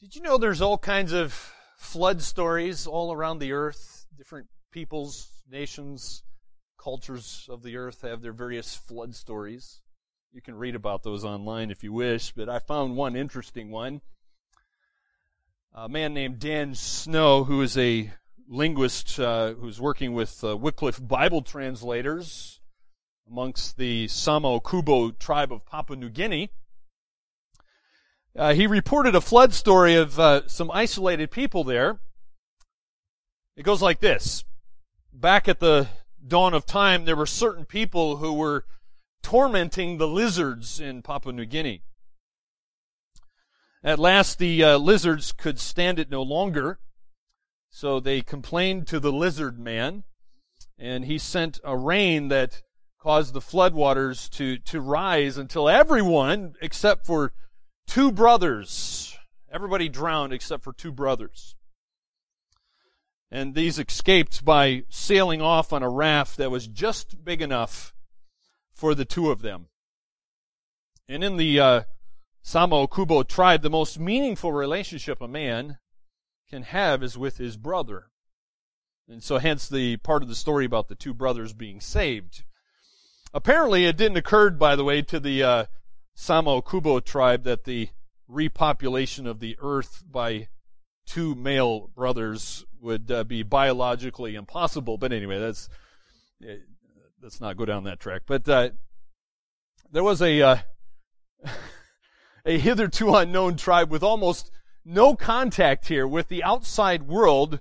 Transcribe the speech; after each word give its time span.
Did 0.00 0.16
you 0.16 0.22
know 0.22 0.38
there's 0.38 0.60
all 0.60 0.76
kinds 0.76 1.12
of 1.12 1.32
flood 1.78 2.20
stories 2.20 2.86
all 2.86 3.12
around 3.12 3.38
the 3.38 3.52
earth? 3.52 4.06
Different 4.18 4.48
peoples, 4.72 5.28
nations, 5.50 6.24
cultures 6.76 7.46
of 7.48 7.62
the 7.62 7.76
earth 7.76 8.02
have 8.02 8.20
their 8.20 8.32
various 8.32 8.74
flood 8.74 9.14
stories. 9.14 9.80
You 10.32 10.42
can 10.42 10.56
read 10.56 10.74
about 10.74 11.04
those 11.04 11.24
online 11.24 11.70
if 11.70 11.84
you 11.84 11.92
wish, 11.92 12.32
but 12.32 12.48
I 12.48 12.58
found 12.58 12.96
one 12.96 13.14
interesting 13.14 13.70
one. 13.70 14.00
A 15.72 15.88
man 15.88 16.12
named 16.12 16.40
Dan 16.40 16.74
Snow, 16.74 17.44
who 17.44 17.62
is 17.62 17.78
a 17.78 18.12
linguist 18.48 19.18
uh, 19.20 19.54
who's 19.54 19.80
working 19.80 20.12
with 20.12 20.42
uh, 20.42 20.56
Wycliffe 20.56 21.00
Bible 21.00 21.40
translators 21.40 22.60
amongst 23.30 23.76
the 23.76 24.06
Samo 24.06 24.62
Kubo 24.62 25.12
tribe 25.12 25.52
of 25.52 25.64
Papua 25.64 25.96
New 25.96 26.10
Guinea. 26.10 26.50
Uh, 28.36 28.52
he 28.52 28.66
reported 28.66 29.14
a 29.14 29.20
flood 29.20 29.54
story 29.54 29.94
of 29.94 30.18
uh, 30.18 30.42
some 30.48 30.68
isolated 30.72 31.30
people 31.30 31.62
there. 31.62 32.00
It 33.56 33.62
goes 33.62 33.80
like 33.80 34.00
this. 34.00 34.44
Back 35.12 35.48
at 35.48 35.60
the 35.60 35.86
dawn 36.26 36.52
of 36.52 36.66
time, 36.66 37.04
there 37.04 37.14
were 37.14 37.26
certain 37.26 37.64
people 37.64 38.16
who 38.16 38.32
were 38.32 38.64
tormenting 39.22 39.98
the 39.98 40.08
lizards 40.08 40.80
in 40.80 41.00
Papua 41.00 41.32
New 41.32 41.44
Guinea. 41.44 41.82
At 43.84 44.00
last, 44.00 44.38
the 44.38 44.64
uh, 44.64 44.78
lizards 44.78 45.30
could 45.30 45.60
stand 45.60 46.00
it 46.00 46.10
no 46.10 46.22
longer, 46.22 46.80
so 47.70 48.00
they 48.00 48.20
complained 48.20 48.88
to 48.88 48.98
the 48.98 49.12
lizard 49.12 49.60
man, 49.60 50.02
and 50.76 51.04
he 51.04 51.18
sent 51.18 51.60
a 51.62 51.76
rain 51.76 52.28
that 52.28 52.62
caused 52.98 53.32
the 53.32 53.40
floodwaters 53.40 54.28
to, 54.30 54.58
to 54.58 54.80
rise 54.80 55.38
until 55.38 55.68
everyone, 55.68 56.54
except 56.60 57.06
for 57.06 57.32
two 57.86 58.12
brothers. 58.12 59.16
Everybody 59.52 59.88
drowned 59.88 60.32
except 60.32 60.64
for 60.64 60.72
two 60.72 60.92
brothers. 60.92 61.54
And 63.30 63.54
these 63.54 63.78
escaped 63.78 64.44
by 64.44 64.84
sailing 64.88 65.42
off 65.42 65.72
on 65.72 65.82
a 65.82 65.88
raft 65.88 66.36
that 66.36 66.50
was 66.50 66.66
just 66.66 67.24
big 67.24 67.42
enough 67.42 67.92
for 68.72 68.94
the 68.94 69.04
two 69.04 69.30
of 69.30 69.42
them. 69.42 69.66
And 71.08 71.22
in 71.22 71.36
the 71.36 71.60
uh, 71.60 71.82
Samo 72.44 72.90
Kubo 72.92 73.22
tribe, 73.22 73.62
the 73.62 73.70
most 73.70 73.98
meaningful 73.98 74.52
relationship 74.52 75.20
a 75.20 75.28
man 75.28 75.78
can 76.48 76.62
have 76.62 77.02
is 77.02 77.18
with 77.18 77.38
his 77.38 77.56
brother. 77.56 78.10
And 79.08 79.22
so 79.22 79.38
hence 79.38 79.68
the 79.68 79.96
part 79.98 80.22
of 80.22 80.28
the 80.28 80.34
story 80.34 80.64
about 80.64 80.88
the 80.88 80.94
two 80.94 81.14
brothers 81.14 81.52
being 81.52 81.80
saved. 81.80 82.44
Apparently 83.32 83.84
it 83.86 83.96
didn't 83.96 84.16
occur, 84.16 84.50
by 84.50 84.76
the 84.76 84.84
way, 84.84 85.02
to 85.02 85.18
the 85.18 85.42
uh, 85.42 85.64
Samo 86.16 86.64
Kubo 86.64 87.00
tribe 87.00 87.44
that 87.44 87.64
the 87.64 87.88
repopulation 88.30 89.26
of 89.26 89.40
the 89.40 89.56
earth 89.60 90.04
by 90.10 90.48
two 91.06 91.34
male 91.34 91.90
brothers 91.94 92.64
would 92.80 93.10
uh, 93.10 93.24
be 93.24 93.42
biologically 93.42 94.34
impossible. 94.34 94.96
But 94.96 95.12
anyway, 95.12 95.38
that's 95.38 95.68
eh, 96.46 96.56
let's 97.22 97.40
not 97.40 97.56
go 97.56 97.64
down 97.64 97.84
that 97.84 98.00
track. 98.00 98.22
But 98.26 98.48
uh, 98.48 98.70
there 99.90 100.04
was 100.04 100.22
a 100.22 100.40
uh, 100.42 100.56
a 102.46 102.58
hitherto 102.58 103.14
unknown 103.14 103.56
tribe 103.56 103.90
with 103.90 104.02
almost 104.02 104.50
no 104.84 105.14
contact 105.16 105.88
here 105.88 106.06
with 106.06 106.28
the 106.28 106.44
outside 106.44 107.04
world, 107.04 107.60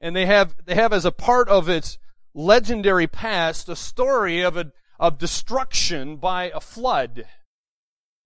and 0.00 0.14
they 0.14 0.26
have 0.26 0.56
they 0.64 0.74
have 0.74 0.92
as 0.92 1.04
a 1.04 1.12
part 1.12 1.48
of 1.48 1.68
its 1.68 1.98
legendary 2.34 3.06
past 3.06 3.68
a 3.68 3.76
story 3.76 4.42
of 4.42 4.56
a 4.56 4.72
of 5.00 5.18
destruction 5.18 6.16
by 6.16 6.50
a 6.54 6.60
flood 6.60 7.24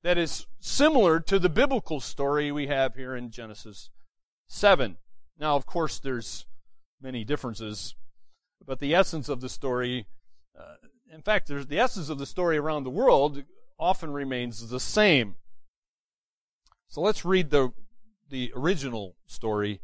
that 0.02 0.18
is 0.18 0.46
similar 0.60 1.20
to 1.20 1.38
the 1.38 1.48
biblical 1.48 2.00
story 2.00 2.50
we 2.50 2.66
have 2.66 2.94
here 2.94 3.14
in 3.14 3.30
Genesis 3.30 3.90
7. 4.48 4.96
Now, 5.38 5.56
of 5.56 5.66
course, 5.66 5.98
there's 5.98 6.46
many 7.00 7.24
differences, 7.24 7.94
but 8.64 8.78
the 8.78 8.94
essence 8.94 9.28
of 9.28 9.40
the 9.40 9.48
story, 9.48 10.06
uh, 10.58 10.74
in 11.12 11.22
fact, 11.22 11.48
the 11.48 11.78
essence 11.78 12.08
of 12.08 12.18
the 12.18 12.26
story 12.26 12.56
around 12.56 12.84
the 12.84 12.90
world 12.90 13.42
often 13.78 14.12
remains 14.12 14.68
the 14.68 14.80
same. 14.80 15.36
So 16.88 17.00
let's 17.00 17.24
read 17.24 17.50
the 17.50 17.72
the 18.28 18.52
original 18.56 19.14
story 19.26 19.82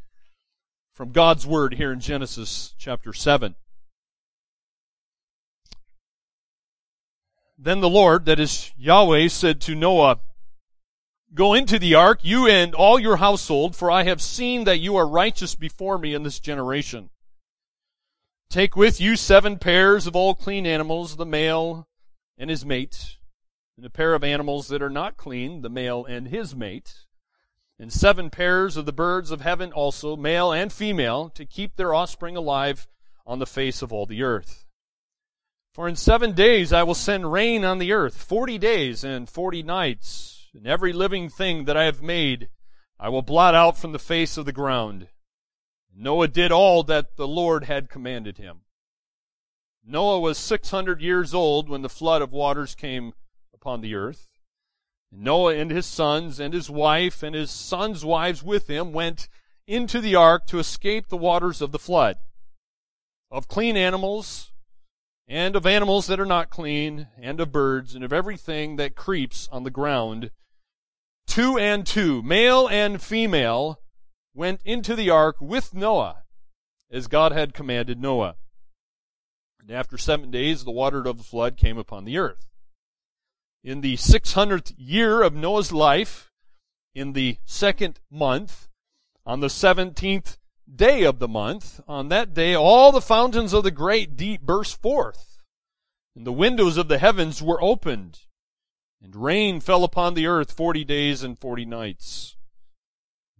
from 0.94 1.12
God's 1.12 1.46
word 1.46 1.74
here 1.74 1.92
in 1.92 2.00
Genesis 2.00 2.74
chapter 2.78 3.12
7. 3.12 3.54
Then 7.60 7.80
the 7.80 7.88
Lord, 7.88 8.24
that 8.26 8.38
is 8.38 8.72
Yahweh, 8.78 9.26
said 9.26 9.60
to 9.62 9.74
Noah, 9.74 10.20
Go 11.34 11.54
into 11.54 11.78
the 11.78 11.94
ark, 11.96 12.20
you 12.22 12.46
and 12.46 12.72
all 12.72 13.00
your 13.00 13.16
household, 13.16 13.74
for 13.74 13.90
I 13.90 14.04
have 14.04 14.22
seen 14.22 14.62
that 14.64 14.78
you 14.78 14.94
are 14.94 15.08
righteous 15.08 15.56
before 15.56 15.98
me 15.98 16.14
in 16.14 16.22
this 16.22 16.38
generation. 16.38 17.10
Take 18.48 18.76
with 18.76 19.00
you 19.00 19.16
seven 19.16 19.58
pairs 19.58 20.06
of 20.06 20.14
all 20.14 20.36
clean 20.36 20.66
animals, 20.66 21.16
the 21.16 21.26
male 21.26 21.88
and 22.38 22.48
his 22.48 22.64
mate, 22.64 23.16
and 23.76 23.84
a 23.84 23.90
pair 23.90 24.14
of 24.14 24.22
animals 24.22 24.68
that 24.68 24.80
are 24.80 24.88
not 24.88 25.16
clean, 25.16 25.62
the 25.62 25.68
male 25.68 26.04
and 26.04 26.28
his 26.28 26.54
mate, 26.54 26.94
and 27.76 27.92
seven 27.92 28.30
pairs 28.30 28.76
of 28.76 28.86
the 28.86 28.92
birds 28.92 29.32
of 29.32 29.40
heaven 29.40 29.72
also, 29.72 30.16
male 30.16 30.52
and 30.52 30.72
female, 30.72 31.28
to 31.30 31.44
keep 31.44 31.74
their 31.74 31.92
offspring 31.92 32.36
alive 32.36 32.86
on 33.26 33.40
the 33.40 33.46
face 33.46 33.82
of 33.82 33.92
all 33.92 34.06
the 34.06 34.22
earth. 34.22 34.64
For 35.78 35.86
in 35.86 35.94
seven 35.94 36.32
days 36.32 36.72
I 36.72 36.82
will 36.82 36.96
send 36.96 37.30
rain 37.30 37.64
on 37.64 37.78
the 37.78 37.92
earth, 37.92 38.20
forty 38.20 38.58
days 38.58 39.04
and 39.04 39.30
forty 39.30 39.62
nights, 39.62 40.48
and 40.52 40.66
every 40.66 40.92
living 40.92 41.28
thing 41.28 41.66
that 41.66 41.76
I 41.76 41.84
have 41.84 42.02
made 42.02 42.48
I 42.98 43.10
will 43.10 43.22
blot 43.22 43.54
out 43.54 43.78
from 43.78 43.92
the 43.92 44.00
face 44.00 44.36
of 44.36 44.44
the 44.44 44.50
ground. 44.50 45.06
Noah 45.94 46.26
did 46.26 46.50
all 46.50 46.82
that 46.82 47.14
the 47.14 47.28
Lord 47.28 47.62
had 47.62 47.90
commanded 47.90 48.38
him. 48.38 48.62
Noah 49.86 50.18
was 50.18 50.36
six 50.36 50.72
hundred 50.72 51.00
years 51.00 51.32
old 51.32 51.68
when 51.68 51.82
the 51.82 51.88
flood 51.88 52.22
of 52.22 52.32
waters 52.32 52.74
came 52.74 53.12
upon 53.54 53.80
the 53.80 53.94
earth. 53.94 54.26
Noah 55.12 55.54
and 55.54 55.70
his 55.70 55.86
sons 55.86 56.40
and 56.40 56.54
his 56.54 56.68
wife 56.68 57.22
and 57.22 57.36
his 57.36 57.52
sons' 57.52 58.04
wives 58.04 58.42
with 58.42 58.68
him 58.68 58.92
went 58.92 59.28
into 59.68 60.00
the 60.00 60.16
ark 60.16 60.44
to 60.48 60.58
escape 60.58 61.06
the 61.06 61.16
waters 61.16 61.62
of 61.62 61.70
the 61.70 61.78
flood. 61.78 62.16
Of 63.30 63.46
clean 63.46 63.76
animals, 63.76 64.50
and 65.28 65.54
of 65.54 65.66
animals 65.66 66.06
that 66.06 66.18
are 66.18 66.26
not 66.26 66.48
clean, 66.48 67.08
and 67.20 67.38
of 67.38 67.52
birds, 67.52 67.94
and 67.94 68.02
of 68.02 68.12
everything 68.12 68.76
that 68.76 68.96
creeps 68.96 69.46
on 69.52 69.62
the 69.62 69.70
ground. 69.70 70.30
Two 71.26 71.58
and 71.58 71.86
two, 71.86 72.22
male 72.22 72.66
and 72.66 73.02
female, 73.02 73.78
went 74.34 74.62
into 74.64 74.96
the 74.96 75.10
ark 75.10 75.36
with 75.40 75.74
Noah, 75.74 76.22
as 76.90 77.06
God 77.06 77.32
had 77.32 77.52
commanded 77.52 78.00
Noah. 78.00 78.36
And 79.60 79.70
after 79.70 79.98
seven 79.98 80.30
days, 80.30 80.64
the 80.64 80.70
water 80.70 81.06
of 81.06 81.18
the 81.18 81.24
flood 81.24 81.58
came 81.58 81.76
upon 81.76 82.06
the 82.06 82.16
earth. 82.16 82.46
In 83.62 83.82
the 83.82 83.96
600th 83.96 84.72
year 84.78 85.20
of 85.20 85.34
Noah's 85.34 85.72
life, 85.72 86.32
in 86.94 87.12
the 87.12 87.36
second 87.44 88.00
month, 88.10 88.68
on 89.26 89.40
the 89.40 89.48
17th 89.48 90.38
day 90.74 91.04
of 91.04 91.18
the 91.18 91.28
month, 91.28 91.80
on 91.88 92.08
that 92.08 92.34
day, 92.34 92.54
all 92.54 92.92
the 92.92 93.00
fountains 93.00 93.52
of 93.52 93.64
the 93.64 93.70
great 93.70 94.16
deep 94.16 94.42
burst 94.42 94.80
forth, 94.80 95.38
and 96.14 96.26
the 96.26 96.32
windows 96.32 96.76
of 96.76 96.88
the 96.88 96.98
heavens 96.98 97.42
were 97.42 97.62
opened, 97.62 98.20
and 99.02 99.16
rain 99.16 99.60
fell 99.60 99.84
upon 99.84 100.14
the 100.14 100.26
earth 100.26 100.52
forty 100.52 100.84
days 100.84 101.22
and 101.22 101.38
forty 101.38 101.64
nights. 101.64 102.36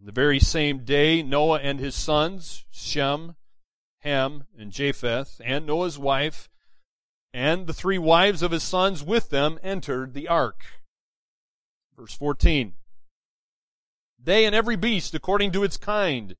In 0.00 0.06
the 0.06 0.12
very 0.12 0.38
same 0.38 0.84
day, 0.84 1.22
Noah 1.22 1.58
and 1.58 1.80
his 1.80 1.94
sons, 1.94 2.64
Shem, 2.70 3.34
Ham, 4.00 4.44
and 4.56 4.70
Japheth, 4.70 5.40
and 5.44 5.66
Noah's 5.66 5.98
wife, 5.98 6.48
and 7.32 7.66
the 7.66 7.74
three 7.74 7.98
wives 7.98 8.42
of 8.42 8.52
his 8.52 8.62
sons 8.62 9.02
with 9.02 9.30
them 9.30 9.58
entered 9.62 10.14
the 10.14 10.28
ark. 10.28 10.64
Verse 11.96 12.14
14. 12.14 12.74
They 14.22 14.44
and 14.44 14.54
every 14.54 14.76
beast 14.76 15.14
according 15.14 15.52
to 15.52 15.64
its 15.64 15.76
kind, 15.76 16.36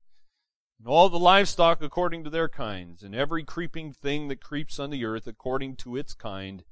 and 0.79 0.87
all 0.87 1.09
the 1.09 1.19
livestock 1.19 1.83
according 1.83 2.23
to 2.23 2.29
their 2.29 2.47
kinds, 2.47 3.03
and 3.03 3.13
every 3.13 3.43
creeping 3.43 3.91
thing 3.91 4.29
that 4.29 4.41
creeps 4.41 4.79
on 4.79 4.89
the 4.89 5.03
earth 5.03 5.27
according 5.27 5.75
to 5.75 5.97
its 5.97 6.13
kind, 6.13 6.63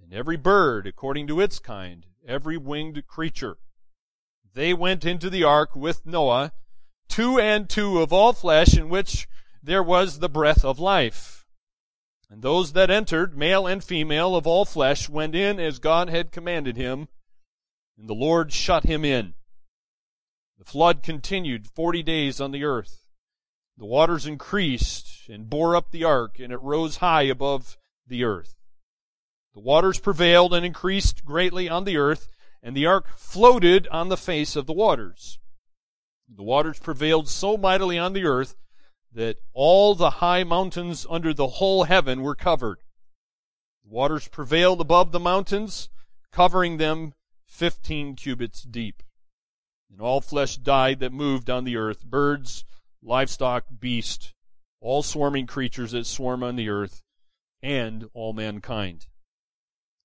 and 0.00 0.14
every 0.14 0.36
bird 0.36 0.86
according 0.86 1.26
to 1.26 1.40
its 1.40 1.58
kind, 1.58 2.06
every 2.26 2.56
winged 2.56 3.04
creature. 3.06 3.56
They 4.54 4.72
went 4.72 5.04
into 5.04 5.28
the 5.28 5.44
ark 5.44 5.74
with 5.74 6.06
Noah, 6.06 6.52
two 7.08 7.38
and 7.38 7.68
two 7.68 8.00
of 8.00 8.12
all 8.12 8.32
flesh, 8.32 8.76
in 8.76 8.88
which 8.88 9.26
there 9.62 9.82
was 9.82 10.18
the 10.18 10.28
breath 10.28 10.64
of 10.64 10.78
life. 10.78 11.44
And 12.30 12.42
those 12.42 12.72
that 12.72 12.90
entered, 12.90 13.36
male 13.36 13.66
and 13.66 13.82
female 13.82 14.36
of 14.36 14.46
all 14.46 14.64
flesh, 14.64 15.08
went 15.08 15.34
in 15.34 15.58
as 15.58 15.78
God 15.78 16.08
had 16.08 16.32
commanded 16.32 16.76
him, 16.76 17.08
and 17.98 18.08
the 18.08 18.14
Lord 18.14 18.52
shut 18.52 18.84
him 18.84 19.04
in. 19.04 19.34
The 20.58 20.64
flood 20.64 21.02
continued 21.02 21.66
forty 21.66 22.02
days 22.02 22.40
on 22.40 22.52
the 22.52 22.64
earth. 22.64 23.01
The 23.76 23.86
waters 23.86 24.26
increased 24.26 25.28
and 25.28 25.48
bore 25.48 25.74
up 25.74 25.90
the 25.90 26.04
ark, 26.04 26.38
and 26.38 26.52
it 26.52 26.60
rose 26.60 26.98
high 26.98 27.22
above 27.22 27.78
the 28.06 28.24
earth. 28.24 28.54
The 29.54 29.60
waters 29.60 29.98
prevailed 29.98 30.54
and 30.54 30.64
increased 30.64 31.24
greatly 31.24 31.68
on 31.68 31.84
the 31.84 31.96
earth, 31.96 32.28
and 32.62 32.76
the 32.76 32.86
ark 32.86 33.08
floated 33.16 33.88
on 33.88 34.08
the 34.08 34.16
face 34.16 34.56
of 34.56 34.66
the 34.66 34.72
waters. 34.72 35.38
The 36.28 36.42
waters 36.42 36.78
prevailed 36.78 37.28
so 37.28 37.56
mightily 37.56 37.98
on 37.98 38.12
the 38.12 38.24
earth 38.24 38.56
that 39.12 39.38
all 39.52 39.94
the 39.94 40.10
high 40.10 40.44
mountains 40.44 41.06
under 41.10 41.34
the 41.34 41.48
whole 41.48 41.84
heaven 41.84 42.22
were 42.22 42.34
covered. 42.34 42.78
The 43.84 43.90
waters 43.90 44.28
prevailed 44.28 44.80
above 44.80 45.12
the 45.12 45.20
mountains, 45.20 45.90
covering 46.30 46.78
them 46.78 47.12
fifteen 47.46 48.16
cubits 48.16 48.62
deep. 48.62 49.02
And 49.90 50.00
all 50.00 50.22
flesh 50.22 50.56
died 50.56 51.00
that 51.00 51.12
moved 51.12 51.50
on 51.50 51.64
the 51.64 51.76
earth, 51.76 52.04
birds, 52.06 52.64
livestock, 53.02 53.64
beast, 53.78 54.32
all 54.80 55.02
swarming 55.02 55.46
creatures 55.46 55.92
that 55.92 56.06
swarm 56.06 56.42
on 56.42 56.56
the 56.56 56.68
earth, 56.68 57.02
and 57.62 58.08
all 58.14 58.32
mankind. 58.32 59.06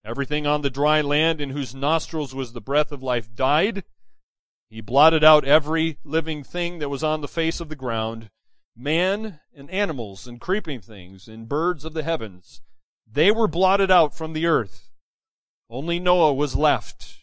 Everything 0.06 0.48
on 0.48 0.62
the 0.62 0.70
dry 0.70 1.02
land 1.02 1.42
in 1.42 1.50
whose 1.50 1.76
nostrils 1.76 2.34
was 2.34 2.54
the 2.54 2.62
breath 2.62 2.92
of 2.92 3.04
life 3.04 3.34
died. 3.34 3.84
He 4.70 4.82
blotted 4.82 5.24
out 5.24 5.46
every 5.46 5.98
living 6.04 6.44
thing 6.44 6.80
that 6.80 6.90
was 6.90 7.04
on 7.04 7.22
the 7.22 7.28
face 7.28 7.60
of 7.60 7.70
the 7.70 7.76
ground, 7.76 8.30
man 8.76 9.40
and 9.54 9.70
animals 9.70 10.28
and 10.28 10.40
creeping 10.40 10.82
things 10.82 11.28
and 11.28 11.50
birds 11.50 11.84
of 11.84 11.94
the 11.94 12.04
heavens. 12.04 12.62
They 13.10 13.32
were 13.32 13.48
blotted 13.48 13.90
out 13.90 14.16
from 14.16 14.34
the 14.34 14.46
earth. 14.46 14.90
Only 15.70 16.00
Noah 16.00 16.34
was 16.34 16.56
left, 16.56 17.20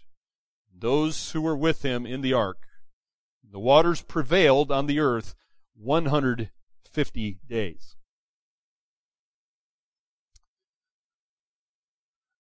those 0.75 1.31
who 1.31 1.41
were 1.41 1.57
with 1.57 1.83
him 1.83 2.05
in 2.05 2.21
the 2.21 2.33
ark. 2.33 2.67
The 3.49 3.59
waters 3.59 4.03
prevailed 4.03 4.71
on 4.71 4.87
the 4.87 5.01
earth 5.01 5.35
150 5.75 7.39
days. 7.49 7.97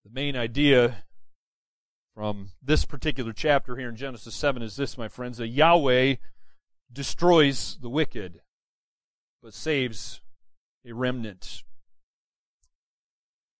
The 0.04 0.10
main 0.10 0.36
idea 0.36 1.04
from 2.14 2.50
this 2.62 2.84
particular 2.84 3.32
chapter 3.32 3.76
here 3.76 3.88
in 3.88 3.96
Genesis 3.96 4.34
7 4.34 4.62
is 4.62 4.76
this, 4.76 4.96
my 4.96 5.08
friends, 5.08 5.38
that 5.38 5.48
Yahweh 5.48 6.16
destroys 6.92 7.78
the 7.80 7.88
wicked, 7.88 8.40
but 9.42 9.54
saves 9.54 10.20
a 10.86 10.92
remnant. 10.92 11.64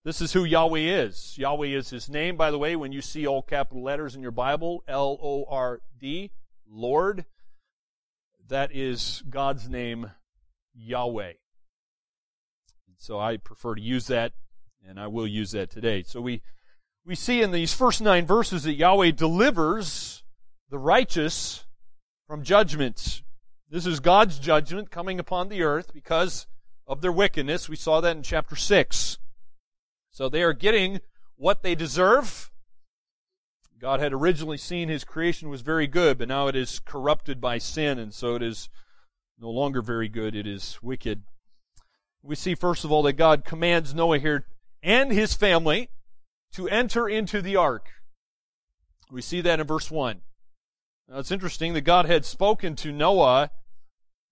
This 0.05 0.21
is 0.21 0.35
who 0.35 0.44
Yahweh 0.44 0.81
is. 0.81 1.38
Yahweh 1.38 1.69
is 1.69 1.88
his 1.88 2.11
name, 2.11 2.37
by 2.37 2.50
the 2.50 2.59
way, 2.59 2.76
when 2.76 2.93
you 2.93 3.00
see 3.00 3.26
all 3.26 3.43
capital 3.43 3.82
letters 3.82 4.15
in 4.15 4.21
your 4.21 4.31
Bible, 4.31 4.85
L 4.87 5.19
O 5.23 5.47
R 5.49 5.81
D, 5.99 6.31
Lord, 6.71 7.25
that 8.49 8.75
is 8.75 9.23
God's 9.29 9.69
name, 9.69 10.11
Yahweh. 10.75 11.32
So 12.99 13.19
I 13.19 13.37
prefer 13.37 13.75
to 13.75 13.82
use 13.82 14.06
that, 14.06 14.32
and 14.87 14.99
I 14.99 15.08
will 15.08 15.26
use 15.26 15.50
that 15.50 15.70
today. 15.70 16.02
So 16.02 16.20
we 16.20 16.41
we 17.05 17.14
see 17.14 17.43
in 17.43 17.52
these 17.52 17.75
first 17.75 18.00
nine 18.00 18.26
verses 18.26 18.62
that 18.62 18.75
Yahweh 18.75 19.11
delivers 19.11 20.23
the 20.70 20.79
righteous 20.79 21.67
from 22.26 22.43
judgment. 22.43 23.23
This 23.69 23.87
is 23.87 24.00
God's 24.00 24.38
judgment 24.38 24.90
coming 24.90 25.20
upon 25.20 25.49
the 25.49 25.62
earth 25.62 25.93
because 25.93 26.47
of 26.87 27.02
their 27.02 27.12
wickedness. 27.12 27.69
We 27.69 27.76
saw 27.76 28.00
that 28.00 28.17
in 28.17 28.23
chapter 28.23 28.56
6. 28.56 29.19
So 30.11 30.29
they 30.29 30.43
are 30.43 30.55
getting 30.55 31.00
what 31.37 31.62
they 31.62 31.75
deserve. 31.75 32.50
God 33.84 34.00
had 34.00 34.14
originally 34.14 34.56
seen 34.56 34.88
his 34.88 35.04
creation 35.04 35.50
was 35.50 35.60
very 35.60 35.86
good, 35.86 36.16
but 36.16 36.26
now 36.26 36.46
it 36.46 36.56
is 36.56 36.78
corrupted 36.78 37.38
by 37.38 37.58
sin, 37.58 37.98
and 37.98 38.14
so 38.14 38.34
it 38.34 38.42
is 38.42 38.70
no 39.38 39.50
longer 39.50 39.82
very 39.82 40.08
good. 40.08 40.34
It 40.34 40.46
is 40.46 40.78
wicked. 40.81 41.25
We 42.22 42.34
see, 42.34 42.54
first 42.54 42.86
of 42.86 42.90
all, 42.90 43.02
that 43.02 43.12
God 43.12 43.44
commands 43.44 43.94
Noah 43.94 44.20
here 44.20 44.46
and 44.82 45.12
his 45.12 45.34
family 45.34 45.90
to 46.54 46.66
enter 46.66 47.10
into 47.10 47.42
the 47.42 47.56
ark. 47.56 47.90
We 49.10 49.20
see 49.20 49.42
that 49.42 49.60
in 49.60 49.66
verse 49.66 49.90
1. 49.90 50.22
Now 51.10 51.19
it's 51.19 51.30
interesting 51.30 51.75
that 51.75 51.82
God 51.82 52.06
had 52.06 52.25
spoken 52.25 52.76
to 52.76 52.90
Noah 52.90 53.50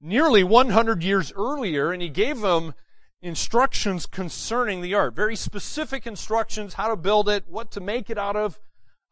nearly 0.01 0.43
100 0.43 1.05
years 1.05 1.31
earlier, 1.37 1.93
and 1.93 2.01
he 2.01 2.09
gave 2.09 2.43
him 2.43 2.73
instructions 3.21 4.07
concerning 4.07 4.81
the 4.81 4.95
ark. 4.95 5.15
Very 5.15 5.37
specific 5.37 6.07
instructions 6.07 6.73
how 6.73 6.89
to 6.89 6.97
build 6.97 7.29
it, 7.29 7.45
what 7.47 7.71
to 7.73 7.83
make 7.83 8.09
it 8.09 8.17
out 8.17 8.35
of, 8.35 8.59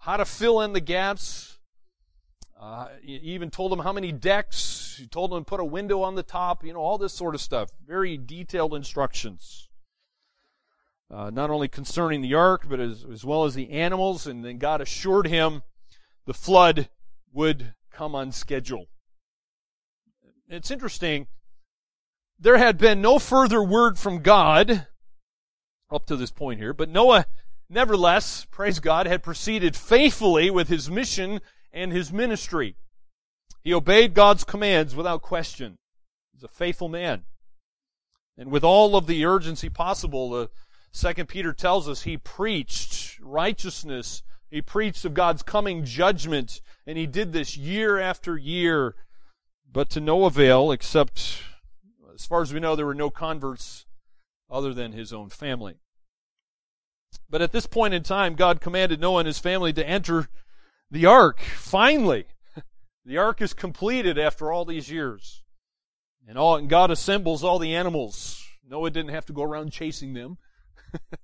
how 0.00 0.17
to 0.17 0.25
fill 0.25 0.61
in 0.61 0.73
the 0.73 0.81
gaps. 0.81 1.58
Uh, 2.61 2.88
he 3.02 3.14
even 3.14 3.50
told 3.50 3.73
him 3.73 3.79
how 3.79 3.93
many 3.93 4.12
decks. 4.12 4.97
He 4.99 5.06
told 5.06 5.32
him 5.32 5.41
to 5.41 5.44
put 5.44 5.61
a 5.61 5.64
window 5.64 6.02
on 6.02 6.14
the 6.14 6.23
top, 6.23 6.62
you 6.62 6.75
know, 6.75 6.81
all 6.81 6.99
this 6.99 7.14
sort 7.14 7.35
of 7.35 7.41
stuff. 7.41 7.70
Very 7.87 8.19
detailed 8.19 8.75
instructions 8.75 9.70
uh, 11.11 11.31
not 11.31 11.50
only 11.50 11.69
concerning 11.69 12.23
the 12.23 12.35
ark, 12.35 12.67
but 12.69 12.79
as, 12.79 13.05
as 13.11 13.25
well 13.25 13.44
as 13.44 13.55
the 13.55 13.70
animals. 13.70 14.26
And 14.26 14.44
then 14.44 14.58
God 14.58 14.81
assured 14.81 15.26
him 15.26 15.62
the 16.26 16.35
flood 16.35 16.88
would 17.32 17.75
come 17.91 18.14
on 18.14 18.32
schedule. 18.32 18.87
It's 20.49 20.70
interesting. 20.70 21.26
There 22.38 22.58
had 22.58 22.79
been 22.79 23.00
no 23.00 23.19
further 23.19 23.62
word 23.62 23.99
from 23.99 24.23
God 24.23 24.87
up 25.91 26.06
to 26.06 26.17
this 26.17 26.31
point 26.31 26.61
here, 26.61 26.73
but 26.73 26.88
Noah, 26.88 27.26
nevertheless, 27.70 28.46
praise 28.50 28.81
God, 28.81 29.06
had 29.06 29.22
proceeded 29.22 29.76
faithfully 29.76 30.50
with 30.50 30.69
his 30.69 30.90
mission 30.90 31.40
and 31.72 31.93
his 31.93 32.12
ministry. 32.12 32.76
He 33.62 33.72
obeyed 33.72 34.14
God's 34.14 34.44
commands 34.44 34.94
without 34.96 35.22
question. 35.22 35.78
He's 36.32 36.43
a 36.43 36.49
faithful 36.49 36.88
man. 36.88 37.22
And 38.37 38.50
with 38.50 38.64
all 38.64 38.96
of 38.96 39.06
the 39.06 39.25
urgency 39.25 39.69
possible, 39.69 40.31
the 40.31 40.50
Second 40.93 41.28
Peter 41.28 41.52
tells 41.52 41.88
us 41.88 42.02
he 42.02 42.17
preached 42.17 43.20
righteousness. 43.20 44.22
He 44.50 44.62
preached 44.62 45.05
of 45.05 45.14
God's 45.14 45.43
coming 45.43 45.84
judgment, 45.84 46.61
and 46.87 46.99
he 46.99 47.06
did 47.06 47.32
this 47.32 47.56
year 47.56 48.00
after 48.00 48.37
year, 48.37 48.96
but 49.70 49.90
to 49.90 50.00
no 50.00 50.25
avail, 50.25 50.72
except, 50.72 51.43
as 52.12 52.26
far 52.26 52.43
as 52.43 52.52
we 52.52 52.58
know, 52.58 52.75
there 52.75 52.87
were 52.87 52.94
no 52.94 53.11
converts 53.11 53.87
other 54.50 54.75
than 54.75 54.90
his 54.90 55.12
own 55.12 55.28
family. 55.28 55.76
But 57.28 57.42
at 57.42 57.52
this 57.52 57.66
point 57.66 57.94
in 57.94 58.02
time, 58.02 58.34
God 58.34 58.60
commanded 58.60 59.00
Noah 59.00 59.20
and 59.20 59.26
his 59.26 59.38
family 59.38 59.72
to 59.72 59.88
enter 59.88 60.28
the 60.90 61.06
ark. 61.06 61.40
Finally, 61.40 62.26
the 63.04 63.18
ark 63.18 63.40
is 63.40 63.52
completed 63.52 64.18
after 64.18 64.52
all 64.52 64.64
these 64.64 64.90
years. 64.90 65.42
And, 66.26 66.36
all, 66.36 66.56
and 66.56 66.68
God 66.68 66.90
assembles 66.90 67.42
all 67.42 67.58
the 67.58 67.74
animals. 67.74 68.44
Noah 68.68 68.90
didn't 68.90 69.10
have 69.10 69.26
to 69.26 69.32
go 69.32 69.42
around 69.42 69.72
chasing 69.72 70.14
them. 70.14 70.38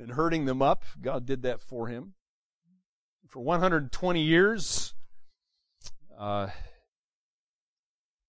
and 0.00 0.12
herding 0.12 0.46
them 0.46 0.62
up. 0.62 0.84
God 1.00 1.26
did 1.26 1.42
that 1.42 1.60
for 1.60 1.86
him. 1.86 2.14
For 3.28 3.40
120 3.40 4.22
years, 4.22 4.94
uh, 6.18 6.48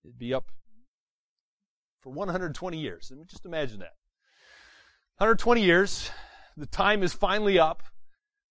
it'd 0.03 0.19
be 0.19 0.33
up 0.33 0.45
for 2.01 2.11
120 2.11 2.77
years. 2.77 3.09
And 3.09 3.27
just 3.27 3.45
imagine 3.45 3.79
that. 3.79 3.93
120 5.17 5.63
years, 5.63 6.09
the 6.57 6.65
time 6.65 7.03
is 7.03 7.13
finally 7.13 7.57
up, 7.59 7.83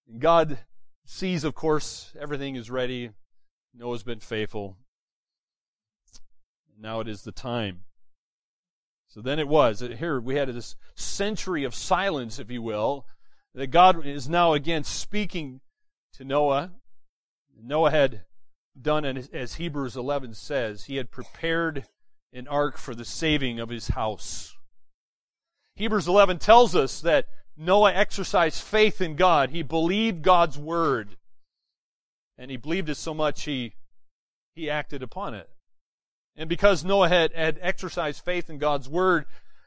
and 0.09 0.21
God 0.21 0.59
sees, 1.05 1.45
of 1.45 1.55
course, 1.55 2.13
everything 2.19 2.57
is 2.57 2.71
ready. 2.71 3.11
Noah's 3.75 4.03
been 4.03 4.21
faithful. 4.21 4.77
Now 6.79 7.01
it 7.01 7.09
is 7.09 7.23
the 7.23 7.33
time. 7.33 7.81
So 9.09 9.21
then 9.21 9.39
it 9.39 9.49
was. 9.49 9.81
Here 9.81 10.21
we 10.21 10.37
had 10.37 10.49
this 10.49 10.77
century 10.95 11.65
of 11.65 11.75
silence, 11.75 12.39
if 12.39 12.51
you 12.51 12.63
will, 12.63 13.07
that 13.55 13.69
God 13.69 14.07
is 14.07 14.29
now 14.29 14.53
again 14.53 14.85
speaking 14.85 15.61
to 16.15 16.25
Noah. 16.25 16.73
Noah 17.61 17.91
had 17.91 18.25
done, 18.81 19.05
as 19.05 19.55
Hebrews 19.55 19.97
11 19.97 20.35
says, 20.35 20.85
he 20.85 20.97
had 20.97 21.11
prepared 21.11 21.87
an 22.33 22.47
ark 22.47 22.79
for 22.79 22.95
the 22.95 23.05
saving 23.05 23.59
of 23.59 23.69
his 23.69 23.89
house. 23.89 24.57
Hebrews 25.75 26.07
11 26.07 26.39
tells 26.39 26.77
us 26.77 27.01
that 27.01 27.27
Noah 27.63 27.93
exercised 27.93 28.63
faith 28.63 29.03
in 29.03 29.17
God. 29.17 29.51
He 29.51 29.63
believed 29.63 30.23
God's 30.23 30.57
word. 30.57 31.19
And 32.39 32.51
he 32.51 32.57
believed 32.57 32.89
it 32.89 32.97
so 32.97 33.13
much 33.13 33.45
he, 33.45 33.75
he 34.55 34.71
acted 34.71 35.03
upon 35.03 35.35
it. 35.35 35.47
And 36.37 36.49
because 36.49 36.87
Noah 36.87 37.11
had, 37.11 37.35
had 37.35 37.59
exercised 37.61 38.25
faith 38.25 38.49
in 38.49 38.57
God's 38.57 38.89
word, 38.89 39.27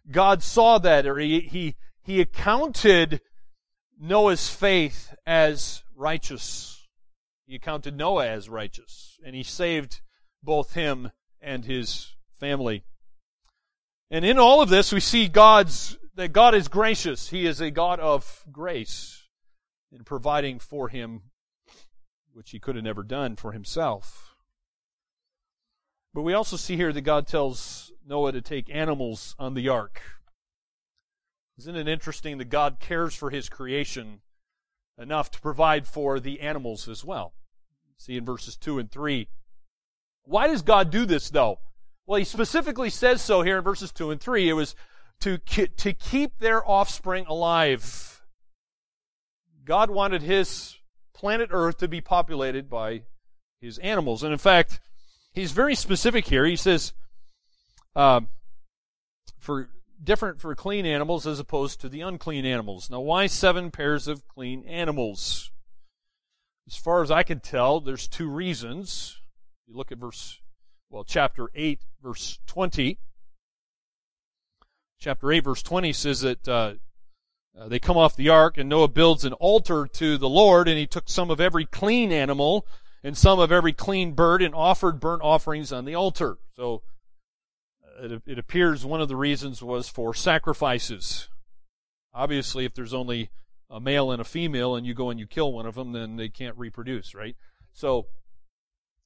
God 0.10 0.42
saw 0.42 0.80
that, 0.80 1.06
or 1.06 1.20
he, 1.20 1.42
he, 1.42 1.76
he 2.02 2.20
accounted 2.20 3.22
Noah's 4.00 4.50
faith 4.50 5.14
as 5.28 5.84
righteous. 5.96 6.88
He 7.46 7.54
accounted 7.54 7.96
Noah 7.96 8.28
as 8.28 8.50
righteous, 8.50 9.20
and 9.24 9.36
he 9.36 9.44
saved 9.44 10.02
both 10.42 10.74
him 10.74 11.12
and 11.40 11.64
his 11.64 12.16
family. 12.40 12.86
And 14.10 14.26
in 14.26 14.40
all 14.40 14.62
of 14.62 14.70
this, 14.70 14.92
we 14.92 15.00
see 15.00 15.28
God's, 15.28 15.96
that 16.15 16.34
God 16.34 16.53
is 16.55 16.67
gracious. 16.67 17.29
He 17.29 17.46
is 17.46 17.60
a 17.60 17.72
God 17.72 18.00
of 18.00 18.43
grace 18.51 19.24
in 19.91 20.03
providing 20.03 20.60
for 20.60 20.89
him, 20.89 21.22
which 22.32 22.51
he 22.51 22.60
could 22.60 22.75
have 22.75 22.84
never 22.84 23.03
done 23.03 23.36
for 23.36 23.51
himself. 23.51 24.36
But 26.13 26.22
we 26.22 26.34
also 26.34 26.58
see 26.58 26.75
here 26.75 26.93
that 26.93 27.01
God 27.01 27.27
tells 27.27 27.91
Noah 28.05 28.34
to 28.34 28.41
take 28.41 28.70
animals 28.74 29.36
on 29.39 29.55
the 29.55 29.70
ark. 29.70 30.01
Isn't 31.58 31.75
it 31.75 31.88
interesting 31.88 32.38
that 32.38 32.50
God 32.50 32.77
cares 32.79 33.15
for 33.15 33.29
his 33.29 33.50
creation 33.50 34.22
enough 34.98 35.32
to 35.32 35.41
provide 35.41 35.88
for 35.88 36.20
the 36.20 36.41
animals 36.41 36.88
as 36.88 37.03
well? 37.03 37.34
See 37.98 38.17
in 38.17 38.25
verses 38.25 38.58
2 38.58 38.79
and 38.79 38.91
3. 38.91 39.27
Why 40.25 40.48
does 40.48 40.62
God 40.62 40.89
do 40.89 41.05
this 41.05 41.29
though? 41.29 41.60
Well, 42.05 42.20
he 42.20 42.25
specifically 42.25 42.89
says 42.89 43.22
so 43.22 43.41
here 43.41 43.58
in 43.58 43.63
verses 43.63 43.91
2 43.91 44.12
and 44.12 44.20
3. 44.20 44.50
It 44.50 44.53
was 44.53 44.75
to, 45.24 45.68
to 45.68 45.94
keep 45.94 46.39
their 46.39 46.68
offspring 46.70 47.25
alive. 47.27 48.22
God 49.65 49.89
wanted 49.89 50.22
his 50.22 50.75
planet 51.13 51.50
Earth 51.51 51.77
to 51.77 51.88
be 51.88 52.01
populated 52.01 52.70
by 52.70 53.03
his 53.62 53.77
animals. 53.77 54.24
And 54.24 54.34
in 54.34 54.38
fact, 54.38 54.82
he's 55.32 55.53
very 55.53 55.75
specific 55.75 56.27
here. 56.27 56.46
He 56.46 56.58
says, 56.58 56.92
um, 57.96 58.27
for 59.39 59.70
different 60.03 60.42
for 60.42 60.53
clean 60.56 60.86
animals 60.86 61.25
as 61.25 61.39
opposed 61.39 61.80
to 61.80 61.89
the 61.89 62.01
unclean 62.01 62.46
animals. 62.46 62.89
Now, 62.89 63.00
why 63.00 63.27
seven 63.27 63.72
pairs 63.72 64.10
of 64.10 64.27
clean 64.27 64.65
animals? 64.65 65.51
As 66.68 66.75
far 66.75 67.01
as 67.01 67.12
I 67.12 67.24
can 67.24 67.39
tell, 67.39 67.80
there's 67.80 68.08
two 68.08 68.30
reasons. 68.30 69.22
You 69.68 69.77
look 69.77 69.92
at 69.92 69.98
verse, 69.98 70.39
well, 70.89 71.06
chapter 71.06 71.50
8, 71.56 71.80
verse 72.01 72.39
20. 72.48 73.00
Chapter 75.03 75.33
8, 75.33 75.39
verse 75.41 75.62
20 75.62 75.91
says 75.91 76.22
that 76.22 76.48
uh, 76.48 76.75
uh, 77.60 77.67
they 77.67 77.77
come 77.77 77.98
off 77.98 78.15
the 78.15 78.29
ark, 78.29 78.57
and 78.57 78.69
Noah 78.69 78.88
builds 78.88 79.25
an 79.25 79.33
altar 79.33 79.86
to 79.86 80.17
the 80.17 80.29
Lord, 80.29 80.69
and 80.69 80.77
he 80.77 80.88
took 80.88 81.10
some 81.10 81.29
of 81.29 81.41
every 81.41 81.65
clean 81.65 82.13
animal 82.13 82.65
and 83.03 83.17
some 83.17 83.38
of 83.38 83.51
every 83.51 83.74
clean 83.74 84.13
bird 84.13 84.41
and 84.41 84.55
offered 84.55 85.01
burnt 85.01 85.22
offerings 85.22 85.74
on 85.74 85.83
the 85.83 85.93
altar. 85.93 86.38
So 86.55 86.83
it, 88.00 88.22
it 88.25 88.39
appears 88.39 88.86
one 88.86 89.01
of 89.01 89.10
the 89.10 89.17
reasons 89.17 89.62
was 89.62 89.89
for 89.89 90.13
sacrifices. 90.13 91.27
Obviously, 92.13 92.63
if 92.63 92.74
there's 92.74 92.93
only 92.93 93.29
a 93.69 93.81
male 93.81 94.10
and 94.10 94.22
a 94.22 94.25
female 94.25 94.74
and 94.74 94.88
you 94.88 94.93
go 94.93 95.10
and 95.10 95.19
you 95.19 95.27
kill 95.27 95.51
one 95.51 95.65
of 95.65 95.75
them, 95.75 95.91
then 95.91 96.15
they 96.15 96.29
can't 96.29 96.57
reproduce, 96.57 97.13
right? 97.13 97.36
So, 97.74 98.07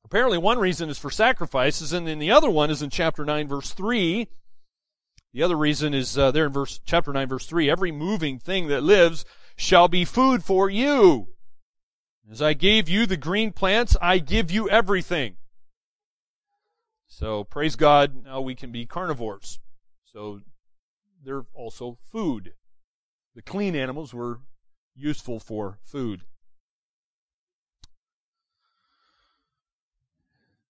apparently 0.06 0.38
one 0.38 0.60
reason 0.60 0.92
is 0.92 1.00
for 1.00 1.10
sacrifices, 1.10 1.92
and 1.92 2.06
then 2.06 2.20
the 2.20 2.30
other 2.30 2.52
one 2.52 2.70
is 2.70 2.84
in 2.84 2.92
chapter 2.92 3.26
9, 3.26 3.48
verse 3.48 3.72
3. 3.72 4.28
The 5.34 5.44
other 5.44 5.58
reason 5.58 5.94
is 5.94 6.18
uh, 6.18 6.32
there 6.32 6.46
in 6.46 6.54
verse 6.54 6.80
chapter 6.86 7.14
9, 7.14 7.28
verse 7.28 7.46
3. 7.46 7.70
Every 7.70 7.92
moving 7.92 8.40
thing 8.40 8.68
that 8.68 8.84
lives 8.84 9.26
shall 9.56 9.88
be 9.88 10.06
food 10.06 10.44
for 10.44 10.70
you. 10.70 11.30
As 12.30 12.42
I 12.42 12.54
gave 12.54 12.90
you 12.90 13.06
the 13.06 13.18
green 13.18 13.52
plants, 13.52 13.96
I 14.02 14.20
give 14.20 14.52
you 14.52 14.70
everything. 14.70 15.38
So 17.08 17.44
praise 17.44 17.76
God, 17.76 18.26
now 18.26 18.42
we 18.42 18.54
can 18.54 18.72
be 18.72 18.86
carnivores. 18.86 19.60
So 20.06 20.42
they're 21.24 21.46
also 21.54 21.98
food. 22.12 22.54
The 23.36 23.42
clean 23.42 23.76
animals 23.76 24.14
were 24.14 24.40
useful 24.96 25.40
for 25.40 25.80
food. 25.84 26.22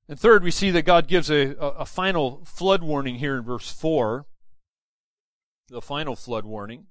And 0.10 0.20
third, 0.20 0.44
we 0.44 0.52
see 0.52 0.72
that 0.72 0.84
God 0.84 1.08
gives 1.08 1.30
a, 1.30 1.56
a, 1.56 1.68
a, 1.80 1.86
final 1.86 2.46
flood 2.46 2.82
warning 2.82 3.16
here 3.16 3.36
in 3.36 3.44
verse 3.44 3.70
4. 3.70 4.26
The 5.70 5.82
final 5.82 6.16
flood 6.16 6.46
warning. 6.46 6.88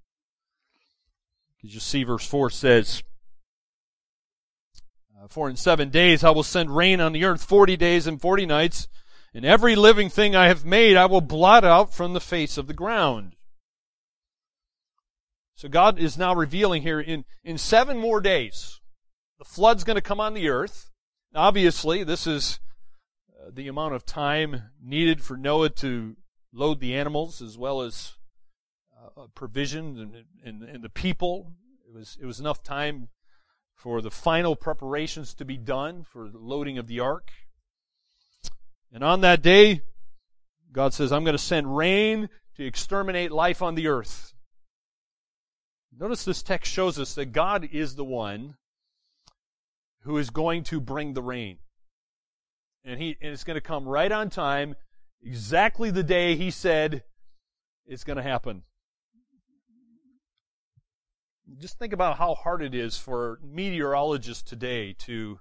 Because 1.57 1.75
you 1.75 1.81
see, 1.81 2.05
verse 2.05 2.27
4 2.27 2.51
says, 2.51 3.03
uh, 5.21 5.29
For 5.29 5.49
in 5.49 5.57
seven 5.57 5.89
days 5.91 6.23
I 6.23 6.31
will 6.31 6.43
send 6.43 6.77
rain 6.77 7.01
on 7.01 7.13
the 7.13 7.25
earth, 7.25 7.43
forty 7.43 7.77
days 7.77 8.07
and 8.07 8.21
forty 8.21 8.47
nights, 8.47 8.89
and 9.33 9.45
every 9.45 9.77
living 9.77 10.11
thing 10.11 10.37
I 10.37 10.49
have 10.49 10.65
made 10.65 10.97
I 10.97 11.07
will 11.07 11.21
blot 11.21 11.65
out 11.65 11.95
from 11.95 12.13
the 12.13 12.21
face 12.21 12.59
of 12.59 12.67
the 12.67 12.75
ground. 12.75 13.37
So 15.55 15.69
God 15.71 15.99
is 15.99 16.19
now 16.19 16.35
revealing 16.35 16.83
here 16.83 17.01
in, 17.01 17.25
in 17.43 17.57
seven 17.57 17.97
more 17.97 18.21
days, 18.21 18.81
the 19.39 19.45
flood's 19.45 19.85
going 19.85 19.97
to 19.97 20.03
come 20.03 20.21
on 20.21 20.35
the 20.35 20.51
earth. 20.51 20.91
Obviously, 21.35 22.05
this 22.05 22.27
is 22.27 22.61
uh, 23.41 23.51
the 23.53 23.69
amount 23.69 23.95
of 23.95 24.05
time 24.05 24.65
needed 24.83 25.23
for 25.23 25.37
Noah 25.37 25.71
to 25.71 26.17
load 26.53 26.81
the 26.81 26.95
animals 26.95 27.41
as 27.41 27.57
well 27.57 27.81
as 27.81 28.17
Uh, 29.19 29.27
provision 29.35 29.99
and, 29.99 30.25
and, 30.45 30.63
and 30.69 30.85
the 30.85 30.91
people. 30.91 31.53
It 31.89 31.95
was, 31.95 32.19
it 32.21 32.27
was 32.27 32.39
enough 32.39 32.63
time 32.63 33.09
for 33.75 34.03
the 34.03 34.11
final 34.11 34.55
preparations 34.55 35.33
to 35.35 35.45
be 35.47 35.57
done 35.57 36.03
for 36.03 36.29
the 36.29 36.37
loading 36.37 36.77
of 36.77 36.87
the 36.87 37.01
ark. 37.01 37.31
And 38.93 39.03
on 39.03 39.23
that 39.23 39.41
day, 39.41 39.81
God 40.71 40.93
says, 40.93 41.13
I'm 41.13 41.25
going 41.25 41.37
to 41.37 41.43
send 41.43 41.79
rain 41.79 42.29
to 42.57 42.67
exterminate 42.67 43.33
life 43.33 43.63
on 43.63 43.75
the 43.75 43.89
earth. 43.89 44.35
Notice 45.99 46.27
this 46.27 46.43
text 46.43 46.71
shows 46.71 46.99
us 46.99 47.15
that 47.15 47.33
God 47.33 47.67
is 47.73 47.95
the 47.95 48.05
one 48.05 48.57
who 50.01 50.19
is 50.19 50.29
going 50.29 50.63
to 50.65 50.79
bring 50.79 51.15
the 51.15 51.23
rain. 51.23 51.57
And, 52.85 53.01
he, 53.01 53.17
and 53.23 53.33
it's 53.33 53.45
going 53.45 53.57
to 53.57 53.63
come 53.63 53.89
right 53.89 54.13
on 54.13 54.29
time, 54.29 54.77
exactly 55.23 55.91
the 55.91 56.03
day 56.03 56.37
he 56.37 56.51
said 56.51 57.03
it's 57.87 58.05
going 58.05 58.19
to 58.19 58.23
happen. 58.23 58.63
Just 61.59 61.79
think 61.79 61.93
about 61.93 62.19
how 62.19 62.35
hard 62.35 62.63
it 62.63 62.75
is 62.75 62.99
for 62.99 63.39
meteorologists 63.43 64.43
today 64.43 64.95
to, 65.01 65.39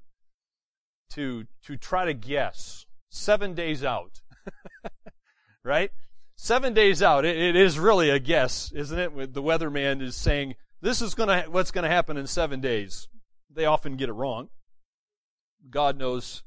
to, 1.12 1.46
to 1.66 1.78
try 1.78 2.06
to 2.06 2.14
guess 2.14 2.86
seven 3.10 3.54
days 3.54 3.84
out. 3.84 4.22
right? 5.64 5.92
Seven 6.36 6.74
days 6.74 7.02
out. 7.02 7.26
It, 7.26 7.38
it 7.38 7.56
is 7.56 7.80
really 7.80 8.10
a 8.10 8.20
guess, 8.20 8.72
isn't 8.74 9.00
it? 9.00 9.34
The 9.34 9.42
weatherman 9.42 10.02
is 10.02 10.16
saying, 10.16 10.56
this 10.82 11.02
is 11.02 11.16
gonna, 11.16 11.46
what's 11.50 11.72
gonna 11.72 11.90
happen 11.90 12.18
in 12.18 12.28
seven 12.28 12.62
days. 12.62 13.08
They 13.50 13.66
often 13.66 13.98
get 13.98 14.10
it 14.10 14.14
wrong. 14.14 14.50
God 15.70 15.98
knows 15.98 16.44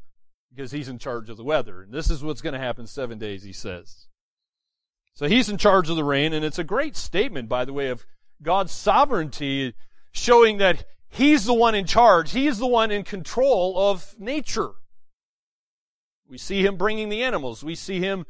because 0.54 0.70
he's 0.70 0.88
in 0.88 0.98
charge 0.98 1.28
of 1.28 1.36
the 1.36 1.44
weather. 1.44 1.82
And 1.82 1.92
this 1.92 2.10
is 2.10 2.22
what's 2.22 2.42
gonna 2.42 2.58
happen 2.58 2.86
seven 2.86 3.18
days, 3.18 3.42
he 3.42 3.52
says. 3.52 4.06
So 5.14 5.26
he's 5.26 5.48
in 5.48 5.58
charge 5.58 5.90
of 5.90 5.96
the 5.96 6.04
rain, 6.04 6.32
and 6.32 6.44
it's 6.44 6.60
a 6.60 6.64
great 6.64 6.96
statement, 6.96 7.48
by 7.48 7.64
the 7.64 7.72
way, 7.72 7.88
of 7.88 8.06
God's 8.42 8.72
sovereignty, 8.72 9.74
showing 10.12 10.58
that 10.58 10.84
he's 11.08 11.44
the 11.44 11.54
one 11.54 11.74
in 11.74 11.86
charge. 11.86 12.32
He's 12.32 12.58
the 12.58 12.66
one 12.66 12.90
in 12.90 13.04
control 13.04 13.90
of 13.90 14.14
nature. 14.18 14.70
We 16.28 16.38
see 16.38 16.64
him 16.64 16.76
bringing 16.76 17.08
the 17.08 17.22
animals. 17.22 17.64
We 17.64 17.74
see 17.74 18.00
him 18.00 18.26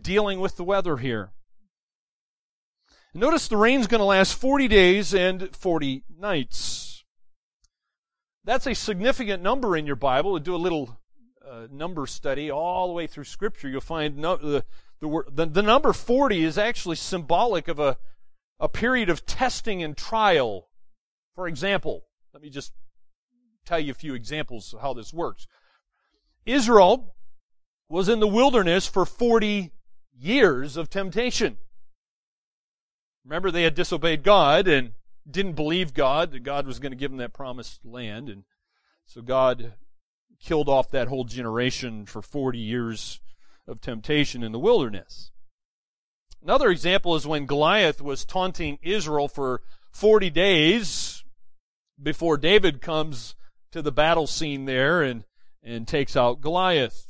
dealing 0.00 0.40
with 0.40 0.56
the 0.56 0.64
weather 0.64 0.96
here. 0.96 1.30
Notice 3.14 3.48
the 3.48 3.56
rain's 3.56 3.86
going 3.86 4.00
to 4.00 4.04
last 4.04 4.34
40 4.34 4.68
days 4.68 5.14
and 5.14 5.54
40 5.56 6.04
nights. 6.18 7.04
That's 8.44 8.66
a 8.66 8.74
significant 8.74 9.42
number 9.42 9.76
in 9.76 9.86
your 9.86 9.96
Bible. 9.96 10.34
To 10.34 10.44
do 10.44 10.54
a 10.54 10.56
little 10.56 11.00
uh, 11.48 11.66
number 11.70 12.06
study 12.06 12.50
all 12.50 12.88
the 12.88 12.92
way 12.92 13.06
through 13.06 13.24
Scripture, 13.24 13.68
you'll 13.68 13.80
find 13.80 14.18
no, 14.18 14.36
the, 14.36 14.64
the, 15.00 15.22
the, 15.30 15.46
the 15.46 15.62
number 15.62 15.92
40 15.92 16.44
is 16.44 16.58
actually 16.58 16.96
symbolic 16.96 17.68
of 17.68 17.78
a, 17.78 17.96
a 18.58 18.68
period 18.68 19.08
of 19.08 19.26
testing 19.26 19.82
and 19.82 19.96
trial. 19.96 20.68
For 21.34 21.46
example, 21.48 22.04
let 22.32 22.42
me 22.42 22.50
just 22.50 22.72
tell 23.64 23.80
you 23.80 23.90
a 23.90 23.94
few 23.94 24.14
examples 24.14 24.72
of 24.72 24.80
how 24.80 24.94
this 24.94 25.12
works. 25.12 25.46
Israel 26.44 27.14
was 27.88 28.08
in 28.08 28.20
the 28.20 28.26
wilderness 28.26 28.86
for 28.86 29.04
40 29.04 29.72
years 30.18 30.76
of 30.76 30.88
temptation. 30.88 31.58
Remember, 33.24 33.50
they 33.50 33.64
had 33.64 33.74
disobeyed 33.74 34.22
God 34.22 34.68
and 34.68 34.92
didn't 35.28 35.54
believe 35.54 35.92
God, 35.92 36.30
that 36.30 36.44
God 36.44 36.66
was 36.66 36.78
going 36.78 36.92
to 36.92 36.96
give 36.96 37.10
them 37.10 37.18
that 37.18 37.32
promised 37.32 37.84
land. 37.84 38.28
And 38.28 38.44
so 39.04 39.20
God 39.20 39.74
killed 40.40 40.68
off 40.68 40.90
that 40.90 41.08
whole 41.08 41.24
generation 41.24 42.06
for 42.06 42.22
40 42.22 42.58
years 42.58 43.20
of 43.66 43.80
temptation 43.80 44.42
in 44.42 44.52
the 44.52 44.58
wilderness. 44.58 45.32
Another 46.42 46.70
example 46.70 47.16
is 47.16 47.26
when 47.26 47.46
Goliath 47.46 48.00
was 48.00 48.24
taunting 48.24 48.78
Israel 48.82 49.28
for 49.28 49.62
40 49.90 50.30
days 50.30 51.24
before 52.00 52.36
David 52.36 52.80
comes 52.80 53.34
to 53.72 53.82
the 53.82 53.92
battle 53.92 54.26
scene 54.26 54.64
there 54.64 55.02
and, 55.02 55.24
and 55.62 55.88
takes 55.88 56.16
out 56.16 56.40
Goliath. 56.40 57.06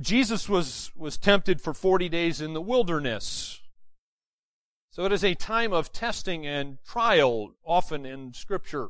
Jesus 0.00 0.48
was, 0.48 0.90
was 0.96 1.16
tempted 1.16 1.60
for 1.60 1.72
40 1.72 2.08
days 2.08 2.40
in 2.40 2.52
the 2.52 2.60
wilderness. 2.60 3.60
So 4.90 5.04
it 5.04 5.12
is 5.12 5.24
a 5.24 5.34
time 5.34 5.72
of 5.72 5.92
testing 5.92 6.46
and 6.46 6.78
trial, 6.84 7.54
often 7.64 8.06
in 8.06 8.32
Scripture. 8.32 8.88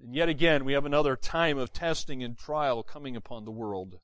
And 0.00 0.14
yet 0.14 0.28
again, 0.28 0.64
we 0.64 0.74
have 0.74 0.86
another 0.86 1.16
time 1.16 1.58
of 1.58 1.72
testing 1.72 2.22
and 2.22 2.36
trial 2.36 2.82
coming 2.82 3.16
upon 3.16 3.44
the 3.44 3.50
world. 3.50 3.98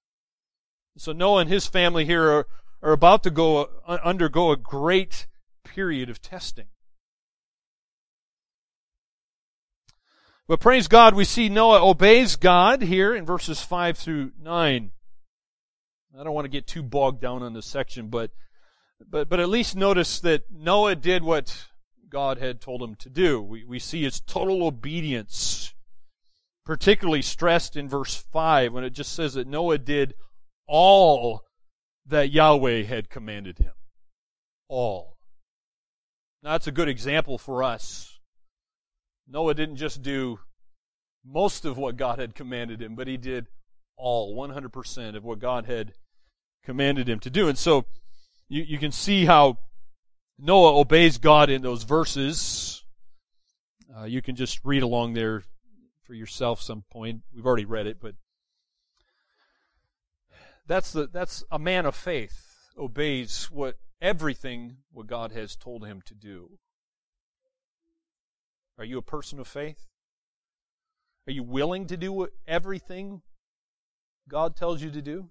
So 0.96 1.12
Noah 1.12 1.42
and 1.42 1.50
his 1.50 1.66
family 1.66 2.04
here 2.04 2.28
are, 2.28 2.46
are 2.82 2.92
about 2.92 3.22
to 3.22 3.30
go 3.30 3.70
uh, 3.86 3.98
undergo 4.02 4.50
a 4.50 4.56
great 4.56 5.26
period 5.64 6.10
of 6.10 6.20
testing. 6.20 6.66
But 10.48 10.60
praise 10.60 10.88
God, 10.88 11.14
we 11.14 11.24
see 11.24 11.48
Noah 11.48 11.88
obeys 11.88 12.36
God 12.36 12.82
here 12.82 13.14
in 13.14 13.24
verses 13.24 13.62
5 13.62 13.96
through 13.96 14.32
9. 14.42 14.90
I 16.18 16.24
don't 16.24 16.34
want 16.34 16.44
to 16.44 16.50
get 16.50 16.66
too 16.66 16.82
bogged 16.82 17.22
down 17.22 17.42
on 17.42 17.54
this 17.54 17.66
section, 17.66 18.08
but 18.08 18.32
but 19.08 19.28
but 19.28 19.40
at 19.40 19.48
least 19.48 19.74
notice 19.74 20.20
that 20.20 20.50
Noah 20.50 20.94
did 20.94 21.22
what 21.22 21.68
God 22.08 22.38
had 22.38 22.60
told 22.60 22.82
him 22.82 22.96
to 22.96 23.08
do. 23.08 23.40
We 23.40 23.64
we 23.64 23.78
see 23.78 24.02
his 24.02 24.20
total 24.20 24.66
obedience, 24.66 25.72
particularly 26.66 27.22
stressed 27.22 27.76
in 27.76 27.88
verse 27.88 28.14
five 28.14 28.74
when 28.74 28.84
it 28.84 28.90
just 28.90 29.14
says 29.14 29.34
that 29.34 29.46
Noah 29.46 29.78
did 29.78 30.14
all 30.66 31.44
that 32.06 32.30
Yahweh 32.30 32.82
had 32.82 33.10
commanded 33.10 33.58
him. 33.58 33.72
All. 34.68 35.16
Now, 36.42 36.52
that's 36.52 36.66
a 36.66 36.72
good 36.72 36.88
example 36.88 37.38
for 37.38 37.62
us. 37.62 38.18
Noah 39.28 39.54
didn't 39.54 39.76
just 39.76 40.02
do 40.02 40.40
most 41.24 41.64
of 41.64 41.78
what 41.78 41.96
God 41.96 42.18
had 42.18 42.34
commanded 42.34 42.82
him, 42.82 42.94
but 42.94 43.06
he 43.06 43.16
did 43.16 43.46
all, 43.96 44.36
100% 44.36 45.16
of 45.16 45.24
what 45.24 45.38
God 45.38 45.66
had 45.66 45.92
commanded 46.64 47.08
him 47.08 47.20
to 47.20 47.30
do. 47.30 47.48
And 47.48 47.56
so 47.56 47.84
you, 48.48 48.62
you 48.62 48.78
can 48.78 48.92
see 48.92 49.24
how 49.24 49.58
Noah 50.38 50.78
obeys 50.80 51.18
God 51.18 51.50
in 51.50 51.62
those 51.62 51.84
verses. 51.84 52.82
Uh, 53.96 54.04
you 54.04 54.22
can 54.22 54.34
just 54.34 54.60
read 54.64 54.82
along 54.82 55.14
there 55.14 55.44
for 56.04 56.14
yourself 56.14 56.60
some 56.60 56.82
point. 56.90 57.22
We've 57.34 57.46
already 57.46 57.64
read 57.64 57.86
it, 57.86 57.98
but 58.00 58.14
that's 60.66 60.92
the 60.92 61.08
that's 61.12 61.44
a 61.50 61.58
man 61.58 61.86
of 61.86 61.94
faith 61.94 62.70
obeys 62.78 63.48
what 63.50 63.76
everything 64.00 64.76
what 64.92 65.06
God 65.06 65.32
has 65.32 65.56
told 65.56 65.86
him 65.86 66.02
to 66.06 66.14
do. 66.14 66.58
Are 68.78 68.84
you 68.84 68.98
a 68.98 69.02
person 69.02 69.38
of 69.38 69.46
faith? 69.46 69.86
Are 71.26 71.32
you 71.32 71.42
willing 71.42 71.86
to 71.86 71.96
do 71.96 72.28
everything 72.46 73.22
God 74.28 74.56
tells 74.56 74.82
you 74.82 74.90
to 74.90 75.02
do 75.02 75.30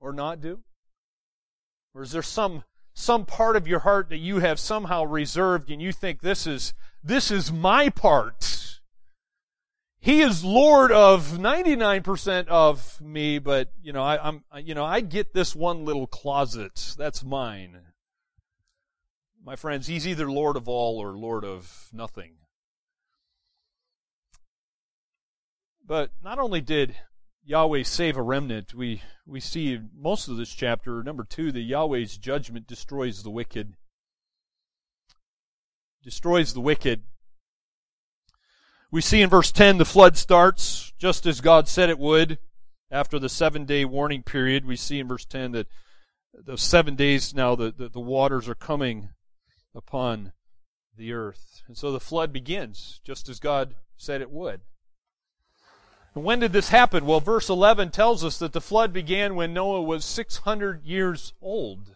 or 0.00 0.12
not 0.12 0.40
do? 0.40 0.60
Or 1.94 2.02
is 2.02 2.12
there 2.12 2.22
some 2.22 2.64
some 2.94 3.26
part 3.26 3.56
of 3.56 3.68
your 3.68 3.80
heart 3.80 4.08
that 4.08 4.18
you 4.18 4.40
have 4.40 4.58
somehow 4.58 5.04
reserved 5.04 5.70
and 5.70 5.80
you 5.80 5.92
think 5.92 6.20
this 6.20 6.46
is 6.46 6.74
this 7.02 7.30
is 7.30 7.52
my 7.52 7.88
part? 7.88 8.67
He 10.00 10.20
is 10.20 10.44
Lord 10.44 10.92
of 10.92 11.32
99% 11.32 12.46
of 12.48 13.00
me, 13.00 13.38
but 13.38 13.72
you 13.82 13.92
know, 13.92 14.02
I, 14.02 14.28
am 14.28 14.44
you 14.62 14.74
know, 14.74 14.84
I 14.84 15.00
get 15.00 15.34
this 15.34 15.54
one 15.56 15.84
little 15.84 16.06
closet. 16.06 16.94
That's 16.96 17.24
mine. 17.24 17.80
My 19.44 19.56
friends, 19.56 19.86
he's 19.86 20.06
either 20.06 20.30
Lord 20.30 20.56
of 20.56 20.68
all 20.68 20.98
or 20.98 21.16
Lord 21.16 21.44
of 21.44 21.88
nothing. 21.92 22.34
But 25.84 26.10
not 26.22 26.38
only 26.38 26.60
did 26.60 26.94
Yahweh 27.44 27.82
save 27.82 28.18
a 28.18 28.22
remnant, 28.22 28.74
we, 28.74 29.00
we 29.26 29.40
see 29.40 29.80
most 29.96 30.28
of 30.28 30.36
this 30.36 30.50
chapter, 30.50 31.02
number 31.02 31.24
two, 31.24 31.50
that 31.50 31.60
Yahweh's 31.62 32.18
judgment 32.18 32.66
destroys 32.66 33.22
the 33.22 33.30
wicked. 33.30 33.74
Destroys 36.04 36.52
the 36.52 36.60
wicked. 36.60 37.04
We 38.90 39.00
see 39.00 39.20
in 39.20 39.30
verse 39.30 39.52
10 39.52 39.78
the 39.78 39.84
flood 39.84 40.16
starts 40.16 40.92
just 40.98 41.26
as 41.26 41.40
God 41.40 41.68
said 41.68 41.90
it 41.90 41.98
would. 41.98 42.38
After 42.90 43.18
the 43.18 43.28
seven 43.28 43.66
day 43.66 43.84
warning 43.84 44.22
period, 44.22 44.64
we 44.64 44.76
see 44.76 44.98
in 44.98 45.08
verse 45.08 45.26
10 45.26 45.52
that 45.52 45.66
those 46.32 46.62
seven 46.62 46.94
days 46.94 47.34
now 47.34 47.54
the, 47.54 47.70
the, 47.70 47.88
the 47.88 48.00
waters 48.00 48.48
are 48.48 48.54
coming 48.54 49.10
upon 49.74 50.32
the 50.96 51.12
earth. 51.12 51.62
And 51.66 51.76
so 51.76 51.92
the 51.92 52.00
flood 52.00 52.32
begins 52.32 53.00
just 53.04 53.28
as 53.28 53.40
God 53.40 53.74
said 53.96 54.20
it 54.20 54.30
would. 54.30 54.60
And 56.14 56.24
When 56.24 56.40
did 56.40 56.52
this 56.52 56.70
happen? 56.70 57.06
Well, 57.06 57.20
verse 57.20 57.48
11 57.48 57.90
tells 57.90 58.24
us 58.24 58.38
that 58.38 58.52
the 58.52 58.60
flood 58.60 58.92
began 58.92 59.34
when 59.34 59.52
Noah 59.52 59.82
was 59.82 60.04
600 60.04 60.84
years 60.84 61.32
old. 61.40 61.94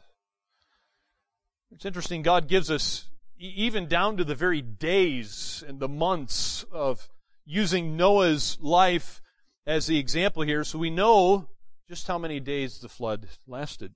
It's 1.72 1.87
interesting, 1.87 2.22
God 2.22 2.49
gives 2.49 2.70
us, 2.70 3.06
even 3.42 3.87
down 3.87 4.16
to 4.16 4.25
the 4.25 4.34
very 4.34 4.62
days 4.62 5.64
and 5.66 5.80
the 5.80 5.88
months 5.88 6.64
of 6.70 7.08
using 7.44 7.96
Noah's 7.96 8.56
life 8.61 9.20
as 9.66 9.87
the 9.87 9.99
example 9.99 10.42
here, 10.42 10.64
so 10.64 10.78
we 10.78 10.90
know 10.90 11.49
just 11.88 12.06
how 12.06 12.18
many 12.18 12.40
days 12.40 12.78
the 12.78 12.88
flood 12.88 13.28
lasted. 13.46 13.94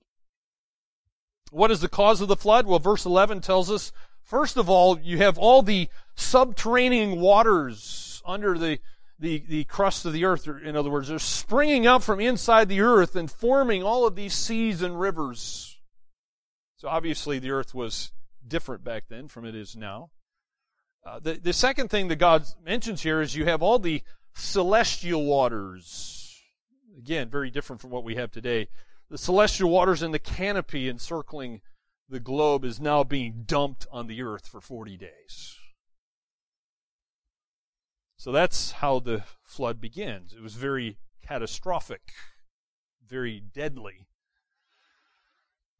What 1.51 1.71
is 1.71 1.79
the 1.79 1.87
cause 1.87 2.19
of 2.19 2.27
the 2.27 2.35
flood? 2.35 2.67
Well, 2.67 2.79
verse 2.79 3.05
11 3.05 3.39
tells 3.39 3.71
us, 3.71 3.91
first 4.21 4.57
of 4.57 4.69
all, 4.69 4.99
you 4.99 5.17
have 5.19 5.37
all 5.37 5.61
the 5.61 5.87
subterranean 6.15 7.19
waters 7.19 8.21
under 8.25 8.57
the 8.57 8.79
the, 9.19 9.43
the 9.47 9.63
crust 9.63 10.05
of 10.05 10.13
the 10.13 10.25
earth, 10.25 10.47
in 10.47 10.75
other 10.75 10.91
words, 10.91 11.07
they're 11.07 11.17
springing 11.17 11.87
up 11.87 12.03
from 12.03 12.19
inside 12.19 12.69
the 12.69 12.81
earth 12.81 13.15
and 13.15 13.31
forming 13.31 13.81
all 13.81 14.05
of 14.05 14.15
these 14.15 14.35
seas 14.35 14.83
and 14.83 14.99
rivers. 14.99 15.79
So 16.75 16.87
obviously 16.87 17.39
the 17.39 17.49
earth 17.49 17.73
was 17.73 18.11
different 18.47 18.83
back 18.83 19.05
then 19.09 19.27
from 19.27 19.45
it 19.45 19.55
is 19.55 19.75
now. 19.75 20.11
Uh, 21.05 21.19
the, 21.19 21.33
the 21.33 21.53
second 21.53 21.89
thing 21.89 22.07
that 22.09 22.17
God 22.17 22.43
mentions 22.63 23.01
here 23.01 23.21
is 23.21 23.35
you 23.35 23.45
have 23.45 23.61
all 23.61 23.79
the 23.79 24.01
celestial 24.35 25.23
waters. 25.25 26.41
Again, 26.97 27.29
very 27.29 27.49
different 27.49 27.81
from 27.81 27.91
what 27.91 28.03
we 28.03 28.15
have 28.15 28.31
today. 28.31 28.67
The 29.09 29.17
celestial 29.17 29.69
waters 29.69 30.03
in 30.03 30.11
the 30.11 30.19
canopy 30.19 30.89
encircling 30.89 31.61
the 32.09 32.19
globe 32.19 32.65
is 32.65 32.79
now 32.79 33.03
being 33.03 33.43
dumped 33.45 33.85
on 33.91 34.07
the 34.07 34.21
earth 34.21 34.47
for 34.47 34.61
40 34.61 34.97
days. 34.97 35.57
So 38.17 38.31
that's 38.31 38.71
how 38.71 38.99
the 38.99 39.23
flood 39.43 39.79
begins. 39.79 40.33
It 40.33 40.41
was 40.41 40.55
very 40.55 40.97
catastrophic, 41.25 42.13
very 43.07 43.39
deadly. 43.39 44.07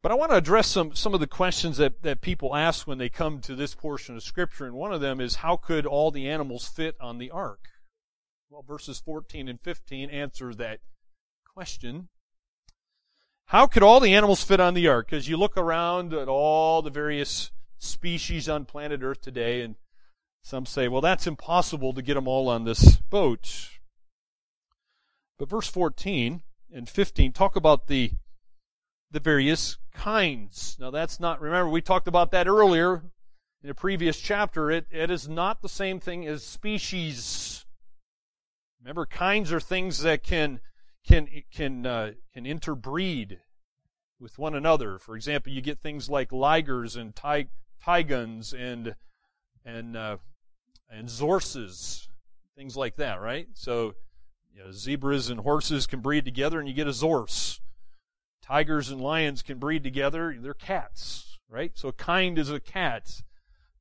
But 0.02 0.12
I 0.12 0.14
want 0.14 0.30
to 0.30 0.36
address 0.36 0.68
some, 0.68 0.94
some 0.94 1.12
of 1.12 1.20
the 1.20 1.26
questions 1.26 1.76
that, 1.78 2.02
that 2.02 2.20
people 2.20 2.54
ask 2.54 2.86
when 2.86 2.98
they 2.98 3.08
come 3.08 3.40
to 3.40 3.56
this 3.56 3.74
portion 3.74 4.16
of 4.16 4.22
Scripture, 4.22 4.64
and 4.64 4.74
one 4.74 4.92
of 4.92 5.00
them 5.00 5.20
is 5.20 5.36
how 5.36 5.56
could 5.56 5.86
all 5.86 6.10
the 6.10 6.28
animals 6.28 6.68
fit 6.68 6.96
on 7.00 7.18
the 7.18 7.30
ark? 7.30 7.68
Well, 8.48 8.62
verses 8.62 9.00
14 9.00 9.48
and 9.48 9.60
15 9.60 10.08
answer 10.10 10.54
that 10.54 10.80
question. 11.44 12.08
How 13.46 13.66
could 13.66 13.82
all 13.82 13.98
the 13.98 14.14
animals 14.14 14.44
fit 14.44 14.60
on 14.60 14.74
the 14.74 14.86
ark? 14.86 15.06
Because 15.06 15.28
you 15.28 15.36
look 15.36 15.56
around 15.56 16.14
at 16.14 16.28
all 16.28 16.80
the 16.80 16.90
various 16.90 17.50
species 17.78 18.48
on 18.48 18.66
planet 18.66 19.02
Earth 19.02 19.20
today, 19.20 19.62
and 19.62 19.74
some 20.42 20.64
say, 20.64 20.86
well, 20.86 21.00
that's 21.00 21.26
impossible 21.26 21.92
to 21.94 22.02
get 22.02 22.14
them 22.14 22.28
all 22.28 22.48
on 22.48 22.64
this 22.64 22.96
boat. 22.96 23.70
But 25.38 25.50
verse 25.50 25.68
14 25.68 26.42
and 26.72 26.88
15 26.88 27.32
talk 27.32 27.56
about 27.56 27.86
the, 27.86 28.12
the 29.10 29.20
various 29.20 29.76
kinds. 29.98 30.76
Now 30.80 30.90
that's 30.90 31.20
not, 31.20 31.40
remember, 31.40 31.70
we 31.70 31.82
talked 31.82 32.08
about 32.08 32.30
that 32.30 32.48
earlier 32.48 33.02
in 33.62 33.70
a 33.70 33.74
previous 33.74 34.18
chapter. 34.18 34.70
It, 34.70 34.86
it 34.90 35.10
is 35.10 35.28
not 35.28 35.60
the 35.60 35.68
same 35.68 36.00
thing 36.00 36.26
as 36.26 36.42
species. 36.42 37.66
Remember, 38.80 39.06
kinds 39.06 39.52
are 39.52 39.60
things 39.60 40.00
that 40.02 40.22
can, 40.22 40.60
can, 41.06 41.28
can, 41.52 41.84
uh, 41.84 42.12
can 42.32 42.46
interbreed 42.46 43.40
with 44.20 44.38
one 44.38 44.54
another. 44.54 44.98
For 44.98 45.16
example, 45.16 45.52
you 45.52 45.60
get 45.60 45.80
things 45.80 46.08
like 46.08 46.30
ligers 46.30 46.96
and 46.96 47.14
ty, 47.14 47.48
tigons 47.84 48.52
and 48.52 48.94
and 49.64 49.96
uh, 49.96 50.16
and 50.90 51.08
zorses, 51.08 52.08
things 52.56 52.76
like 52.76 52.96
that, 52.96 53.20
right? 53.20 53.48
So 53.54 53.94
you 54.52 54.64
know, 54.64 54.72
zebras 54.72 55.28
and 55.28 55.40
horses 55.40 55.86
can 55.86 56.00
breed 56.00 56.24
together, 56.24 56.58
and 56.58 56.68
you 56.68 56.74
get 56.74 56.86
a 56.86 56.90
zorse. 56.90 57.60
Tigers 58.48 58.90
and 58.90 59.00
lions 59.00 59.42
can 59.42 59.58
breed 59.58 59.84
together; 59.84 60.34
they're 60.40 60.54
cats, 60.54 61.38
right? 61.48 61.70
So 61.74 61.88
a 61.88 61.92
kind 61.92 62.38
is 62.38 62.50
a 62.50 62.58
cat, 62.58 63.22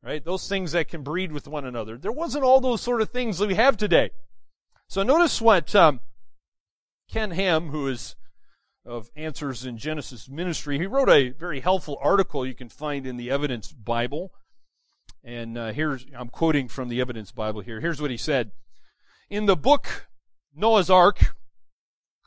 right? 0.04 0.24
Those 0.24 0.48
things 0.48 0.74
that 0.74 0.90
can 0.90 1.04
breed 1.04 1.32
with 1.32 1.48
one 1.48 1.66
another. 1.66 1.98
There 1.98 2.12
wasn't 2.12 2.44
all 2.44 2.60
those 2.60 2.82
sort 2.82 3.02
of 3.02 3.10
things 3.10 3.38
that 3.38 3.48
we 3.48 3.56
have 3.56 3.78
today. 3.78 4.12
So 4.88 5.04
notice 5.04 5.42
what 5.42 5.74
um, 5.74 6.02
Ken 7.10 7.32
Ham, 7.32 7.70
who 7.70 7.88
is 7.88 8.16
of 8.86 9.10
Answers 9.16 9.66
in 9.66 9.78
Genesis 9.78 10.30
Ministry, 10.30 10.78
he 10.78 10.86
wrote 10.86 11.10
a 11.10 11.30
very 11.30 11.60
helpful 11.60 11.98
article 12.02 12.46
you 12.46 12.54
can 12.54 12.70
find 12.70 13.06
in 13.06 13.18
the 13.18 13.30
Evidence 13.30 13.72
Bible. 13.72 14.32
And 15.24 15.58
uh, 15.58 15.74
here's, 15.74 16.06
I'm 16.18 16.30
quoting 16.30 16.68
from 16.70 16.88
the 16.88 17.02
Evidence 17.02 17.32
Bible 17.32 17.62
here. 17.62 17.82
Here's 17.82 18.02
what 18.02 18.12
he 18.12 18.18
said. 18.18 18.52
In 19.30 19.46
the 19.46 19.58
book 19.58 20.08
Noah's 20.56 20.90
Ark, 20.90 21.36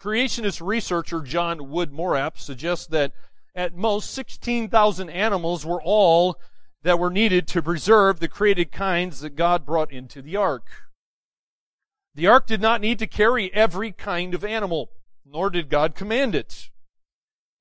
creationist 0.00 0.64
researcher 0.64 1.20
John 1.20 1.58
Woodmorappe 1.58 2.38
suggests 2.38 2.86
that 2.88 3.12
at 3.54 3.76
most 3.76 4.12
16,000 4.12 5.10
animals 5.10 5.66
were 5.66 5.82
all 5.82 6.40
that 6.82 6.98
were 6.98 7.10
needed 7.10 7.46
to 7.48 7.62
preserve 7.62 8.18
the 8.18 8.28
created 8.28 8.72
kinds 8.72 9.20
that 9.20 9.36
God 9.36 9.66
brought 9.66 9.92
into 9.92 10.22
the 10.22 10.36
ark. 10.36 10.66
The 12.14 12.26
ark 12.26 12.46
did 12.46 12.60
not 12.60 12.80
need 12.80 12.98
to 13.00 13.06
carry 13.06 13.52
every 13.52 13.92
kind 13.92 14.34
of 14.34 14.44
animal, 14.44 14.90
nor 15.24 15.50
did 15.50 15.68
God 15.68 15.94
command 15.94 16.34
it. 16.34 16.70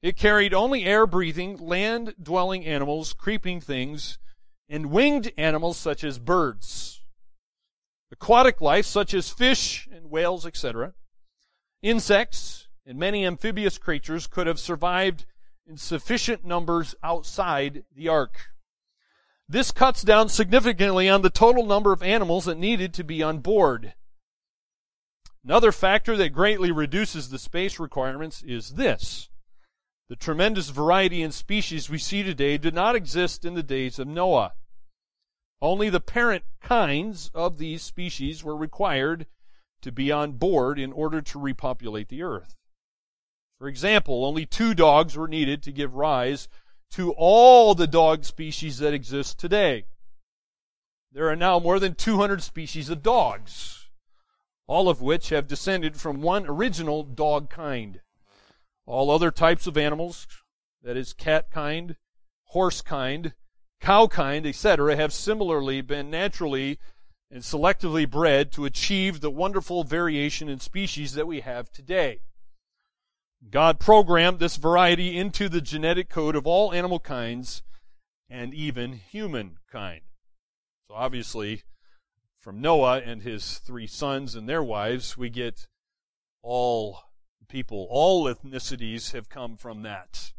It 0.02 0.16
carried 0.16 0.54
only 0.54 0.86
air 0.86 1.06
breathing, 1.06 1.58
land 1.58 2.16
dwelling 2.22 2.66
animals, 2.66 3.12
creeping 3.12 3.60
things, 3.60 4.18
and 4.70 4.92
winged 4.92 5.34
animals 5.38 5.78
such 5.78 6.06
as 6.06 6.20
birds, 6.20 7.02
aquatic 8.12 8.62
life 8.62 8.86
such 8.86 9.14
as 9.14 9.30
fish 9.30 9.90
and 9.92 10.10
whales, 10.10 10.46
etc. 10.46 10.94
Insects 11.82 12.68
and 12.86 12.98
many 12.98 13.26
amphibious 13.26 13.78
creatures 13.78 14.28
could 14.28 14.48
have 14.48 14.60
survived 14.60 15.26
in 15.66 15.78
sufficient 15.78 16.44
numbers 16.44 16.96
outside 17.04 17.84
the 17.96 18.08
ark. 18.08 18.50
This 19.48 19.72
cuts 19.72 20.04
down 20.04 20.30
significantly 20.30 21.08
on 21.08 21.22
the 21.22 21.30
total 21.30 21.66
number 21.66 21.94
of 21.94 22.04
animals 22.04 22.46
that 22.46 22.58
needed 22.58 22.94
to 22.96 23.04
be 23.04 23.24
on 23.24 23.40
board. 23.40 23.94
Another 25.44 25.72
factor 25.72 26.18
that 26.18 26.30
greatly 26.30 26.72
reduces 26.72 27.30
the 27.30 27.40
space 27.40 27.80
requirements 27.80 28.44
is 28.44 28.72
this. 28.72 29.30
The 30.10 30.16
tremendous 30.16 30.70
variety 30.70 31.22
in 31.22 31.32
species 31.32 31.90
we 31.90 31.98
see 31.98 32.24
today 32.24 32.58
did 32.58 32.74
not 32.74 32.96
exist 32.96 33.46
in 33.46 33.54
the 33.54 33.64
days 33.64 34.00
of 34.00 34.08
Noah. 34.08 34.54
Only 35.62 35.90
the 35.90 36.00
parent 36.00 36.44
kinds 36.62 37.32
of 37.34 37.58
these 37.58 37.84
species 37.84 38.44
were 38.44 38.56
required 38.56 39.28
to 39.82 39.92
be 39.92 40.12
on 40.12 40.34
board 40.34 40.80
in 40.80 40.92
order 40.92 41.22
to 41.22 41.40
repopulate 41.40 42.10
the 42.10 42.24
earth. 42.24 42.56
For 43.58 43.68
example, 43.68 44.26
only 44.26 44.46
two 44.46 44.74
dogs 44.74 45.18
were 45.18 45.28
needed 45.28 45.64
to 45.64 45.72
give 45.72 45.96
rise 45.96 46.48
to 46.92 47.12
all 47.18 47.76
the 47.76 47.88
dog 47.88 48.26
species 48.26 48.80
that 48.80 48.94
exist 48.94 49.40
today. 49.40 49.86
There 51.12 51.30
are 51.30 51.36
now 51.36 51.60
more 51.60 51.80
than 51.80 51.96
200 51.96 52.42
species 52.42 52.90
of 52.90 53.04
dogs 53.04 53.80
all 54.70 54.88
of 54.88 55.02
which 55.02 55.30
have 55.30 55.48
descended 55.48 55.98
from 55.98 56.22
one 56.22 56.46
original 56.46 57.02
dog 57.02 57.50
kind. 57.50 58.02
All 58.86 59.10
other 59.10 59.32
types 59.32 59.66
of 59.66 59.78
animals, 59.78 60.28
that 60.84 60.96
is, 60.96 61.12
cat 61.12 61.50
kind, 61.50 61.96
horse 62.50 62.82
kind, 62.82 63.34
cow 63.82 64.06
kind, 64.06 64.46
etc., 64.46 64.96
have 64.96 65.12
similarly 65.12 65.82
been 65.82 66.12
naturally 66.12 66.78
and 67.32 67.44
selectively 67.44 68.10
bred 68.10 68.52
to 68.52 68.66
achieve 68.66 69.22
the 69.22 69.30
wonderful 69.30 69.84
variation 69.84 70.50
in 70.50 70.60
species 70.60 71.14
that 71.14 71.28
we 71.28 71.42
have 71.42 71.72
today. 71.72 72.22
God 73.50 73.80
programmed 73.80 74.40
this 74.40 74.58
variety 74.58 75.18
into 75.18 75.48
the 75.48 75.62
genetic 75.62 76.10
code 76.10 76.36
of 76.36 76.46
all 76.46 76.74
animal 76.74 77.00
kinds 77.00 77.64
and 78.30 78.54
even 78.54 78.94
humankind. 78.94 80.02
So 80.88 80.96
obviously, 80.96 81.64
from 82.40 82.62
Noah 82.62 83.00
and 83.00 83.22
his 83.22 83.60
three 83.60 83.88
sons 83.88 84.36
and 84.36 84.50
their 84.50 84.64
wives, 84.64 85.18
we 85.18 85.30
get 85.30 85.68
all 86.42 87.00
people, 87.48 87.88
all 87.90 88.26
ethnicities 88.26 89.12
have 89.14 89.30
come 89.30 89.56
from 89.56 89.84
that 89.84 90.34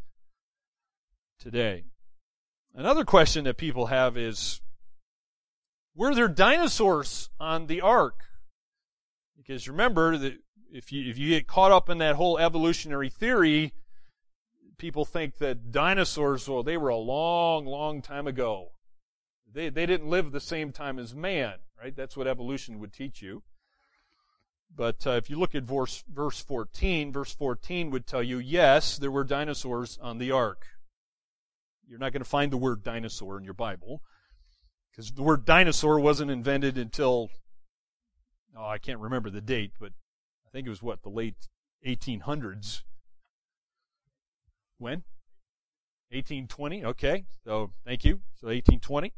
today. 1.38 1.85
Another 2.74 3.05
question 3.05 3.44
that 3.44 3.57
people 3.57 3.87
have 3.87 4.16
is 4.16 4.61
were 6.08 6.14
there 6.14 6.28
dinosaurs 6.28 7.30
on 7.38 7.66
the 7.66 7.80
ark? 7.80 8.20
Because 9.36 9.68
remember 9.68 10.18
that 10.18 10.38
if 10.72 10.92
you 10.92 11.08
if 11.10 11.18
you 11.18 11.30
get 11.30 11.46
caught 11.46 11.72
up 11.72 11.88
in 11.88 11.98
that 11.98 12.16
whole 12.16 12.38
evolutionary 12.38 13.08
theory, 13.08 13.72
people 14.78 15.04
think 15.04 15.38
that 15.38 15.72
dinosaurs, 15.72 16.48
well, 16.48 16.62
they 16.62 16.76
were 16.76 16.88
a 16.88 16.96
long, 16.96 17.66
long 17.66 18.02
time 18.02 18.26
ago. 18.26 18.72
They 19.52 19.68
they 19.68 19.86
didn't 19.86 20.08
live 20.08 20.32
the 20.32 20.40
same 20.40 20.72
time 20.72 20.98
as 20.98 21.14
man 21.14 21.54
right? 21.82 21.96
That's 21.96 22.16
what 22.16 22.26
evolution 22.26 22.78
would 22.78 22.92
teach 22.92 23.22
you. 23.22 23.42
But 24.74 25.06
uh, 25.06 25.12
if 25.12 25.28
you 25.28 25.38
look 25.38 25.54
at 25.54 25.64
verse, 25.64 26.04
verse 26.12 26.40
14, 26.40 27.12
verse 27.12 27.34
14 27.34 27.90
would 27.90 28.06
tell 28.06 28.22
you, 28.22 28.38
yes, 28.38 28.98
there 28.98 29.10
were 29.10 29.24
dinosaurs 29.24 29.98
on 30.00 30.18
the 30.18 30.30
ark. 30.30 30.64
You're 31.88 31.98
not 31.98 32.12
going 32.12 32.22
to 32.22 32.28
find 32.28 32.52
the 32.52 32.56
word 32.56 32.84
dinosaur 32.84 33.36
in 33.36 33.44
your 33.44 33.54
Bible 33.54 34.02
because 34.90 35.12
the 35.12 35.22
word 35.22 35.44
dinosaur 35.44 36.00
wasn't 36.00 36.31
invented 36.31 36.79
until, 36.79 37.31
oh, 38.57 38.66
I 38.66 38.79
can't 38.79 39.00
remember 39.00 39.31
the 39.31 39.40
date, 39.40 39.72
but 39.79 39.92
I 40.46 40.50
think 40.50 40.66
it 40.66 40.70
was 40.70 40.83
what, 40.83 41.03
the 41.03 41.09
late 41.09 41.48
1800s. 41.87 42.83
When? 44.79 45.03
1820, 46.11 46.85
okay. 46.87 47.24
So, 47.44 47.72
thank 47.85 48.05
you. 48.05 48.20
So, 48.40 48.48
1820. 48.48 49.12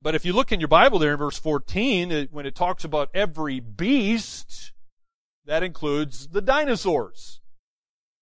But 0.00 0.14
if 0.14 0.24
you 0.24 0.32
look 0.32 0.52
in 0.52 0.60
your 0.60 0.68
Bible 0.68 0.98
there 0.98 1.12
in 1.12 1.18
verse 1.18 1.38
14, 1.38 2.12
it, 2.12 2.32
when 2.32 2.46
it 2.46 2.54
talks 2.54 2.84
about 2.84 3.10
every 3.12 3.58
beast, 3.60 4.72
that 5.44 5.62
includes 5.62 6.28
the 6.28 6.40
dinosaurs. 6.40 7.40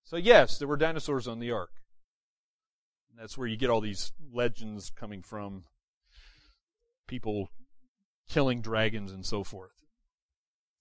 So 0.05 0.17
yes, 0.17 0.59
there 0.59 0.69
were 0.69 0.77
dinosaurs 0.77 1.27
on 1.27 1.41
the 1.41 1.51
ark. 1.51 1.73
And 3.11 3.19
that's 3.21 3.37
where 3.37 3.49
you 3.49 3.57
get 3.57 3.69
all 3.69 3.81
these 3.81 4.13
legends 4.33 4.91
coming 4.91 5.23
from. 5.23 5.65
People 7.07 7.51
killing 8.29 8.61
dragons 8.61 9.13
and 9.13 9.25
so 9.25 9.45
forth. 9.45 9.73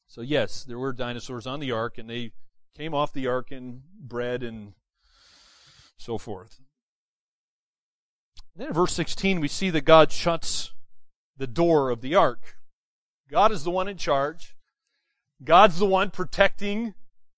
So 0.08 0.22
yes, 0.22 0.64
there 0.64 0.80
were 0.80 0.94
dinosaurs 0.94 1.48
on 1.48 1.60
the 1.60 1.72
ark 1.72 1.98
and 1.98 2.10
they 2.10 2.32
came 2.76 2.94
off 2.94 3.14
the 3.14 3.28
ark 3.28 3.52
and 3.52 3.82
bred 4.00 4.44
and 4.44 4.74
so 5.98 6.18
forth. 6.18 6.60
Then 8.56 8.68
in 8.68 8.74
verse 8.74 8.94
16 8.94 9.40
we 9.40 9.48
see 9.48 9.70
that 9.70 9.82
God 9.82 10.12
shuts 10.12 10.72
the 11.38 11.48
door 11.48 11.90
of 11.90 12.02
the 12.02 12.16
ark. 12.16 12.58
God 13.30 13.52
is 13.52 13.64
the 13.64 13.72
one 13.72 13.88
in 13.88 13.98
charge. 13.98 14.56
God's 15.44 15.80
the 15.80 15.86
one 15.86 16.12
protecting 16.12 16.94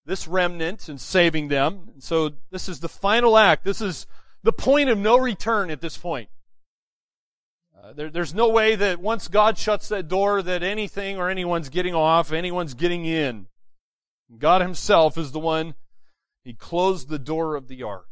this 0.06 0.28
remnant 0.28 0.88
and 0.90 1.00
saving 1.00 1.48
them. 1.48 1.90
And 1.94 2.04
so 2.04 2.34
this 2.52 2.70
is 2.70 2.80
the 2.80 2.90
final 2.90 3.38
act. 3.38 3.64
This 3.64 3.82
is 3.82 4.08
the 4.44 4.54
point 4.54 4.90
of 4.90 4.98
no 4.98 5.18
return 5.18 5.70
at 5.70 5.82
this 5.82 5.98
point. 5.98 6.30
Uh, 7.88 7.94
there, 7.94 8.10
there's 8.10 8.34
no 8.34 8.50
way 8.50 8.76
that 8.76 9.00
once 9.00 9.30
God 9.30 9.58
shuts 9.58 9.88
that 9.90 10.10
door 10.10 10.42
that 10.42 10.62
anything 10.62 11.18
or 11.18 11.30
anyone's 11.30 11.70
getting 11.70 11.96
off, 11.96 12.34
anyone's 12.34 12.74
getting 12.74 13.06
in. 13.06 13.48
God 14.38 14.62
himself 14.62 15.18
is 15.18 15.32
the 15.32 15.40
one, 15.40 15.76
he 16.44 16.54
closed 16.54 17.08
the 17.08 17.20
door 17.20 17.56
of 17.56 17.70
the 17.70 17.84
ark. 17.84 18.10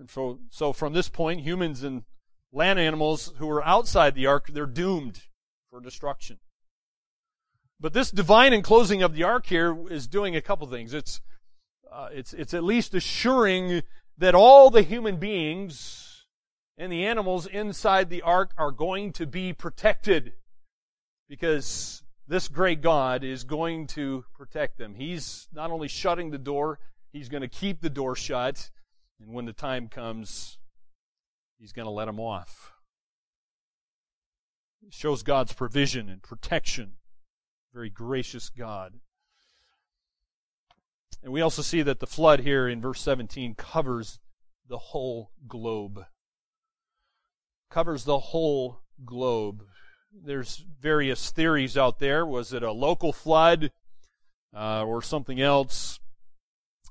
And 0.00 0.10
so, 0.10 0.40
so 0.50 0.72
from 0.72 0.94
this 0.94 1.08
point, 1.08 1.42
humans 1.42 1.84
and 1.84 2.02
land 2.52 2.80
animals 2.80 3.32
who 3.36 3.48
are 3.48 3.64
outside 3.64 4.16
the 4.16 4.26
ark, 4.26 4.48
they're 4.48 4.66
doomed 4.66 5.22
for 5.70 5.80
destruction. 5.80 6.38
But 7.78 7.92
this 7.92 8.10
divine 8.10 8.52
enclosing 8.52 9.02
of 9.02 9.14
the 9.14 9.22
ark 9.22 9.46
here 9.46 9.76
is 9.90 10.08
doing 10.08 10.34
a 10.34 10.42
couple 10.42 10.66
things. 10.66 10.92
It's, 10.92 11.20
uh, 11.92 12.08
it's, 12.10 12.32
it's 12.32 12.54
at 12.54 12.64
least 12.64 12.94
assuring 12.94 13.82
that 14.18 14.34
all 14.34 14.70
the 14.70 14.82
human 14.82 15.18
beings 15.18 16.01
and 16.82 16.92
the 16.92 17.06
animals 17.06 17.46
inside 17.46 18.10
the 18.10 18.22
ark 18.22 18.50
are 18.58 18.72
going 18.72 19.12
to 19.12 19.24
be 19.24 19.52
protected 19.52 20.32
because 21.28 22.02
this 22.26 22.48
great 22.48 22.80
God 22.80 23.22
is 23.22 23.44
going 23.44 23.86
to 23.88 24.24
protect 24.34 24.78
them. 24.78 24.96
He's 24.96 25.46
not 25.52 25.70
only 25.70 25.86
shutting 25.86 26.32
the 26.32 26.38
door, 26.38 26.80
He's 27.12 27.28
going 27.28 27.42
to 27.42 27.48
keep 27.48 27.82
the 27.82 27.90
door 27.90 28.16
shut. 28.16 28.70
And 29.20 29.32
when 29.32 29.44
the 29.44 29.52
time 29.52 29.86
comes, 29.86 30.58
he's 31.60 31.72
going 31.72 31.86
to 31.86 31.92
let 31.92 32.06
them 32.06 32.18
off. 32.18 32.72
It 34.84 34.92
shows 34.92 35.22
God's 35.22 35.52
provision 35.52 36.08
and 36.08 36.20
protection. 36.20 36.94
Very 37.72 37.90
gracious 37.90 38.48
God. 38.48 38.94
And 41.22 41.32
we 41.32 41.42
also 41.42 41.62
see 41.62 41.82
that 41.82 42.00
the 42.00 42.06
flood 42.08 42.40
here 42.40 42.66
in 42.66 42.80
verse 42.80 43.00
17 43.00 43.54
covers 43.54 44.18
the 44.68 44.78
whole 44.78 45.30
globe. 45.46 46.06
Covers 47.72 48.04
the 48.04 48.18
whole 48.18 48.82
globe. 49.02 49.64
There's 50.12 50.62
various 50.78 51.30
theories 51.30 51.78
out 51.78 52.00
there. 52.00 52.26
Was 52.26 52.52
it 52.52 52.62
a 52.62 52.70
local 52.70 53.14
flood 53.14 53.72
uh, 54.54 54.84
or 54.84 55.00
something 55.00 55.40
else? 55.40 55.98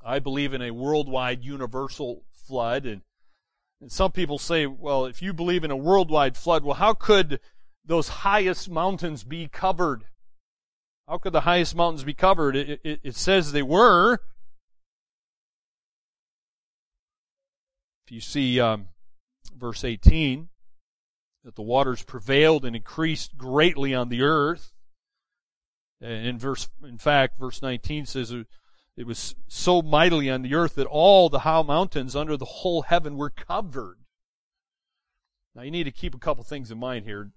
I 0.04 0.18
believe 0.18 0.56
in 0.56 0.62
a 0.64 0.72
worldwide 0.72 1.44
universal 1.44 2.24
flood, 2.34 2.88
and 2.88 3.02
and 3.80 3.92
some 3.92 4.12
people 4.12 4.40
say, 4.40 4.66
well, 4.66 5.06
if 5.06 5.22
you 5.22 5.34
believe 5.34 5.64
in 5.64 5.70
a 5.70 5.76
worldwide 5.76 6.36
flood, 6.36 6.64
well, 6.64 6.76
how 6.76 6.96
could 6.96 7.40
those 7.86 8.08
highest 8.08 8.68
mountains 8.68 9.24
be 9.24 9.48
covered? 9.48 10.06
How 11.08 11.20
could 11.20 11.34
the 11.34 11.42
highest 11.42 11.76
mountains 11.76 12.04
be 12.04 12.16
covered? 12.16 12.56
It, 12.56 12.82
it, 12.84 13.00
it 13.04 13.16
says 13.16 13.52
they 13.52 13.62
were. 13.62 14.20
If 18.06 18.12
you 18.12 18.22
see 18.22 18.60
um, 18.60 18.88
verse 19.56 19.84
18, 19.84 20.50
that 21.44 21.56
the 21.56 21.62
waters 21.62 22.04
prevailed 22.04 22.66
and 22.66 22.76
increased 22.76 23.38
greatly 23.38 23.94
on 23.94 24.10
the 24.10 24.22
earth. 24.22 24.74
And 26.00 26.26
in 26.26 26.40
verse, 26.40 26.70
in 26.84 26.98
fact, 26.98 27.40
verse 27.40 27.62
19 27.62 28.06
says 28.06 28.34
it 28.98 29.08
was 29.08 29.36
so 29.48 29.82
mightily 29.82 30.30
on 30.30 30.42
the 30.42 30.56
earth 30.56 30.76
that 30.76 30.88
all 30.88 31.30
the 31.30 31.40
high 31.40 31.62
mountains 31.62 32.16
under 32.16 32.38
the 32.38 32.46
whole 32.46 32.84
heaven 32.84 33.18
were 33.18 33.30
covered. 33.30 33.98
Now 35.56 35.64
you 35.64 35.72
need 35.72 35.84
to 35.86 35.92
keep 35.92 36.16
a 36.16 36.20
couple 36.20 36.44
things 36.44 36.72
in 36.72 36.78
mind 36.78 37.06
here. 37.06 37.32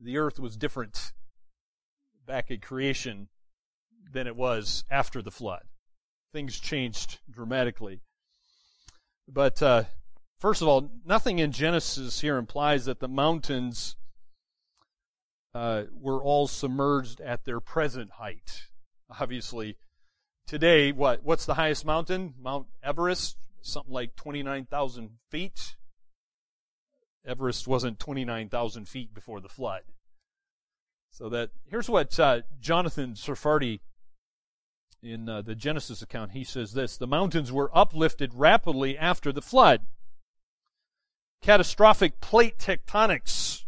The 0.00 0.18
earth 0.18 0.38
was 0.38 0.56
different 0.56 1.12
back 2.26 2.50
at 2.50 2.62
creation 2.62 3.28
than 4.12 4.26
it 4.26 4.36
was 4.36 4.84
after 4.90 5.22
the 5.22 5.30
flood. 5.30 5.62
Things 6.32 6.58
changed 6.58 7.18
dramatically. 7.30 8.00
But 9.28 9.62
uh, 9.62 9.84
first 10.42 10.60
of 10.60 10.68
all, 10.68 10.90
nothing 11.06 11.38
in 11.38 11.52
Genesis 11.52 12.20
here 12.20 12.36
implies 12.36 12.84
that 12.84 13.00
the 13.00 13.08
mountains 13.08 13.96
uh, 15.54 15.84
were 15.98 16.22
all 16.22 16.46
submerged 16.46 17.20
at 17.20 17.44
their 17.44 17.60
present 17.60 18.10
height. 18.12 18.66
Obviously, 19.20 19.76
Today, 20.46 20.92
what? 20.92 21.22
What's 21.22 21.46
the 21.46 21.54
highest 21.54 21.86
mountain? 21.86 22.34
Mount 22.38 22.66
Everest, 22.82 23.38
something 23.62 23.92
like 23.92 24.16
29,000 24.16 25.10
feet. 25.30 25.76
Everest 27.24 27.66
wasn't 27.68 27.98
29,000 27.98 28.86
feet 28.86 29.14
before 29.14 29.40
the 29.40 29.48
flood. 29.48 29.82
So 31.10 31.28
that 31.28 31.50
here's 31.64 31.88
what 31.88 32.18
uh, 32.18 32.42
Jonathan 32.60 33.14
Sarfati 33.14 33.80
in 35.02 35.28
uh, 35.28 35.42
the 35.42 35.54
Genesis 35.54 36.02
account 36.02 36.32
he 36.32 36.44
says 36.44 36.72
this: 36.72 36.96
the 36.96 37.06
mountains 37.06 37.52
were 37.52 37.70
uplifted 37.76 38.34
rapidly 38.34 38.98
after 38.98 39.32
the 39.32 39.42
flood. 39.42 39.86
Catastrophic 41.42 42.20
plate 42.20 42.58
tectonics 42.58 43.64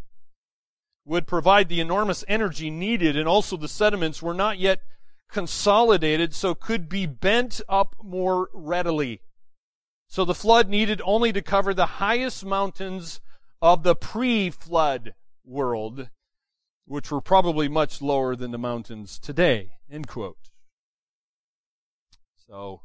would 1.05 1.27
provide 1.27 1.69
the 1.69 1.81
enormous 1.81 2.25
energy 2.27 2.71
needed, 2.71 3.17
and 3.17 3.29
also 3.29 3.57
the 3.57 3.69
sediments 3.69 4.23
were 4.23 4.33
not 4.33 4.59
yet 4.59 4.81
consolidated, 5.31 6.35
so 6.35 6.55
could 6.55 6.89
be 6.89 7.05
bent 7.05 7.61
up 7.69 7.95
more 8.03 8.49
readily. 8.55 9.21
So 10.09 10.25
the 10.25 10.35
flood 10.35 10.69
needed 10.69 11.03
only 11.05 11.33
to 11.33 11.43
cover 11.43 11.75
the 11.75 11.87
highest 11.87 12.45
mountains 12.45 13.21
of 13.61 13.83
the 13.83 13.97
pre-flood 13.97 15.15
world 15.45 16.09
which 16.87 17.11
were 17.11 17.21
probably 17.21 17.69
much 17.69 18.03
lower 18.03 18.37
than 18.37 18.51
the 18.51 18.59
mountains 18.59 19.19
today. 19.19 19.73
End 19.91 20.07
quote. 20.07 20.39
So, 22.47 22.83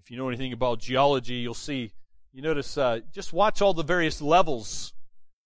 if 0.00 0.10
you 0.10 0.16
know 0.16 0.28
anything 0.28 0.52
about 0.52 0.80
geology, 0.80 1.34
you'll 1.34 1.54
see, 1.54 1.92
you 2.32 2.40
notice, 2.40 2.78
uh, 2.78 3.00
just 3.12 3.32
watch 3.32 3.60
all 3.60 3.74
the 3.74 3.82
various 3.82 4.22
levels. 4.22 4.94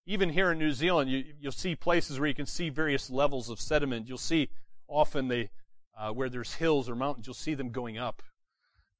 Even 0.06 0.30
here 0.30 0.52
in 0.52 0.58
New 0.58 0.72
Zealand, 0.72 1.10
you, 1.10 1.24
will 1.42 1.50
see 1.50 1.74
places 1.74 2.18
where 2.20 2.28
you 2.28 2.34
can 2.34 2.46
see 2.46 2.68
various 2.68 3.10
levels 3.10 3.50
of 3.50 3.60
sediment. 3.60 4.08
You'll 4.08 4.18
see 4.18 4.50
often 4.86 5.26
they, 5.26 5.50
uh, 5.98 6.10
where 6.10 6.28
there's 6.28 6.54
hills 6.54 6.88
or 6.88 6.94
mountains, 6.94 7.26
you'll 7.26 7.34
see 7.34 7.54
them 7.54 7.70
going 7.70 7.98
up. 7.98 8.22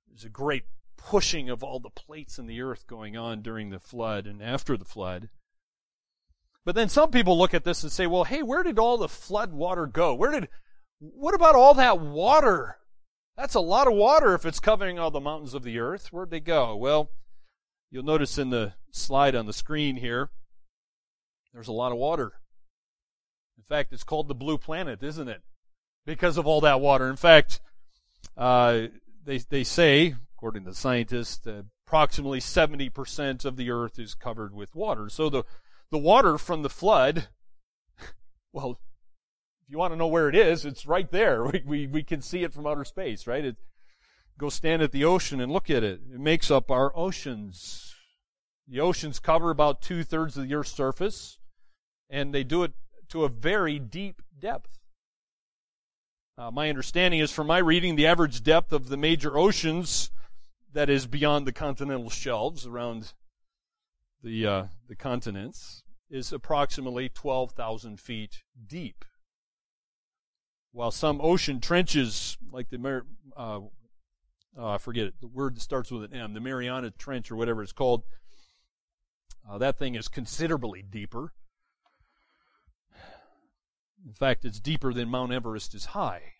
There's 0.09 0.25
a 0.25 0.29
great 0.29 0.65
pushing 0.97 1.49
of 1.49 1.63
all 1.63 1.79
the 1.79 1.91
plates 1.91 2.39
in 2.39 2.47
the 2.47 2.61
earth 2.61 2.87
going 2.89 3.17
on 3.17 3.43
during 3.43 3.71
the 3.71 3.79
flood 3.79 4.27
and 4.27 4.43
after 4.43 4.77
the 4.77 4.85
flood. 4.85 5.29
But 6.65 6.75
then 6.75 6.89
some 6.89 7.13
people 7.13 7.39
look 7.39 7.55
at 7.55 7.63
this 7.63 7.85
and 7.85 7.93
say, 7.93 8.09
well, 8.09 8.25
hey, 8.25 8.43
where 8.43 8.65
did 8.65 8.81
all 8.81 8.99
the 8.99 9.09
flood 9.09 9.53
water 9.53 9.87
go? 9.87 10.15
Where 10.15 10.33
did, 10.33 10.49
what 10.99 11.35
about 11.35 11.55
all 11.55 11.75
that 11.75 12.01
water? 12.01 12.79
That's 13.37 13.55
a 13.55 13.61
lot 13.61 13.87
of 13.87 13.93
water 13.93 14.35
if 14.35 14.45
it's 14.45 14.59
covering 14.59 14.99
all 14.99 15.13
the 15.13 15.21
mountains 15.21 15.55
of 15.55 15.63
the 15.63 15.79
earth. 15.79 16.09
Where'd 16.13 16.31
they 16.31 16.41
go? 16.41 16.75
Well, 16.75 17.11
you'll 17.91 18.05
notice 18.05 18.39
in 18.39 18.51
the 18.51 18.73
slide 18.91 19.35
on 19.35 19.47
the 19.47 19.53
screen 19.53 19.97
here, 19.97 20.31
there's 21.53 21.69
a 21.69 21.73
lot 21.73 21.93
of 21.93 21.99
water. 21.99 22.33
In 23.57 23.65
fact, 23.69 23.93
it's 23.93 24.05
called 24.05 24.29
the 24.29 24.35
blue 24.35 24.59
planet, 24.59 25.03
isn't 25.03 25.29
it? 25.29 25.43
Because 26.05 26.37
of 26.37 26.47
all 26.47 26.61
that 26.61 26.81
water. 26.81 27.09
In 27.09 27.17
fact, 27.17 27.61
uh, 28.37 28.83
they, 29.25 29.39
they 29.39 29.65
say, 29.65 30.15
according 30.37 30.65
to 30.65 30.75
scientists, 30.75 31.47
uh, 31.47 31.63
approximately 31.87 32.41
70% 32.41 33.45
of 33.45 33.57
the 33.57 33.71
earth 33.71 33.99
is 33.99 34.15
covered 34.15 34.55
with 34.55 34.75
water. 34.75 35.09
So 35.09 35.31
the 35.31 35.45
the 35.91 35.99
water 35.99 36.37
from 36.37 36.63
the 36.63 36.71
flood, 36.71 37.29
well, 38.53 38.73
if 38.73 39.71
you 39.71 39.79
want 39.79 39.93
to 39.93 39.97
know 39.97 40.09
where 40.09 40.29
it 40.29 40.35
is, 40.35 40.65
it's 40.65 40.87
right 40.87 41.11
there. 41.11 41.45
We, 41.53 41.63
we, 41.65 41.87
we 41.87 42.03
can 42.03 42.21
see 42.21 42.43
it 42.43 42.53
from 42.53 42.67
outer 42.67 42.85
space, 42.85 43.27
right? 43.27 43.55
Go 44.39 44.49
stand 44.49 44.83
at 44.83 44.93
the 44.93 45.05
ocean 45.05 45.41
and 45.41 45.51
look 45.51 45.71
at 45.71 45.83
it. 45.83 46.01
It 46.13 46.21
makes 46.21 46.51
up 46.51 46.71
our 46.71 46.97
oceans. 46.97 47.95
The 48.69 48.81
oceans 48.81 49.19
cover 49.19 49.51
about 49.51 49.83
two 49.83 50.03
thirds 50.03 50.37
of 50.37 50.49
the 50.49 50.55
Earth's 50.55 50.73
surface, 50.73 51.39
and 52.11 52.35
they 52.35 52.45
do 52.45 52.63
it 52.63 52.73
to 53.09 53.25
a 53.25 53.29
very 53.29 53.79
deep 53.79 54.23
depth. 54.39 54.79
Uh, 56.39 56.51
my 56.51 56.69
understanding 56.69 57.21
is 57.21 57.33
from 57.33 57.47
my 57.47 57.59
reading, 57.59 57.97
the 57.97 58.07
average 58.07 58.43
depth 58.43 58.73
of 58.73 58.89
the 58.89 58.97
major 58.97 59.39
oceans 59.39 60.11
that 60.73 60.91
is 60.91 61.07
beyond 61.07 61.47
the 61.47 61.53
continental 61.53 62.11
shelves 62.11 62.67
around 62.67 63.15
the, 64.23 64.47
uh, 64.47 64.65
the 64.89 64.97
continents, 64.97 65.83
is 66.11 66.33
approximately 66.33 67.09
12,000 67.09 67.99
feet 67.99 68.43
deep. 68.67 69.05
While 70.73 70.91
some 70.91 71.21
ocean 71.23 71.61
trenches, 71.61 72.37
like 72.51 72.69
the, 72.69 73.03
uh, 73.35 73.61
uh, 74.59 74.71
I 74.71 74.79
forget 74.79 75.07
it, 75.07 75.15
the 75.21 75.27
word 75.27 75.57
that 75.57 75.61
starts 75.61 75.91
with 75.91 76.05
an 76.05 76.15
M, 76.15 76.35
the 76.35 76.41
Mariana 76.41 76.91
Trench 76.91 77.31
or 77.31 77.37
whatever 77.37 77.63
it's 77.63 77.73
called, 77.73 78.03
uh, 79.49 79.59
that 79.59 79.79
thing 79.79 79.95
is 79.95 80.09
considerably 80.09 80.83
deeper. 80.83 81.33
In 84.07 84.15
fact, 84.15 84.45
it's 84.45 84.61
deeper 84.61 84.93
than 84.93 85.09
Mount 85.09 85.33
Everest 85.33 85.75
is 85.75 85.87
high. 85.87 86.35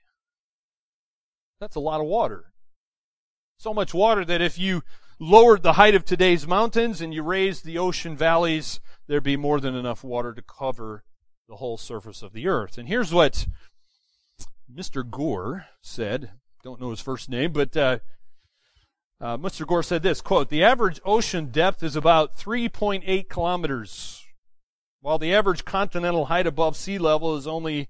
That's 1.61 1.77
a 1.77 1.81
lot 1.81 2.01
of 2.01 2.07
water. 2.07 2.53
So 3.59 3.73
much 3.73 3.95
water 3.95 4.25
that 4.25 4.41
if 4.41 4.59
you 4.59 4.83
lowered 5.19 5.63
the 5.63 5.75
height 5.75 5.95
of 5.95 6.05
today's 6.05 6.47
mountains 6.47 7.01
and 7.01 7.13
you 7.13 7.23
raised 7.23 7.65
the 7.65 7.79
ocean 7.79 8.17
valleys, 8.17 8.81
there'd 9.07 9.23
be 9.23 9.37
more 9.37 9.61
than 9.61 9.75
enough 9.75 10.05
water 10.05 10.35
to 10.35 10.43
cover 10.43 11.05
the 11.49 11.57
whole 11.57 11.79
surface 11.79 12.23
of 12.23 12.33
the 12.33 12.47
earth. 12.47 12.77
And 12.77 12.89
here's 12.89 13.13
what 13.13 13.47
Mr. 14.73 15.09
Gore 15.09 15.67
said. 15.81 16.33
Don't 16.67 16.81
know 16.81 16.91
his 16.91 17.01
first 17.01 17.29
name, 17.29 17.53
but 17.53 17.77
uh, 17.77 17.99
uh, 19.21 19.37
Mr. 19.37 19.65
Gore 19.65 19.85
said 19.85 20.03
this 20.03 20.21
quote: 20.21 20.49
"The 20.49 20.65
average 20.65 21.01
ocean 21.05 21.53
depth 21.53 21.85
is 21.85 21.95
about 21.95 22.37
3.8 22.37 23.29
kilometers, 23.29 24.25
while 25.01 25.17
the 25.17 25.33
average 25.33 25.65
continental 25.65 26.25
height 26.25 26.45
above 26.45 26.77
sea 26.77 26.99
level 26.99 27.37
is 27.37 27.47
only 27.47 27.89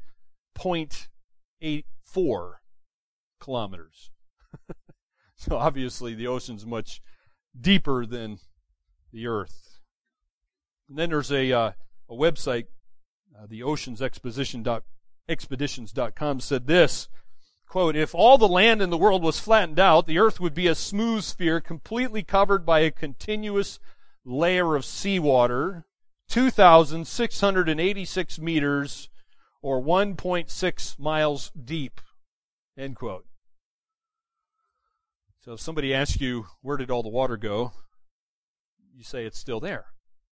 0.84 0.59 2.53
kilometers." 3.41 4.11
so 5.37 5.57
obviously, 5.57 6.15
the 6.15 6.27
ocean's 6.27 6.67
much 6.67 7.01
deeper 7.59 8.05
than 8.05 8.41
the 9.11 9.27
earth. 9.27 9.79
And 10.91 10.99
then 10.99 11.09
there's 11.09 11.33
a, 11.33 11.51
uh, 11.51 11.73
a 12.11 12.15
website, 12.15 12.67
uh, 13.35 13.47
the 13.49 13.61
oceansexpeditions.com 13.61 16.41
said 16.41 16.67
this, 16.67 17.09
quote, 17.67 17.97
if 17.97 18.15
all 18.15 18.39
the 18.39 18.49
land 18.49 18.81
in 18.81 18.91
the 18.91 18.97
world 18.97 19.23
was 19.23 19.41
flattened 19.41 19.79
out, 19.79 20.07
the 20.07 20.19
earth 20.19 20.41
would 20.41 20.55
be 20.55 20.67
a 20.67 20.75
smooth 20.75 21.23
sphere 21.23 21.61
completely 21.61 22.23
covered 22.23 22.65
by 22.65 22.81
a 22.81 22.91
continuous 22.91 23.79
layer 24.25 24.75
of 24.75 24.85
seawater, 24.85 25.85
2,686 26.29 28.39
meters 28.39 29.09
or 29.63 29.83
1.6 29.83 30.99
miles 30.99 31.51
deep, 31.51 32.01
end 32.77 32.97
quote. 32.97 33.27
So 35.45 35.53
if 35.53 35.61
somebody 35.61 35.95
asks 35.95 36.21
you, 36.21 36.47
where 36.63 36.77
did 36.77 36.91
all 36.91 37.05
the 37.05 37.09
water 37.09 37.37
go? 37.37 37.73
You 38.95 39.05
say 39.05 39.25
it's 39.25 39.39
still 39.39 39.61
there. 39.61 39.87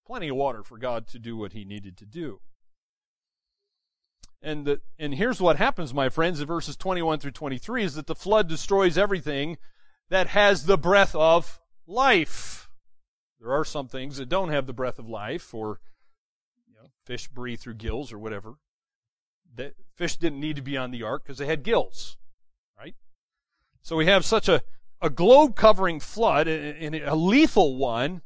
Plenty 0.07 0.29
of 0.29 0.37
water 0.37 0.63
for 0.63 0.77
God 0.77 1.07
to 1.09 1.19
do 1.19 1.37
what 1.37 1.53
he 1.53 1.65
needed 1.65 1.97
to 1.99 2.07
do. 2.07 2.41
And, 4.45 4.67
the, 4.67 4.81
and 4.99 5.15
here's 5.15 5.41
what 5.41 5.57
happens, 5.57 5.95
my 5.95 6.11
friends, 6.11 6.39
in 6.39 6.47
verses 6.47 6.77
21 6.77 7.19
through 7.19 7.31
23 7.31 7.83
is 7.83 7.95
that 7.95 8.07
the 8.07 8.15
flood 8.15 8.47
destroys 8.47 8.99
everything 8.99 9.57
that 10.11 10.29
has 10.29 10.67
the 10.67 10.77
breath 10.77 11.15
of 11.15 11.63
life. 11.87 12.69
There 13.41 13.51
are 13.51 13.65
some 13.65 13.89
things 13.89 14.19
that 14.19 14.29
don't 14.29 14.51
have 14.51 14.67
the 14.67 14.75
breath 14.75 14.99
of 14.99 15.09
life, 15.09 15.55
or 15.55 15.81
you 16.69 16.75
know, 16.75 16.91
fish 17.07 17.27
breathe 17.27 17.61
through 17.61 17.75
gills 17.75 18.13
or 18.13 18.19
whatever. 18.19 18.57
Fish 19.97 20.17
didn't 20.17 20.41
need 20.41 20.57
to 20.57 20.63
be 20.63 20.77
on 20.77 20.91
the 20.91 21.03
ark 21.03 21.25
because 21.25 21.39
they 21.39 21.47
had 21.47 21.63
gills, 21.63 22.19
right? 22.79 22.95
So 23.81 23.97
we 23.97 24.07
have 24.07 24.27
such 24.27 24.49
a 24.49 24.63
a 25.01 25.11
globe 25.11 25.55
covering 25.55 26.01
flood, 26.01 26.49
and 26.49 26.95
a 26.95 27.15
lethal 27.15 27.77
one, 27.77 28.23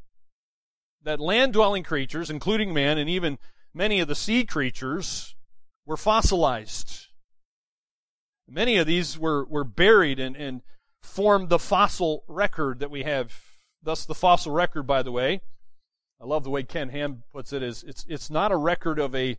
that 1.03 1.21
land 1.21 1.53
dwelling 1.53 1.83
creatures, 1.83 2.31
including 2.31 2.73
man 2.73 2.99
and 2.99 3.11
even 3.11 3.39
many 3.75 3.99
of 3.99 4.07
the 4.07 4.15
sea 4.15 4.45
creatures, 4.45 5.35
were 5.89 5.97
fossilized. 5.97 7.09
Many 8.49 8.77
of 8.77 8.87
these 8.87 9.19
were, 9.19 9.45
were 9.45 9.65
buried 9.65 10.21
and, 10.21 10.37
and 10.37 10.63
formed 11.03 11.49
the 11.49 11.59
fossil 11.59 12.23
record 12.29 12.79
that 12.79 12.91
we 12.91 13.03
have. 13.03 13.33
Thus, 13.83 14.05
the 14.07 14.15
fossil 14.15 14.53
record, 14.53 14.85
by 14.87 15.03
the 15.03 15.13
way, 15.13 15.41
I 16.21 16.27
love 16.27 16.45
the 16.45 16.51
way 16.51 16.63
Ken 16.63 16.91
Ham 16.91 17.25
puts 17.33 17.53
it, 17.53 17.65
is 17.65 17.83
it's, 17.83 18.05
it's 18.09 18.31
not 18.31 18.53
a 18.53 18.57
record 18.57 19.01
of 19.01 19.15
a 19.17 19.37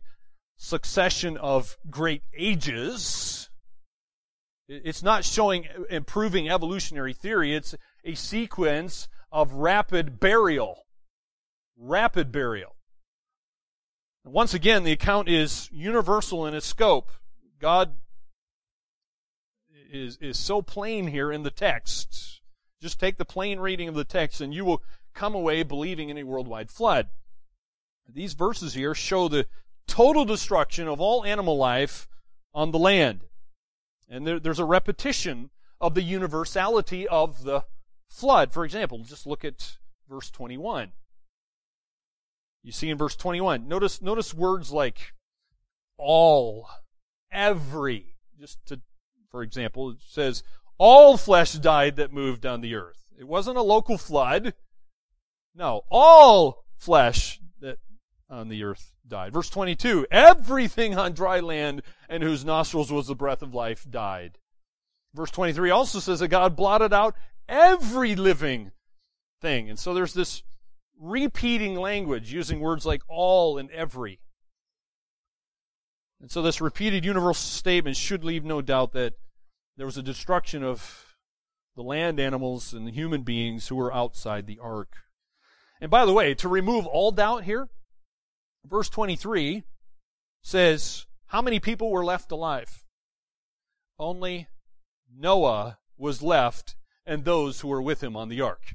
succession 0.58 1.38
of 1.38 1.78
great 1.90 2.22
ages 2.36 3.50
it's 4.70 5.02
not 5.02 5.24
showing 5.24 5.66
improving 5.90 6.48
evolutionary 6.48 7.12
theory. 7.12 7.54
It's 7.54 7.74
a 8.04 8.14
sequence 8.14 9.08
of 9.32 9.52
rapid 9.52 10.20
burial. 10.20 10.86
Rapid 11.76 12.30
burial. 12.30 12.76
Once 14.24 14.52
again, 14.54 14.84
the 14.84 14.92
account 14.92 15.28
is 15.28 15.68
universal 15.72 16.46
in 16.46 16.54
its 16.54 16.66
scope. 16.66 17.10
God 17.58 17.96
is, 19.90 20.18
is 20.18 20.38
so 20.38 20.62
plain 20.62 21.06
here 21.06 21.32
in 21.32 21.42
the 21.42 21.50
text. 21.50 22.40
Just 22.80 23.00
take 23.00 23.16
the 23.16 23.24
plain 23.24 23.58
reading 23.60 23.88
of 23.88 23.94
the 23.94 24.04
text 24.04 24.40
and 24.40 24.54
you 24.54 24.64
will 24.64 24.82
come 25.14 25.34
away 25.34 25.62
believing 25.62 26.08
in 26.08 26.18
a 26.18 26.24
worldwide 26.24 26.70
flood. 26.70 27.08
These 28.08 28.34
verses 28.34 28.74
here 28.74 28.94
show 28.94 29.28
the 29.28 29.46
total 29.86 30.24
destruction 30.24 30.88
of 30.88 31.00
all 31.00 31.24
animal 31.24 31.56
life 31.56 32.08
on 32.52 32.70
the 32.70 32.78
land. 32.78 33.24
And 34.08 34.26
there, 34.26 34.40
there's 34.40 34.58
a 34.58 34.64
repetition 34.64 35.50
of 35.80 35.94
the 35.94 36.02
universality 36.02 37.06
of 37.08 37.44
the 37.44 37.64
flood. 38.08 38.52
For 38.52 38.64
example, 38.64 38.98
just 38.98 39.26
look 39.26 39.44
at 39.44 39.76
verse 40.08 40.30
21. 40.30 40.92
You 42.62 42.72
see 42.72 42.90
in 42.90 42.98
verse 42.98 43.16
21, 43.16 43.68
notice, 43.68 44.02
notice 44.02 44.34
words 44.34 44.70
like 44.70 45.14
all 45.96 46.68
every. 47.32 48.16
Just 48.38 48.64
to, 48.66 48.80
for 49.30 49.42
example, 49.42 49.90
it 49.90 49.98
says, 50.06 50.42
all 50.78 51.16
flesh 51.16 51.52
died 51.54 51.96
that 51.96 52.12
moved 52.12 52.44
on 52.44 52.60
the 52.60 52.74
earth. 52.74 53.06
It 53.18 53.26
wasn't 53.26 53.58
a 53.58 53.62
local 53.62 53.98
flood. 53.98 54.54
No, 55.54 55.82
all 55.90 56.64
flesh 56.78 57.40
that 57.60 57.78
on 58.28 58.48
the 58.48 58.62
earth 58.64 58.94
died. 59.06 59.32
Verse 59.32 59.50
22, 59.50 60.06
everything 60.10 60.96
on 60.96 61.12
dry 61.12 61.40
land 61.40 61.82
and 62.08 62.22
whose 62.22 62.44
nostrils 62.44 62.92
was 62.92 63.08
the 63.08 63.14
breath 63.14 63.42
of 63.42 63.54
life 63.54 63.86
died. 63.90 64.38
Verse 65.14 65.30
23 65.30 65.70
also 65.70 65.98
says 65.98 66.20
that 66.20 66.28
God 66.28 66.56
blotted 66.56 66.92
out 66.92 67.14
every 67.48 68.14
living 68.14 68.70
thing. 69.42 69.68
And 69.68 69.78
so 69.78 69.92
there's 69.92 70.14
this 70.14 70.42
repeating 71.00 71.74
language 71.74 72.32
using 72.32 72.60
words 72.60 72.84
like 72.84 73.02
all 73.08 73.58
and 73.58 73.70
every. 73.70 74.20
And 76.20 76.30
so 76.30 76.42
this 76.42 76.60
repeated 76.60 77.04
universal 77.04 77.48
statement 77.48 77.96
should 77.96 78.22
leave 78.22 78.44
no 78.44 78.60
doubt 78.60 78.92
that 78.92 79.14
there 79.76 79.86
was 79.86 79.96
a 79.96 80.02
destruction 80.02 80.62
of 80.62 81.16
the 81.74 81.82
land 81.82 82.20
animals 82.20 82.74
and 82.74 82.86
the 82.86 82.92
human 82.92 83.22
beings 83.22 83.68
who 83.68 83.76
were 83.76 83.92
outside 83.92 84.46
the 84.46 84.58
ark. 84.58 84.94
And 85.80 85.90
by 85.90 86.04
the 86.04 86.12
way, 86.12 86.34
to 86.34 86.48
remove 86.48 86.86
all 86.86 87.10
doubt 87.10 87.44
here, 87.44 87.70
verse 88.66 88.90
23 88.90 89.62
says, 90.42 91.06
How 91.26 91.40
many 91.40 91.58
people 91.58 91.90
were 91.90 92.04
left 92.04 92.30
alive? 92.30 92.84
Only 93.98 94.48
Noah 95.10 95.78
was 95.96 96.22
left 96.22 96.76
and 97.06 97.24
those 97.24 97.60
who 97.60 97.68
were 97.68 97.80
with 97.80 98.02
him 98.02 98.16
on 98.16 98.28
the 98.28 98.42
ark. 98.42 98.74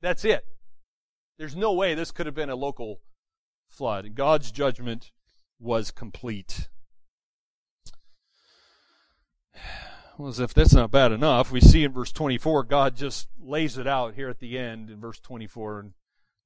That's 0.00 0.24
it. 0.24 0.46
There's 1.42 1.56
no 1.56 1.72
way 1.72 1.94
this 1.94 2.12
could 2.12 2.26
have 2.26 2.36
been 2.36 2.50
a 2.50 2.54
local 2.54 3.00
flood. 3.68 4.14
God's 4.14 4.52
judgment 4.52 5.10
was 5.58 5.90
complete. 5.90 6.68
Well, 10.18 10.28
as 10.28 10.38
if 10.38 10.54
that's 10.54 10.74
not 10.74 10.92
bad 10.92 11.10
enough, 11.10 11.50
we 11.50 11.60
see 11.60 11.82
in 11.82 11.90
verse 11.90 12.12
24, 12.12 12.62
God 12.64 12.94
just 12.94 13.26
lays 13.40 13.76
it 13.76 13.88
out 13.88 14.14
here 14.14 14.28
at 14.28 14.38
the 14.38 14.56
end 14.56 14.88
in 14.88 15.00
verse 15.00 15.18
24, 15.18 15.80
and 15.80 15.92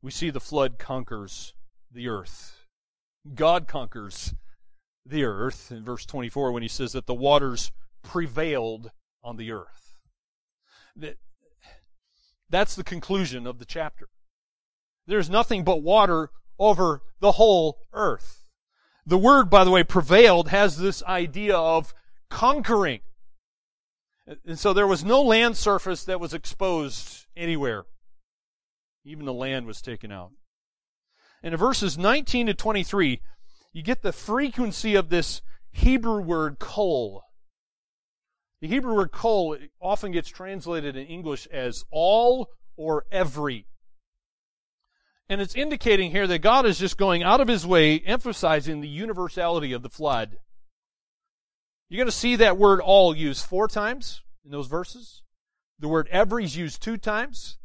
we 0.00 0.10
see 0.10 0.30
the 0.30 0.40
flood 0.40 0.78
conquers 0.78 1.52
the 1.92 2.08
earth. 2.08 2.56
God 3.34 3.68
conquers 3.68 4.32
the 5.04 5.24
earth 5.24 5.70
in 5.70 5.84
verse 5.84 6.06
24 6.06 6.52
when 6.52 6.62
he 6.62 6.68
says 6.68 6.92
that 6.92 7.06
the 7.06 7.12
waters 7.12 7.70
prevailed 8.02 8.92
on 9.22 9.36
the 9.36 9.50
earth. 9.50 9.98
That, 10.94 11.18
that's 12.48 12.76
the 12.76 12.84
conclusion 12.84 13.46
of 13.46 13.58
the 13.58 13.66
chapter. 13.66 14.08
There's 15.06 15.30
nothing 15.30 15.64
but 15.64 15.82
water 15.82 16.30
over 16.58 17.02
the 17.20 17.32
whole 17.32 17.78
earth. 17.92 18.44
The 19.06 19.18
word, 19.18 19.48
by 19.48 19.64
the 19.64 19.70
way, 19.70 19.84
prevailed 19.84 20.48
has 20.48 20.78
this 20.78 21.02
idea 21.04 21.56
of 21.56 21.94
conquering. 22.28 23.00
And 24.44 24.58
so 24.58 24.72
there 24.72 24.86
was 24.86 25.04
no 25.04 25.22
land 25.22 25.56
surface 25.56 26.04
that 26.04 26.18
was 26.18 26.34
exposed 26.34 27.26
anywhere. 27.36 27.84
Even 29.04 29.24
the 29.24 29.32
land 29.32 29.66
was 29.66 29.80
taken 29.80 30.10
out. 30.10 30.32
And 31.42 31.54
in 31.54 31.60
verses 31.60 31.96
19 31.96 32.46
to 32.46 32.54
23, 32.54 33.20
you 33.72 33.82
get 33.82 34.02
the 34.02 34.12
frequency 34.12 34.96
of 34.96 35.10
this 35.10 35.42
Hebrew 35.70 36.20
word 36.20 36.58
kol. 36.58 37.22
The 38.60 38.66
Hebrew 38.66 38.94
word 38.94 39.12
kol 39.12 39.56
often 39.80 40.10
gets 40.10 40.28
translated 40.28 40.96
in 40.96 41.06
English 41.06 41.46
as 41.52 41.84
all 41.92 42.48
or 42.76 43.04
every. 43.12 43.66
And 45.28 45.40
it's 45.40 45.56
indicating 45.56 46.12
here 46.12 46.26
that 46.26 46.38
God 46.38 46.66
is 46.66 46.78
just 46.78 46.96
going 46.96 47.22
out 47.22 47.40
of 47.40 47.48
his 47.48 47.66
way, 47.66 47.98
emphasizing 48.00 48.80
the 48.80 48.88
universality 48.88 49.72
of 49.72 49.82
the 49.82 49.90
flood. 49.90 50.38
You're 51.88 51.98
going 51.98 52.08
to 52.08 52.12
see 52.12 52.36
that 52.36 52.58
word 52.58 52.80
all 52.80 53.16
used 53.16 53.44
four 53.44 53.68
times 53.68 54.22
in 54.44 54.50
those 54.50 54.66
verses. 54.66 55.22
The 55.78 55.88
word 55.88 56.08
every 56.10 56.44
is 56.44 56.56
used 56.56 56.82
two 56.82 56.96
times. 56.96 57.58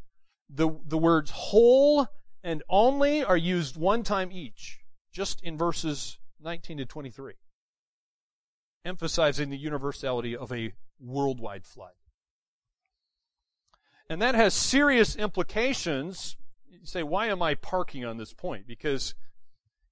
The, 0.50 0.69
the 0.86 0.97
words 0.97 1.32
whole 1.32 2.08
and 2.43 2.63
only 2.69 3.24
are 3.24 3.38
used 3.38 3.78
one 3.78 4.04
time 4.04 4.32
each, 4.32 4.80
just 5.13 5.41
in 5.43 5.58
verses 5.58 6.17
19 6.41 6.78
to 6.78 6.86
23, 6.86 7.34
emphasizing 8.84 9.50
the 9.50 9.58
universality 9.58 10.36
of 10.36 10.52
a 10.52 10.74
worldwide 11.00 11.65
flood. 11.65 11.93
And 14.10 14.21
that 14.21 14.36
has 14.36 14.54
serious 14.54 15.15
implications. 15.15 16.36
You 16.72 16.86
say, 16.86 17.04
why 17.04 17.28
am 17.28 17.42
I 17.42 17.56
parking 17.56 18.06
on 18.06 18.18
this 18.18 18.34
point? 18.34 18.66
Because 18.66 19.14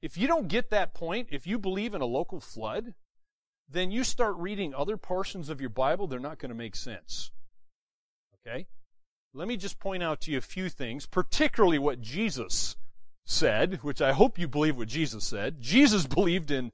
if 0.01 0.17
you 0.17 0.27
don't 0.27 0.47
get 0.47 0.69
that 0.69 0.93
point, 0.93 1.27
if 1.31 1.45
you 1.45 1.59
believe 1.59 1.93
in 1.93 2.01
a 2.01 2.05
local 2.05 2.39
flood, 2.39 2.93
then 3.67 3.91
you 3.91 4.03
start 4.03 4.35
reading 4.37 4.73
other 4.73 4.97
portions 4.97 5.49
of 5.49 5.59
your 5.59 5.69
Bible, 5.69 6.07
they're 6.07 6.19
not 6.19 6.39
going 6.39 6.49
to 6.49 6.55
make 6.55 6.75
sense. 6.75 7.31
Okay? 8.35 8.67
Let 9.33 9.47
me 9.47 9.57
just 9.57 9.79
point 9.79 10.01
out 10.01 10.21
to 10.21 10.31
you 10.31 10.37
a 10.37 10.41
few 10.41 10.69
things, 10.69 11.05
particularly 11.05 11.77
what 11.77 12.01
Jesus 12.01 12.77
said, 13.25 13.79
which 13.83 14.01
I 14.01 14.13
hope 14.13 14.39
you 14.39 14.47
believe 14.47 14.77
what 14.77 14.87
Jesus 14.87 15.25
said. 15.25 15.61
Jesus 15.61 16.07
believed 16.07 16.49
in 16.49 16.71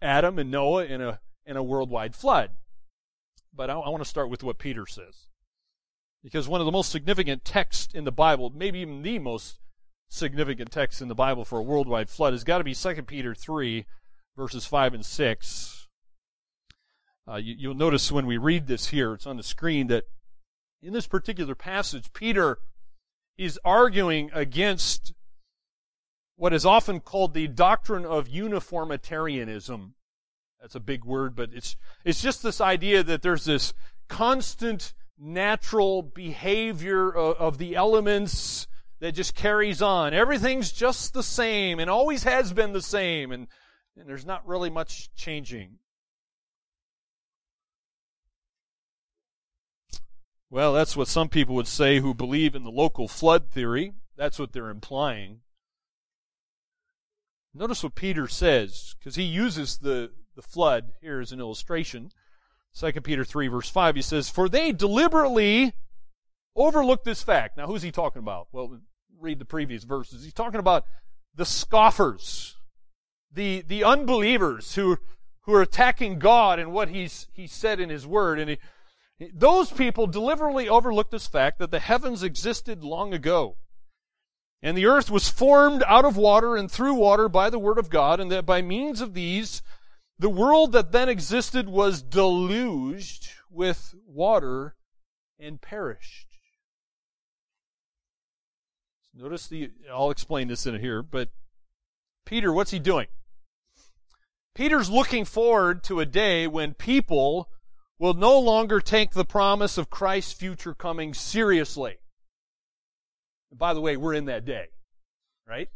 Adam 0.00 0.38
and 0.38 0.50
Noah 0.50 0.84
in 0.84 1.02
a, 1.02 1.20
in 1.44 1.56
a 1.56 1.62
worldwide 1.62 2.14
flood. 2.14 2.52
But 3.52 3.68
I, 3.68 3.74
I 3.74 3.88
want 3.88 4.02
to 4.02 4.08
start 4.08 4.30
with 4.30 4.42
what 4.44 4.58
Peter 4.58 4.86
says. 4.86 5.26
Because 6.22 6.48
one 6.48 6.60
of 6.60 6.66
the 6.66 6.72
most 6.72 6.90
significant 6.90 7.44
texts 7.44 7.94
in 7.94 8.04
the 8.04 8.12
Bible, 8.12 8.52
maybe 8.54 8.80
even 8.80 9.02
the 9.02 9.18
most 9.18 9.58
significant 10.08 10.70
text 10.70 11.00
in 11.00 11.08
the 11.08 11.14
Bible 11.14 11.44
for 11.44 11.58
a 11.58 11.62
worldwide 11.62 12.10
flood, 12.10 12.32
has 12.32 12.44
got 12.44 12.58
to 12.58 12.64
be 12.64 12.74
2 12.74 13.02
Peter 13.02 13.34
3, 13.34 13.86
verses 14.36 14.66
5 14.66 14.94
and 14.94 15.06
6. 15.06 15.88
Uh, 17.28 17.36
you, 17.36 17.68
will 17.68 17.76
notice 17.76 18.10
when 18.10 18.26
we 18.26 18.36
read 18.36 18.66
this 18.66 18.88
here, 18.88 19.14
it's 19.14 19.26
on 19.26 19.36
the 19.36 19.42
screen, 19.42 19.86
that 19.86 20.04
in 20.82 20.92
this 20.92 21.06
particular 21.06 21.54
passage, 21.54 22.12
Peter 22.12 22.58
is 23.38 23.58
arguing 23.64 24.30
against 24.34 25.14
what 26.36 26.52
is 26.52 26.66
often 26.66 27.00
called 27.00 27.34
the 27.34 27.46
doctrine 27.46 28.04
of 28.04 28.28
uniformitarianism. 28.28 29.94
That's 30.60 30.74
a 30.74 30.80
big 30.80 31.04
word, 31.04 31.34
but 31.34 31.50
it's, 31.52 31.76
it's 32.04 32.20
just 32.20 32.42
this 32.42 32.60
idea 32.60 33.02
that 33.02 33.22
there's 33.22 33.44
this 33.44 33.72
constant 34.08 34.92
natural 35.20 36.02
behavior 36.02 37.14
of, 37.14 37.36
of 37.36 37.58
the 37.58 37.76
elements 37.76 38.66
that 39.00 39.12
just 39.12 39.34
carries 39.34 39.82
on. 39.82 40.14
Everything's 40.14 40.72
just 40.72 41.12
the 41.12 41.22
same 41.22 41.78
and 41.78 41.90
always 41.90 42.24
has 42.24 42.52
been 42.52 42.72
the 42.72 42.82
same, 42.82 43.30
and, 43.30 43.46
and 43.96 44.08
there's 44.08 44.26
not 44.26 44.46
really 44.46 44.70
much 44.70 45.14
changing. 45.14 45.78
Well, 50.48 50.72
that's 50.72 50.96
what 50.96 51.06
some 51.06 51.28
people 51.28 51.54
would 51.54 51.68
say 51.68 52.00
who 52.00 52.12
believe 52.12 52.54
in 52.54 52.64
the 52.64 52.70
local 52.70 53.06
flood 53.06 53.50
theory. 53.50 53.92
That's 54.16 54.38
what 54.38 54.52
they're 54.52 54.68
implying. 54.68 55.40
Notice 57.54 57.82
what 57.82 57.94
Peter 57.94 58.26
says, 58.26 58.96
because 58.98 59.16
he 59.16 59.22
uses 59.22 59.78
the, 59.78 60.10
the 60.34 60.42
flood 60.42 60.92
here 61.00 61.20
as 61.20 61.32
an 61.32 61.40
illustration. 61.40 62.10
2 62.78 62.92
Peter 63.00 63.24
3, 63.24 63.48
verse 63.48 63.68
5, 63.68 63.96
he 63.96 64.02
says, 64.02 64.30
For 64.30 64.48
they 64.48 64.72
deliberately 64.72 65.74
overlooked 66.56 67.04
this 67.04 67.22
fact. 67.22 67.56
Now, 67.56 67.66
who's 67.66 67.82
he 67.82 67.90
talking 67.90 68.20
about? 68.20 68.48
Well, 68.52 68.80
read 69.20 69.38
the 69.38 69.44
previous 69.44 69.84
verses. 69.84 70.24
He's 70.24 70.32
talking 70.32 70.60
about 70.60 70.84
the 71.34 71.44
scoffers, 71.44 72.56
the, 73.32 73.62
the 73.62 73.84
unbelievers 73.84 74.74
who, 74.74 74.98
who 75.42 75.54
are 75.54 75.62
attacking 75.62 76.18
God 76.18 76.58
and 76.58 76.72
what 76.72 76.88
he's, 76.88 77.28
he 77.32 77.46
said 77.46 77.80
in 77.80 77.90
his 77.90 78.06
word. 78.06 78.38
And 78.38 78.50
he, 78.50 78.58
those 79.34 79.70
people 79.70 80.06
deliberately 80.06 80.68
overlooked 80.68 81.10
this 81.10 81.26
fact 81.26 81.58
that 81.58 81.70
the 81.70 81.80
heavens 81.80 82.22
existed 82.22 82.82
long 82.82 83.12
ago. 83.12 83.56
And 84.62 84.76
the 84.76 84.86
earth 84.86 85.10
was 85.10 85.28
formed 85.28 85.82
out 85.86 86.04
of 86.04 86.16
water 86.16 86.56
and 86.56 86.70
through 86.70 86.94
water 86.94 87.28
by 87.28 87.48
the 87.48 87.58
word 87.58 87.78
of 87.78 87.88
God, 87.88 88.20
and 88.20 88.30
that 88.30 88.44
by 88.44 88.60
means 88.60 89.00
of 89.00 89.14
these, 89.14 89.62
the 90.20 90.28
world 90.28 90.72
that 90.72 90.92
then 90.92 91.08
existed 91.08 91.66
was 91.66 92.02
deluged 92.02 93.30
with 93.50 93.94
water 94.06 94.76
and 95.38 95.58
perished. 95.62 96.26
Notice 99.14 99.46
the, 99.48 99.70
I'll 99.90 100.10
explain 100.10 100.48
this 100.48 100.66
in 100.66 100.78
here, 100.78 101.02
but 101.02 101.30
Peter, 102.26 102.52
what's 102.52 102.70
he 102.70 102.78
doing? 102.78 103.06
Peter's 104.54 104.90
looking 104.90 105.24
forward 105.24 105.82
to 105.84 106.00
a 106.00 106.06
day 106.06 106.46
when 106.46 106.74
people 106.74 107.48
will 107.98 108.14
no 108.14 108.38
longer 108.38 108.78
take 108.78 109.12
the 109.12 109.24
promise 109.24 109.78
of 109.78 109.88
Christ's 109.88 110.34
future 110.34 110.74
coming 110.74 111.14
seriously. 111.14 111.96
And 113.50 113.58
by 113.58 113.72
the 113.72 113.80
way, 113.80 113.96
we're 113.96 114.14
in 114.14 114.26
that 114.26 114.44
day, 114.44 114.66
right? 115.48 115.68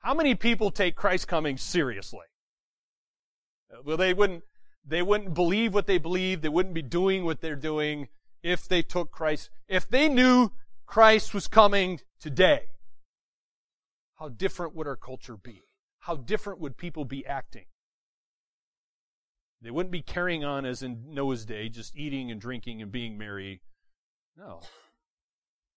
How 0.00 0.12
many 0.12 0.34
people 0.34 0.70
take 0.70 0.96
Christ 0.96 1.26
coming 1.26 1.56
seriously? 1.56 2.27
Well, 3.84 3.96
they 3.96 4.14
wouldn't, 4.14 4.44
they 4.84 5.02
wouldn't 5.02 5.34
believe 5.34 5.74
what 5.74 5.86
they 5.86 5.98
believe. 5.98 6.40
They 6.40 6.48
wouldn't 6.48 6.74
be 6.74 6.82
doing 6.82 7.24
what 7.24 7.40
they're 7.40 7.56
doing 7.56 8.08
if 8.42 8.66
they 8.66 8.82
took 8.82 9.10
Christ. 9.10 9.50
If 9.68 9.88
they 9.88 10.08
knew 10.08 10.50
Christ 10.86 11.34
was 11.34 11.46
coming 11.46 12.00
today, 12.20 12.62
how 14.18 14.30
different 14.30 14.74
would 14.74 14.86
our 14.86 14.96
culture 14.96 15.36
be? 15.36 15.62
How 16.00 16.16
different 16.16 16.60
would 16.60 16.76
people 16.76 17.04
be 17.04 17.26
acting? 17.26 17.66
They 19.60 19.70
wouldn't 19.70 19.92
be 19.92 20.02
carrying 20.02 20.44
on 20.44 20.64
as 20.64 20.82
in 20.82 21.12
Noah's 21.12 21.44
day, 21.44 21.68
just 21.68 21.96
eating 21.96 22.30
and 22.30 22.40
drinking 22.40 22.80
and 22.80 22.92
being 22.92 23.18
merry. 23.18 23.60
No. 24.36 24.60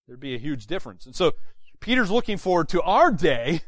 There'd 0.08 0.20
be 0.20 0.36
a 0.36 0.40
huge 0.40 0.68
difference. 0.68 1.06
And 1.06 1.16
so 1.16 1.34
Peter's 1.80 2.12
looking 2.12 2.38
forward 2.38 2.70
to 2.70 2.82
our 2.84 3.12
day 3.12 3.62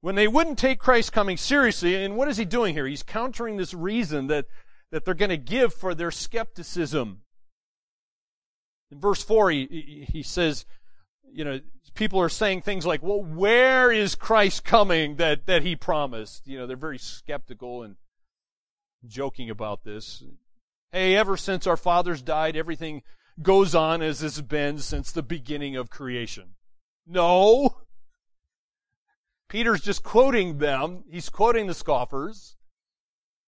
when 0.00 0.14
they 0.14 0.28
wouldn't 0.28 0.58
take 0.58 0.78
Christ 0.78 1.12
coming 1.12 1.36
seriously. 1.36 2.02
And 2.02 2.16
what 2.16 2.28
is 2.28 2.36
he 2.36 2.44
doing 2.44 2.74
here? 2.74 2.86
He's 2.86 3.02
countering 3.02 3.56
this 3.56 3.74
reason 3.74 4.28
that, 4.28 4.46
that 4.90 5.04
they're 5.04 5.14
going 5.14 5.30
to 5.30 5.36
give 5.36 5.74
for 5.74 5.94
their 5.94 6.10
skepticism. 6.10 7.22
In 8.90 9.00
verse 9.00 9.22
4, 9.22 9.50
he, 9.50 10.06
he 10.10 10.22
says, 10.22 10.64
you 11.32 11.44
know, 11.44 11.60
people 11.94 12.20
are 12.20 12.28
saying 12.28 12.62
things 12.62 12.86
like, 12.86 13.02
well, 13.02 13.22
where 13.22 13.92
is 13.92 14.14
Christ 14.14 14.64
coming 14.64 15.16
that, 15.16 15.46
that 15.46 15.62
he 15.62 15.76
promised? 15.76 16.46
You 16.46 16.58
know, 16.58 16.66
they're 16.66 16.76
very 16.76 16.98
skeptical 16.98 17.82
and 17.82 17.96
joking 19.06 19.50
about 19.50 19.84
this. 19.84 20.22
Hey, 20.92 21.14
ever 21.14 21.36
since 21.36 21.66
our 21.66 21.76
fathers 21.76 22.20
died, 22.20 22.56
everything 22.56 23.02
goes 23.40 23.74
on 23.74 24.02
as 24.02 24.22
it's 24.22 24.40
been 24.40 24.78
since 24.78 25.12
the 25.12 25.22
beginning 25.22 25.76
of 25.76 25.88
creation. 25.88 26.54
No. 27.06 27.76
Peter's 29.50 29.80
just 29.80 30.04
quoting 30.04 30.58
them. 30.58 31.02
He's 31.10 31.28
quoting 31.28 31.66
the 31.66 31.74
scoffers. 31.74 32.56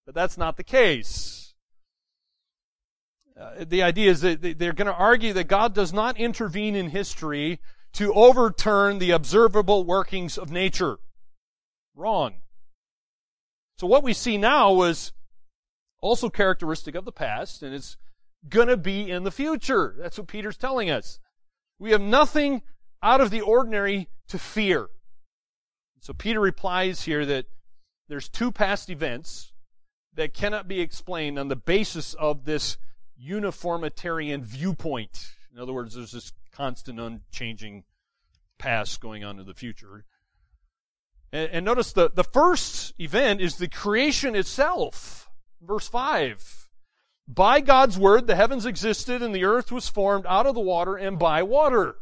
But 0.05 0.17
that's 0.17 0.37
not 0.37 0.57
the 0.57 0.65
case. 0.65 1.55
Uh, 3.41 3.65
the 3.67 3.85
idea 3.85 4.11
is 4.11 4.21
that 4.23 4.43
they're 4.43 4.73
going 4.73 4.87
to 4.89 4.93
argue 4.93 5.33
that 5.33 5.45
God 5.45 5.75
does 5.75 5.93
not 5.93 6.19
intervene 6.19 6.75
in 6.75 6.91
history 6.91 7.61
to 7.95 8.13
overturn 8.15 8.99
the 8.99 9.13
observable 9.13 9.85
workings 9.85 10.37
of 10.37 10.51
nature. 10.51 10.99
Wrong. 11.95 12.35
So 13.79 13.87
what 13.87 14.03
we 14.03 14.13
see 14.13 14.37
now 14.39 14.73
was 14.73 15.13
also 16.01 16.29
characteristic 16.29 16.97
of 16.97 17.05
the 17.05 17.13
past, 17.13 17.63
and 17.63 17.73
it's 17.73 17.97
going 18.49 18.69
to 18.69 18.77
be 18.77 19.09
in 19.09 19.23
the 19.23 19.31
future. 19.31 19.95
That's 19.99 20.19
what 20.19 20.27
Peter's 20.27 20.57
telling 20.57 20.91
us. 20.91 21.21
We 21.79 21.93
have 21.93 22.01
nothing 22.01 22.63
out 23.03 23.21
of 23.21 23.31
the 23.31 23.41
ordinary 23.41 24.09
to 24.29 24.39
fear. 24.39 24.89
So 26.03 26.13
Peter 26.13 26.41
replies 26.41 27.05
here 27.05 27.25
that 27.25 27.47
there's 28.09 28.29
two 28.29 28.51
past 28.51 28.91
events 28.91 29.53
that 30.15 30.35
cannot 30.35 30.67
be 30.67 30.81
explained 30.81 31.39
on 31.39 31.47
the 31.47 31.57
basis 31.57 32.15
of 32.15 32.45
this 32.45 32.77
uniformitarian 33.17 34.43
viewpoint. 34.43 35.33
In 35.55 35.61
other 35.61 35.73
words, 35.73 35.95
there's 35.95 36.11
this 36.11 36.33
constant, 36.51 36.99
unchanging 36.99 37.85
past 38.59 39.01
going 39.01 39.23
on 39.23 39.39
in 39.39 39.47
the 39.47 39.55
future. 39.55 40.05
And, 41.33 41.51
and 41.53 41.65
notice 41.65 41.93
the, 41.93 42.11
the 42.11 42.25
first 42.25 42.95
event 42.99 43.41
is 43.41 43.57
the 43.57 43.69
creation 43.69 44.35
itself. 44.35 45.31
Verse 45.65 45.87
5. 45.87 46.69
By 47.29 47.61
God's 47.61 47.97
word, 47.97 48.27
the 48.27 48.35
heavens 48.35 48.67
existed 48.67 49.23
and 49.23 49.33
the 49.33 49.45
earth 49.45 49.71
was 49.71 49.89
formed 49.89 50.27
out 50.29 50.47
of 50.47 50.57
the 50.57 50.61
water 50.61 50.97
and 50.97 51.17
by 51.17 51.45
water. 51.45 51.95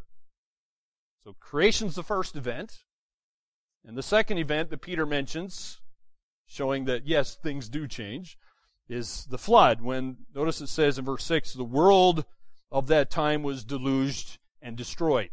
So 1.22 1.36
creation's 1.38 1.96
the 1.96 2.02
first 2.02 2.34
event. 2.34 2.78
And 3.86 3.96
the 3.96 4.02
second 4.02 4.38
event 4.38 4.70
that 4.70 4.82
Peter 4.82 5.06
mentions, 5.06 5.80
showing 6.46 6.84
that 6.84 7.06
yes, 7.06 7.34
things 7.34 7.68
do 7.68 7.86
change, 7.88 8.38
is 8.88 9.26
the 9.30 9.38
flood. 9.38 9.80
When, 9.80 10.18
notice 10.34 10.60
it 10.60 10.68
says 10.68 10.98
in 10.98 11.04
verse 11.04 11.24
6, 11.24 11.54
the 11.54 11.64
world 11.64 12.24
of 12.70 12.88
that 12.88 13.10
time 13.10 13.42
was 13.42 13.64
deluged 13.64 14.38
and 14.60 14.76
destroyed. 14.76 15.30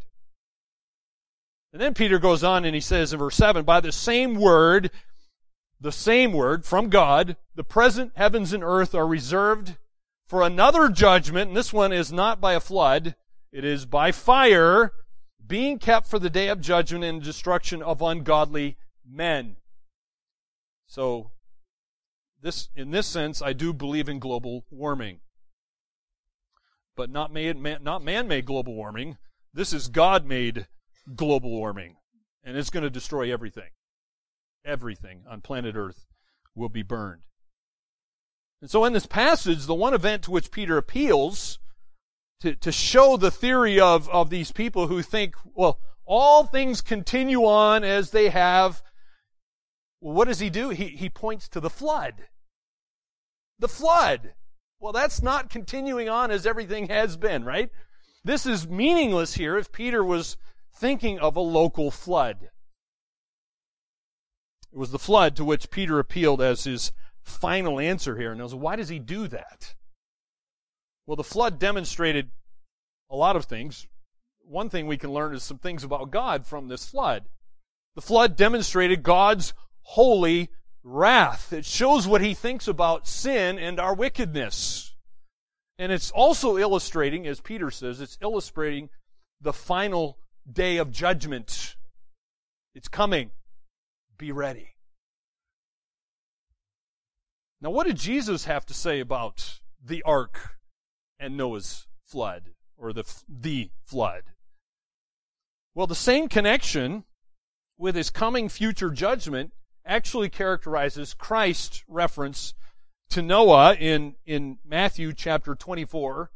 And 1.74 1.82
then 1.82 1.94
Peter 1.94 2.20
goes 2.20 2.44
on 2.44 2.66
and 2.66 2.74
he 2.74 2.82
says 2.82 3.14
in 3.14 3.20
verse 3.20 3.36
7, 3.36 3.66
by 3.66 3.82
the 3.82 3.92
same 3.92 4.36
word, 4.36 4.90
the 5.80 5.92
same 5.92 6.34
word 6.34 6.66
from 6.66 6.90
God, 6.90 7.36
the 7.56 7.64
present 7.64 8.14
heavens 8.16 8.54
and 8.54 8.64
earth 8.64 8.96
are 8.96 9.08
reserved 9.08 9.78
for 10.28 10.42
another 10.42 10.90
judgment, 10.90 11.50
and 11.50 11.58
this 11.58 11.72
one 11.72 11.94
is 11.94 12.12
not 12.12 12.42
by 12.42 12.54
a 12.54 12.60
flood, 12.60 13.16
it 13.52 13.64
is 13.64 13.86
by 13.86 14.12
fire, 14.12 14.92
being 15.48 15.80
kept 15.80 16.08
for 16.08 16.20
the 16.20 16.30
day 16.30 16.50
of 16.50 16.62
judgment 16.62 17.04
and 17.04 17.24
destruction 17.24 17.82
of 17.82 18.02
ungodly 18.02 18.78
men. 19.06 19.58
So, 20.88 21.32
this, 22.42 22.70
in 22.76 22.92
this 22.92 23.08
sense, 23.08 23.42
I 23.42 23.54
do 23.54 23.74
believe 23.74 24.10
in 24.10 24.20
global 24.20 24.66
warming. 24.70 25.20
But 26.96 27.10
not, 27.10 27.32
made, 27.32 27.58
man, 27.58 27.84
not 27.84 28.04
man-made 28.04 28.46
global 28.46 28.74
warming. 28.76 29.18
This 29.54 29.74
is 29.74 29.88
God-made 29.88 30.68
global 31.16 31.52
warming. 31.52 31.98
And 32.44 32.58
it's 32.58 32.70
going 32.70 32.84
to 32.84 32.90
destroy 32.90 33.32
everything. 33.32 33.70
Everything 34.66 35.24
on 35.30 35.42
planet 35.42 35.76
Earth 35.76 36.06
will 36.56 36.70
be 36.70 36.84
burned. 36.84 37.22
And 38.62 38.70
so 38.70 38.86
in 38.86 38.94
this 38.94 39.06
passage, 39.06 39.66
the 39.66 39.76
one 39.76 39.94
event 39.94 40.24
to 40.24 40.32
which 40.32 40.52
Peter 40.52 40.78
appeals 40.78 41.60
to, 42.42 42.56
to 42.56 42.72
show 42.72 43.18
the 43.18 43.32
theory 43.32 43.80
of, 43.80 44.10
of 44.10 44.30
these 44.30 44.52
people 44.52 44.88
who 44.88 45.02
think, 45.02 45.36
well, 45.56 45.80
all 46.06 46.46
things 46.46 46.82
continue 46.82 47.46
on 47.46 47.84
as 47.84 48.12
they 48.12 48.30
have. 48.30 48.82
Well, 50.02 50.14
what 50.14 50.28
does 50.28 50.40
he 50.40 50.50
do? 50.50 50.70
He, 50.70 50.88
he 50.88 51.10
points 51.10 51.50
to 51.50 51.60
the 51.60 51.70
flood. 51.70 52.28
The 53.60 53.68
flood. 53.68 54.34
Well, 54.80 54.94
that's 54.94 55.22
not 55.22 55.50
continuing 55.50 56.08
on 56.08 56.30
as 56.30 56.46
everything 56.46 56.88
has 56.88 57.18
been, 57.18 57.44
right? 57.44 57.72
This 58.24 58.46
is 58.46 58.68
meaningless 58.68 59.34
here 59.34 59.58
if 59.58 59.72
Peter 59.72 60.04
was 60.04 60.38
thinking 60.76 61.18
of 61.20 61.36
a 61.36 61.42
local 61.42 61.90
flood. 61.90 62.50
It 64.72 64.78
was 64.78 64.92
the 64.92 65.00
flood 65.00 65.36
to 65.38 65.46
which 65.46 65.72
Peter 65.72 65.98
appealed 65.98 66.42
as 66.42 66.66
his 66.66 66.92
final 67.24 67.80
answer 67.80 68.18
here. 68.18 68.32
And 68.32 68.40
I 68.40 68.44
was, 68.44 68.54
why 68.54 68.76
does 68.76 68.90
he 68.90 69.00
do 69.00 69.28
that? 69.30 69.74
Well, 71.08 71.16
the 71.16 71.24
flood 71.24 71.58
demonstrated 71.58 72.30
a 73.10 73.16
lot 73.16 73.38
of 73.38 73.46
things. 73.46 73.88
One 74.42 74.70
thing 74.70 74.86
we 74.86 74.98
can 74.98 75.12
learn 75.12 75.34
is 75.34 75.42
some 75.42 75.58
things 75.58 75.84
about 75.84 76.12
God 76.12 76.46
from 76.46 76.68
this 76.68 76.86
flood. 76.86 77.26
The 77.96 78.02
flood 78.02 78.36
demonstrated 78.36 79.04
God's 79.04 79.54
holy 79.82 80.50
wrath. 80.84 81.54
It 81.54 81.66
shows 81.66 82.06
what 82.06 82.22
he 82.22 82.34
thinks 82.34 82.68
about 82.68 83.08
sin 83.08 83.58
and 83.58 83.80
our 83.80 83.96
wickedness. 83.96 84.96
And 85.80 85.92
it's 85.92 86.12
also 86.12 86.58
illustrating, 86.58 87.26
as 87.26 87.40
Peter 87.40 87.72
says, 87.72 88.02
it's 88.02 88.18
illustrating 88.22 88.90
the 89.40 89.54
final 89.54 90.18
day 90.52 90.78
of 90.78 90.92
judgment. 90.92 91.76
It's 92.76 92.88
coming. 92.88 93.32
Be 94.18 94.32
ready. 94.32 94.76
Now, 97.62 97.70
what 97.70 97.88
did 97.88 97.98
Jesus 97.98 98.46
have 98.46 98.66
to 98.66 98.74
say 98.74 99.00
about 99.00 99.60
the 99.84 100.04
ark 100.04 100.57
and 101.20 101.38
Noah's 101.38 101.88
flood, 102.06 102.52
or 102.78 102.94
the, 102.94 103.04
the 103.28 103.70
flood? 103.86 104.24
Well, 105.74 105.88
the 105.88 105.96
same 105.96 106.28
connection 106.28 107.04
with 107.78 107.96
his 107.96 108.10
coming 108.10 108.50
future 108.50 108.90
judgment 108.90 109.52
actually 109.86 110.30
characterizes 110.30 111.14
Christ's 111.14 111.84
reference 111.88 112.54
to 113.10 113.22
Noah 113.22 113.76
in, 113.76 114.16
in 114.26 114.58
Matthew 114.66 115.14
chapter 115.14 115.56
24, 115.56 116.32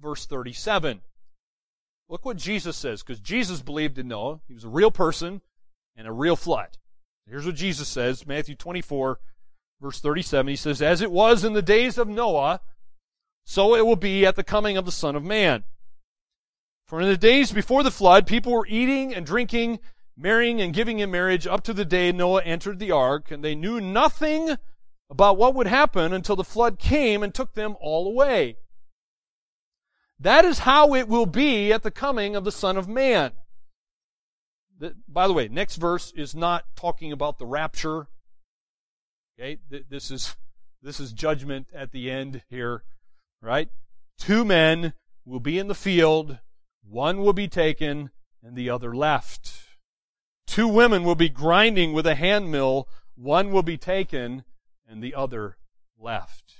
verse 0.00 0.26
37. 0.26 1.02
Look 2.08 2.24
what 2.24 2.36
Jesus 2.36 2.76
says, 2.76 3.02
because 3.02 3.20
Jesus 3.20 3.60
believed 3.60 3.98
in 3.98 4.08
Noah. 4.08 4.40
He 4.46 4.54
was 4.54 4.64
a 4.64 4.68
real 4.68 4.90
person 4.90 5.42
and 5.96 6.06
a 6.06 6.12
real 6.12 6.36
flood. 6.36 6.78
Here's 7.28 7.44
what 7.44 7.56
Jesus 7.56 7.88
says, 7.88 8.26
Matthew 8.26 8.54
24, 8.54 9.18
verse 9.80 10.00
37. 10.00 10.46
He 10.48 10.56
says, 10.56 10.80
As 10.80 11.00
it 11.00 11.10
was 11.10 11.44
in 11.44 11.54
the 11.54 11.62
days 11.62 11.98
of 11.98 12.06
Noah, 12.06 12.60
so 13.46 13.74
it 13.74 13.86
will 13.86 13.96
be 13.96 14.26
at 14.26 14.36
the 14.36 14.44
coming 14.44 14.76
of 14.76 14.84
the 14.84 14.92
Son 14.92 15.16
of 15.16 15.24
Man. 15.24 15.64
For 16.86 17.00
in 17.00 17.08
the 17.08 17.16
days 17.16 17.52
before 17.52 17.82
the 17.82 17.90
flood, 17.90 18.26
people 18.26 18.52
were 18.52 18.66
eating 18.66 19.14
and 19.14 19.24
drinking, 19.24 19.78
marrying 20.16 20.60
and 20.60 20.74
giving 20.74 20.98
in 20.98 21.10
marriage 21.10 21.46
up 21.46 21.62
to 21.64 21.72
the 21.72 21.84
day 21.84 22.12
Noah 22.12 22.42
entered 22.42 22.78
the 22.78 22.90
ark, 22.90 23.30
and 23.30 23.42
they 23.42 23.54
knew 23.54 23.80
nothing 23.80 24.56
about 25.08 25.36
what 25.36 25.54
would 25.54 25.68
happen 25.68 26.12
until 26.12 26.36
the 26.36 26.44
flood 26.44 26.78
came 26.78 27.22
and 27.22 27.32
took 27.32 27.54
them 27.54 27.76
all 27.80 28.06
away. 28.06 28.56
That 30.18 30.44
is 30.44 30.60
how 30.60 30.94
it 30.94 31.08
will 31.08 31.26
be 31.26 31.72
at 31.72 31.82
the 31.82 31.90
coming 31.90 32.34
of 32.34 32.44
the 32.44 32.52
Son 32.52 32.76
of 32.76 32.88
Man. 32.88 33.32
By 35.08 35.26
the 35.26 35.32
way, 35.32 35.48
next 35.48 35.76
verse 35.76 36.12
is 36.16 36.34
not 36.34 36.64
talking 36.74 37.12
about 37.12 37.38
the 37.38 37.46
rapture. 37.46 38.08
Okay, 39.38 39.58
this 39.88 40.10
is 40.10 40.36
this 40.82 41.00
is 41.00 41.12
judgment 41.12 41.68
at 41.74 41.92
the 41.92 42.10
end 42.10 42.42
here, 42.48 42.84
right? 43.40 43.68
Two 44.18 44.44
men 44.44 44.92
will 45.24 45.40
be 45.40 45.58
in 45.58 45.68
the 45.68 45.74
field, 45.74 46.38
one 46.82 47.20
will 47.20 47.32
be 47.32 47.48
taken 47.48 48.10
and 48.42 48.56
the 48.56 48.70
other 48.70 48.94
left. 48.94 49.52
Two 50.46 50.68
women 50.68 51.02
will 51.02 51.16
be 51.16 51.28
grinding 51.28 51.92
with 51.92 52.06
a 52.06 52.14
hand 52.14 52.50
mill, 52.50 52.88
one 53.16 53.50
will 53.50 53.62
be 53.62 53.76
taken 53.76 54.44
and 54.88 55.02
the 55.02 55.14
other 55.14 55.56
left. 55.98 56.54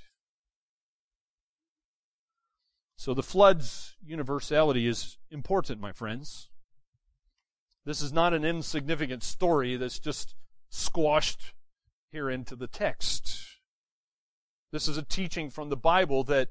So 2.96 3.14
the 3.14 3.22
flood's 3.22 3.94
universality 4.04 4.86
is 4.86 5.16
important, 5.30 5.80
my 5.80 5.92
friends. 5.92 6.48
This 7.84 8.02
is 8.02 8.12
not 8.12 8.34
an 8.34 8.44
insignificant 8.44 9.22
story 9.22 9.76
that's 9.76 10.00
just 10.00 10.34
squashed 10.70 11.52
here 12.10 12.28
into 12.28 12.56
the 12.56 12.66
text. 12.66 13.38
This 14.72 14.88
is 14.88 14.96
a 14.96 15.02
teaching 15.02 15.50
from 15.50 15.68
the 15.68 15.76
Bible 15.76 16.24
that 16.24 16.48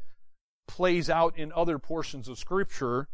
plays 0.68 1.10
out 1.10 1.38
in 1.38 1.52
other 1.54 1.80
portions 1.80 2.28
of 2.28 2.38
Scripture. 2.38 3.08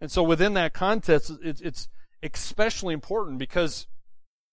And 0.00 0.10
so 0.10 0.22
within 0.22 0.54
that 0.54 0.72
context, 0.72 1.30
it's 1.42 1.88
especially 2.22 2.94
important 2.94 3.38
because 3.38 3.86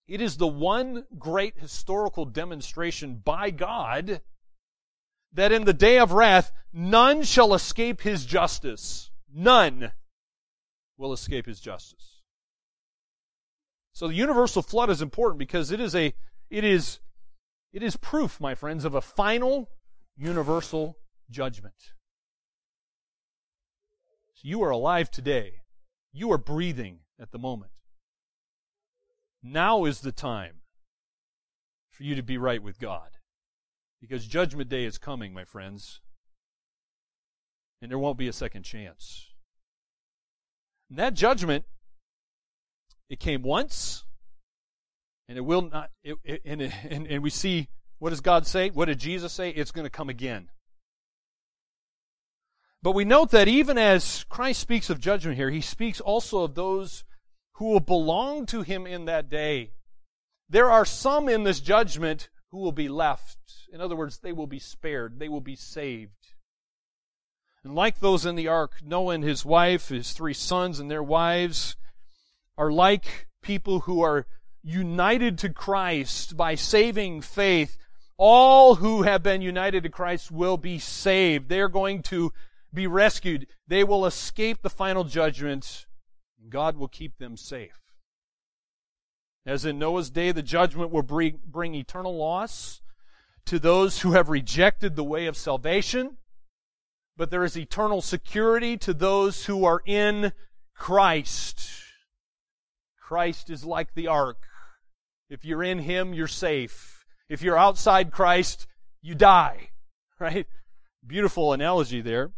it 0.08 0.22
is 0.22 0.38
the 0.38 0.48
one 0.48 1.06
great 1.18 1.60
historical 1.60 2.26
demonstration 2.26 3.22
by 3.24 3.50
God 3.52 4.22
that 5.34 5.52
in 5.52 5.66
the 5.66 5.74
day 5.74 6.00
of 6.00 6.14
wrath, 6.14 6.52
none 6.72 7.24
shall 7.24 7.54
escape 7.54 8.02
his 8.02 8.26
justice. 8.26 9.12
None 9.34 9.92
will 10.98 11.14
escape 11.14 11.46
his 11.46 11.60
justice. 11.60 12.22
So 13.92 14.08
the 14.08 14.14
universal 14.14 14.62
flood 14.62 14.90
is 14.90 15.02
important 15.02 15.40
because 15.40 15.72
it 15.72 15.80
is 15.80 15.96
a, 15.96 16.14
it 16.50 16.64
is, 16.64 17.00
it 17.74 17.84
is 17.84 17.98
proof, 17.98 18.40
my 18.40 18.56
friends, 18.56 18.86
of 18.86 18.96
a 18.96 19.02
final 19.02 19.70
universal 20.16 20.98
judgment. 21.30 21.76
So 24.38 24.48
you 24.48 24.62
are 24.62 24.70
alive 24.70 25.10
today. 25.10 25.62
You 26.14 26.32
are 26.32 26.38
breathing 26.38 27.00
at 27.20 27.32
the 27.32 27.40
moment. 27.40 27.72
Now 29.42 29.86
is 29.86 30.02
the 30.02 30.12
time 30.12 30.62
for 31.90 32.04
you 32.04 32.14
to 32.14 32.22
be 32.22 32.38
right 32.38 32.62
with 32.62 32.78
God. 32.78 33.18
Because 34.00 34.28
Judgment 34.28 34.70
Day 34.70 34.86
is 34.86 35.00
coming, 35.00 35.34
my 35.34 35.44
friends. 35.44 36.02
And 37.82 37.90
there 37.90 37.98
won't 37.98 38.20
be 38.20 38.28
a 38.28 38.34
second 38.34 38.62
chance. 38.62 39.26
And 40.92 41.00
that 41.00 41.16
judgment, 41.16 41.66
it 43.10 43.20
came 43.20 43.42
once, 43.42 44.04
and 45.28 45.36
it 45.36 45.42
will 45.42 45.64
not, 45.64 45.90
it, 46.04 46.16
it, 46.24 46.42
and, 46.46 46.62
and, 46.62 47.08
and 47.08 47.24
we 47.24 47.32
see, 47.32 47.70
what 47.98 48.12
does 48.12 48.22
God 48.22 48.46
say? 48.46 48.70
What 48.70 48.86
did 48.86 49.00
Jesus 49.00 49.34
say? 49.34 49.50
It's 49.50 49.72
going 49.72 49.86
to 49.86 49.90
come 49.90 50.10
again. 50.10 50.50
But 52.88 52.96
we 52.96 53.04
note 53.04 53.32
that 53.32 53.50
even 53.50 53.78
as 53.78 54.24
Christ 54.30 54.62
speaks 54.62 54.90
of 54.90 55.02
judgment 55.02 55.36
here, 55.36 55.50
he 55.50 55.60
speaks 55.60 56.00
also 56.00 56.44
of 56.44 56.56
those 56.56 57.04
who 57.56 57.66
will 57.66 57.82
belong 57.82 58.46
to 58.46 58.62
him 58.62 58.88
in 58.88 59.04
that 59.04 59.28
day. 59.28 59.72
There 60.50 60.72
are 60.72 60.86
some 60.86 61.28
in 61.28 61.44
this 61.44 61.60
judgment 61.60 62.30
who 62.50 62.60
will 62.60 62.72
be 62.72 62.88
left. 62.88 63.40
In 63.74 63.82
other 63.82 63.98
words, 63.98 64.20
they 64.20 64.32
will 64.32 64.48
be 64.48 64.60
spared. 64.60 65.20
They 65.20 65.28
will 65.28 65.42
be 65.42 65.58
saved. 65.58 66.28
And 67.62 67.76
like 67.76 68.00
those 68.00 68.26
in 68.26 68.36
the 68.38 68.48
ark, 68.48 68.76
Noah 68.82 69.16
and 69.16 69.24
his 69.26 69.44
wife, 69.44 69.90
his 69.90 70.14
three 70.14 70.34
sons 70.34 70.80
and 70.80 70.90
their 70.90 71.04
wives, 71.04 71.76
are 72.58 72.72
like 72.72 73.28
people 73.42 73.82
who 73.82 74.00
are 74.02 74.28
united 74.64 75.38
to 75.40 75.50
Christ 75.50 76.38
by 76.38 76.56
saving 76.56 77.20
faith. 77.20 77.78
All 78.16 78.76
who 78.76 79.02
have 79.02 79.24
been 79.24 79.42
united 79.42 79.84
to 79.84 79.90
Christ 79.90 80.32
will 80.32 80.56
be 80.56 80.80
saved. 80.80 81.50
They 81.50 81.60
are 81.60 81.68
going 81.68 82.02
to 82.04 82.32
be 82.74 82.88
rescued. 82.88 83.48
They 83.68 83.84
will 83.84 84.06
escape 84.06 84.62
the 84.62 84.70
final 84.70 85.04
judgment. 85.04 85.86
God 86.50 86.78
will 86.78 86.88
keep 86.88 87.18
them 87.18 87.38
safe. 87.38 87.80
As 89.46 89.64
in 89.66 89.80
Noah's 89.80 90.10
day, 90.10 90.32
the 90.32 90.44
judgment 90.44 90.92
will 90.92 91.04
bring, 91.04 91.40
bring 91.46 91.74
eternal 91.74 92.16
loss 92.16 92.82
to 93.46 93.60
those 93.60 94.02
who 94.02 94.12
have 94.12 94.28
rejected 94.28 94.96
the 94.96 95.06
way 95.06 95.26
of 95.26 95.38
salvation, 95.38 96.18
but 97.16 97.32
there 97.32 97.46
is 97.46 97.58
eternal 97.58 98.02
security 98.02 98.76
to 98.78 98.94
those 98.94 99.46
who 99.46 99.64
are 99.64 99.82
in 99.86 100.34
Christ. 100.76 101.70
Christ 103.00 103.50
is 103.50 103.64
like 103.64 103.94
the 103.94 104.08
ark. 104.08 104.44
If 105.30 105.46
you're 105.46 105.64
in 105.64 105.80
Him, 105.80 106.14
you're 106.14 106.28
safe. 106.28 107.06
If 107.30 107.42
you're 107.42 107.58
outside 107.58 108.12
Christ, 108.12 108.68
you 109.02 109.16
die. 109.16 109.70
Right? 110.20 110.48
Beautiful 111.06 111.54
analogy 111.54 112.02
there. 112.02 112.32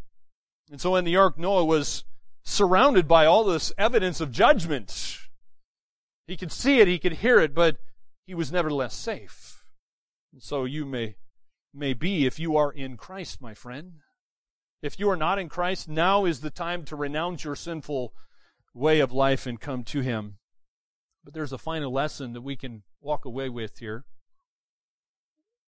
And 0.70 0.80
so 0.80 0.96
in 0.96 1.06
the 1.06 1.16
ark, 1.16 1.38
Noah 1.38 1.66
was 1.66 2.04
surrounded 2.44 3.08
by 3.08 3.26
all 3.26 3.44
this 3.44 3.72
evidence 3.78 4.22
of 4.22 4.32
judgment. 4.32 5.20
He 6.28 6.38
could 6.38 6.52
see 6.52 6.80
it, 6.80 6.88
he 6.88 7.00
could 7.00 7.14
hear 7.14 7.40
it, 7.40 7.56
but 7.56 7.78
he 8.26 8.36
was 8.36 8.52
nevertheless 8.52 8.94
safe. 8.94 9.64
And 10.32 10.44
so 10.44 10.66
you 10.66 10.86
may, 10.86 11.16
may 11.74 11.94
be 11.94 12.26
if 12.26 12.40
you 12.40 12.56
are 12.56 12.72
in 12.72 12.98
Christ, 12.98 13.42
my 13.42 13.54
friend. 13.54 13.94
If 14.82 15.00
you 15.00 15.10
are 15.10 15.18
not 15.18 15.40
in 15.40 15.50
Christ, 15.50 15.90
now 15.90 16.26
is 16.26 16.40
the 16.40 16.50
time 16.50 16.86
to 16.86 16.96
renounce 16.96 17.44
your 17.44 17.56
sinful 17.56 18.14
way 18.74 19.00
of 19.00 19.12
life 19.12 19.46
and 19.46 19.60
come 19.60 19.84
to 19.86 20.02
Him. 20.02 20.38
But 21.24 21.34
there's 21.34 21.52
a 21.52 21.58
final 21.58 21.92
lesson 21.92 22.34
that 22.34 22.42
we 22.42 22.56
can 22.56 22.84
walk 23.02 23.26
away 23.26 23.50
with 23.50 23.80
here. 23.80 24.06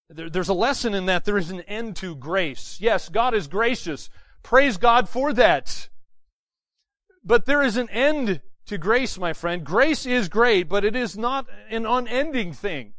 There, 0.09 0.29
there's 0.29 0.49
a 0.49 0.53
lesson 0.53 0.93
in 0.93 1.07
that 1.07 1.25
there 1.25 1.37
is 1.37 1.49
an 1.49 1.61
end 1.61 1.95
to 1.97 2.15
grace. 2.15 2.77
Yes, 2.79 3.09
God 3.09 3.33
is 3.33 3.47
gracious. 3.47 4.09
Praise 4.43 4.77
God 4.77 5.07
for 5.07 5.33
that. 5.33 5.89
But 7.23 7.45
there 7.45 7.61
is 7.61 7.77
an 7.77 7.89
end 7.89 8.41
to 8.65 8.77
grace, 8.77 9.17
my 9.17 9.33
friend. 9.33 9.63
Grace 9.63 10.05
is 10.05 10.29
great, 10.29 10.67
but 10.69 10.83
it 10.83 10.95
is 10.95 11.17
not 11.17 11.45
an 11.69 11.85
unending 11.85 12.53
thing. 12.53 12.93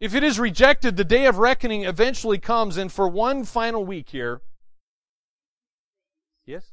If 0.00 0.14
it 0.14 0.22
is 0.22 0.38
rejected, 0.38 0.96
the 0.96 1.04
day 1.04 1.26
of 1.26 1.38
reckoning 1.38 1.84
eventually 1.84 2.38
comes, 2.38 2.76
and 2.76 2.92
for 2.92 3.08
one 3.08 3.44
final 3.44 3.84
week 3.84 4.10
here. 4.10 4.42
Yes? 6.44 6.72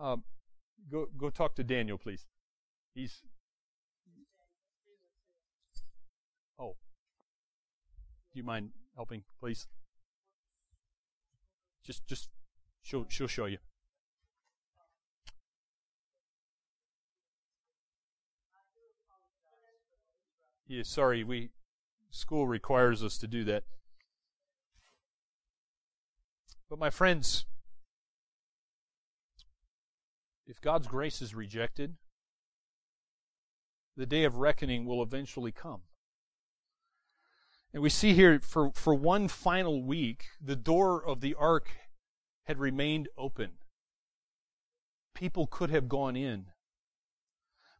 Um, 0.00 0.24
go 0.90 1.08
go 1.18 1.28
talk 1.28 1.54
to 1.56 1.64
Daniel, 1.64 1.98
please. 1.98 2.24
He's 2.94 3.20
Do 8.32 8.38
you 8.38 8.44
mind 8.44 8.70
helping, 8.94 9.24
please? 9.40 9.66
Just, 11.84 12.06
just, 12.06 12.28
she'll, 12.82 13.06
she'll 13.08 13.26
show 13.26 13.46
you. 13.46 13.58
Yeah, 20.68 20.84
sorry, 20.84 21.24
we, 21.24 21.50
school 22.10 22.46
requires 22.46 23.02
us 23.02 23.18
to 23.18 23.26
do 23.26 23.42
that. 23.44 23.64
But 26.68 26.78
my 26.78 26.90
friends, 26.90 27.44
if 30.46 30.60
God's 30.60 30.86
grace 30.86 31.20
is 31.20 31.34
rejected, 31.34 31.96
the 33.96 34.06
day 34.06 34.22
of 34.22 34.36
reckoning 34.36 34.86
will 34.86 35.02
eventually 35.02 35.50
come. 35.50 35.82
And 37.72 37.82
we 37.82 37.90
see 37.90 38.14
here 38.14 38.40
for, 38.40 38.70
for 38.72 38.94
one 38.94 39.28
final 39.28 39.82
week, 39.82 40.26
the 40.40 40.56
door 40.56 41.04
of 41.04 41.20
the 41.20 41.34
ark 41.34 41.68
had 42.44 42.58
remained 42.58 43.08
open. 43.16 43.50
People 45.14 45.46
could 45.46 45.70
have 45.70 45.88
gone 45.88 46.16
in. 46.16 46.46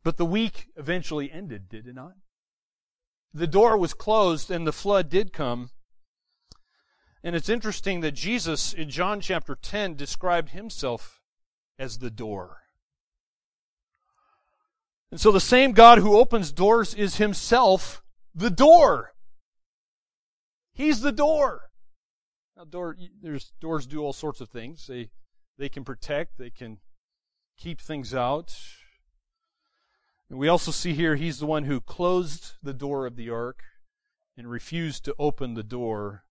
But 0.03 0.17
the 0.17 0.27
week 0.27 0.69
eventually 0.77 1.31
ended, 1.31 1.69
did 1.69 1.87
it 1.87 1.95
not? 1.95 2.15
The 3.35 3.47
door 3.47 3.77
was 3.77 3.95
closed 3.95 4.51
and 4.51 4.67
the 4.67 4.73
flood 4.73 5.09
did 5.09 5.33
come. 5.33 5.71
And 7.23 7.37
it's 7.37 7.49
interesting 7.49 8.01
that 8.01 8.13
Jesus 8.13 8.73
in 8.73 8.91
John 8.91 9.21
chapter 9.21 9.55
10 9.55 9.95
described 9.95 10.51
himself 10.51 11.21
as 11.79 11.99
the 11.99 12.11
door. 12.11 12.59
And 15.11 15.21
so 15.21 15.33
the 15.33 15.41
same 15.41 15.73
God 15.73 15.99
who 15.99 16.17
opens 16.17 16.53
doors 16.53 16.95
is 16.95 17.17
himself 17.17 18.03
the 18.35 18.51
door. 18.51 19.15
He's 20.81 21.03
the 21.03 21.13
door. 21.13 21.69
Now, 22.57 22.65
door, 22.65 22.97
there's 23.21 23.53
doors 23.61 23.87
do 23.87 24.03
all 24.03 24.15
sorts 24.15 24.41
of 24.41 24.49
things. 24.49 24.87
They 24.87 25.11
they 25.59 25.69
can 25.69 25.85
protect. 25.85 26.39
They 26.39 26.49
can 26.49 26.79
keep 27.59 27.83
things 27.83 28.15
out. 28.15 28.57
And 30.31 30.39
we 30.39 30.49
also 30.49 30.71
see 30.71 30.95
here 30.95 31.17
he's 31.17 31.39
the 31.39 31.45
one 31.45 31.65
who 31.65 31.83
closed 31.83 32.55
the 32.63 32.73
door 32.73 33.05
of 33.05 33.17
the 33.17 33.29
ark 33.29 33.63
and 34.39 34.51
refused 34.51 35.05
to 35.05 35.15
open 35.19 35.53
the 35.53 35.63
door. 35.63 36.25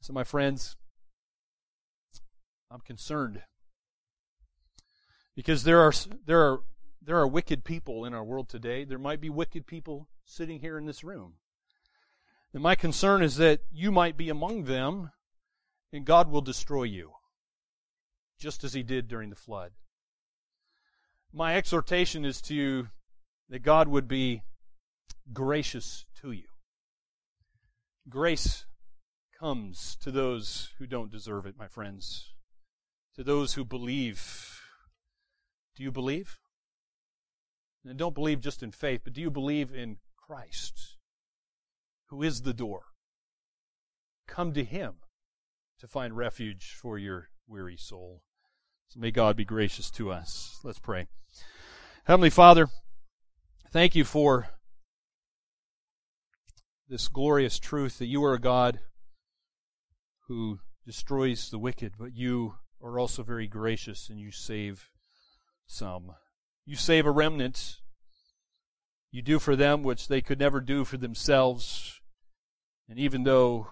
So, 0.00 0.14
my 0.14 0.24
friends, 0.24 0.76
I'm 2.70 2.80
concerned 2.80 3.42
because 5.36 5.64
there 5.64 5.80
are 5.80 5.92
there 6.24 6.40
are 6.40 6.60
there 7.02 7.18
are 7.18 7.28
wicked 7.28 7.64
people 7.64 8.06
in 8.06 8.14
our 8.14 8.24
world 8.24 8.48
today. 8.48 8.84
There 8.84 8.98
might 8.98 9.20
be 9.20 9.28
wicked 9.28 9.66
people 9.66 10.08
sitting 10.24 10.60
here 10.60 10.78
in 10.78 10.86
this 10.86 11.04
room. 11.04 11.34
And 12.54 12.62
my 12.62 12.74
concern 12.74 13.22
is 13.22 13.36
that 13.36 13.60
you 13.72 13.90
might 13.90 14.16
be 14.16 14.28
among 14.28 14.64
them 14.64 15.10
and 15.92 16.04
God 16.04 16.30
will 16.30 16.40
destroy 16.40 16.84
you, 16.84 17.12
just 18.38 18.64
as 18.64 18.72
He 18.72 18.82
did 18.82 19.08
during 19.08 19.30
the 19.30 19.36
flood. 19.36 19.72
My 21.32 21.56
exhortation 21.56 22.24
is 22.24 22.40
to 22.42 22.54
you 22.54 22.88
that 23.48 23.62
God 23.62 23.88
would 23.88 24.08
be 24.08 24.42
gracious 25.32 26.04
to 26.20 26.32
you. 26.32 26.48
Grace 28.08 28.64
comes 29.38 29.96
to 30.02 30.10
those 30.10 30.70
who 30.78 30.86
don't 30.86 31.10
deserve 31.10 31.46
it, 31.46 31.58
my 31.58 31.68
friends, 31.68 32.32
to 33.14 33.22
those 33.22 33.54
who 33.54 33.64
believe 33.64 34.60
Do 35.74 35.82
you 35.82 35.90
believe? 35.90 36.38
And 37.84 37.98
don't 37.98 38.14
believe 38.14 38.40
just 38.40 38.62
in 38.62 38.70
faith, 38.70 39.00
but 39.04 39.12
do 39.12 39.20
you 39.20 39.30
believe 39.30 39.74
in 39.74 39.96
Christ, 40.32 40.96
who 42.06 42.22
is 42.22 42.40
the 42.40 42.54
door? 42.54 42.84
Come 44.26 44.54
to 44.54 44.64
Him 44.64 44.94
to 45.78 45.86
find 45.86 46.16
refuge 46.16 46.74
for 46.80 46.96
your 46.96 47.28
weary 47.46 47.76
soul. 47.76 48.22
So 48.88 48.98
may 48.98 49.10
God 49.10 49.36
be 49.36 49.44
gracious 49.44 49.90
to 49.90 50.10
us. 50.10 50.58
Let's 50.64 50.78
pray. 50.78 51.08
Heavenly 52.04 52.30
Father, 52.30 52.70
thank 53.72 53.94
you 53.94 54.06
for 54.06 54.48
this 56.88 57.08
glorious 57.08 57.58
truth 57.58 57.98
that 57.98 58.06
you 58.06 58.24
are 58.24 58.32
a 58.32 58.40
God 58.40 58.80
who 60.28 60.60
destroys 60.86 61.50
the 61.50 61.58
wicked, 61.58 61.92
but 61.98 62.16
you 62.16 62.54
are 62.82 62.98
also 62.98 63.22
very 63.22 63.48
gracious 63.48 64.08
and 64.08 64.18
you 64.18 64.30
save 64.30 64.88
some. 65.66 66.12
You 66.64 66.76
save 66.76 67.04
a 67.04 67.10
remnant. 67.10 67.81
You 69.12 69.20
do 69.20 69.38
for 69.38 69.54
them 69.54 69.82
which 69.82 70.08
they 70.08 70.22
could 70.22 70.38
never 70.38 70.60
do 70.60 70.86
for 70.86 70.96
themselves. 70.96 72.00
And 72.88 72.98
even 72.98 73.24
though 73.24 73.68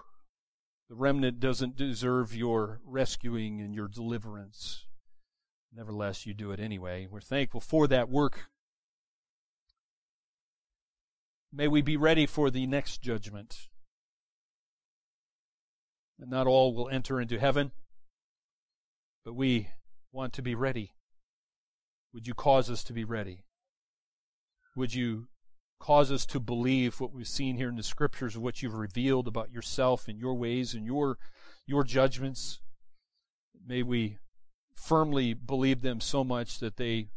the 0.87 0.95
remnant 0.95 1.39
doesn't 1.39 1.75
deserve 1.75 2.35
your 2.35 2.79
rescuing 2.85 3.59
and 3.59 3.73
your 3.73 3.87
deliverance, 3.87 4.85
nevertheless, 5.75 6.27
you 6.27 6.35
do 6.35 6.51
it 6.51 6.59
anyway. 6.59 7.07
We're 7.09 7.21
thankful 7.21 7.59
for 7.59 7.87
that 7.87 8.07
work. 8.07 8.51
May 11.51 11.67
we 11.67 11.81
be 11.81 11.97
ready 11.97 12.27
for 12.27 12.51
the 12.51 12.67
next 12.67 13.01
judgment. 13.01 13.67
And 16.19 16.29
not 16.29 16.45
all 16.45 16.75
will 16.75 16.87
enter 16.87 17.19
into 17.19 17.39
heaven, 17.39 17.71
but 19.25 19.33
we 19.33 19.69
want 20.11 20.33
to 20.33 20.43
be 20.43 20.53
ready. 20.53 20.91
Would 22.13 22.27
you 22.27 22.35
cause 22.35 22.69
us 22.69 22.83
to 22.83 22.93
be 22.93 23.03
ready? 23.03 23.43
Would 24.75 24.93
you 24.93 25.27
cause 25.81 26.11
us 26.11 26.27
to 26.27 26.39
believe 26.39 26.99
what 26.99 27.11
we've 27.11 27.27
seen 27.27 27.57
here 27.57 27.67
in 27.67 27.75
the 27.75 27.81
scriptures 27.83 28.35
of 28.35 28.43
what 28.43 28.61
you've 28.61 28.75
revealed 28.75 29.27
about 29.27 29.51
yourself 29.51 30.07
and 30.07 30.19
your 30.19 30.35
ways 30.35 30.75
and 30.75 30.85
your 30.85 31.17
your 31.65 31.83
judgments? 31.83 32.61
May 33.65 33.81
we 33.81 34.19
firmly 34.75 35.33
believe 35.33 35.81
them 35.81 35.99
so 35.99 36.23
much 36.23 36.59
that 36.59 36.77
they 36.77 37.09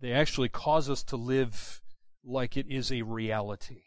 they 0.00 0.12
actually 0.12 0.48
cause 0.48 0.90
us 0.90 1.04
to 1.04 1.16
live 1.16 1.80
like 2.24 2.56
it 2.56 2.66
is 2.68 2.90
a 2.90 3.02
reality. 3.02 3.84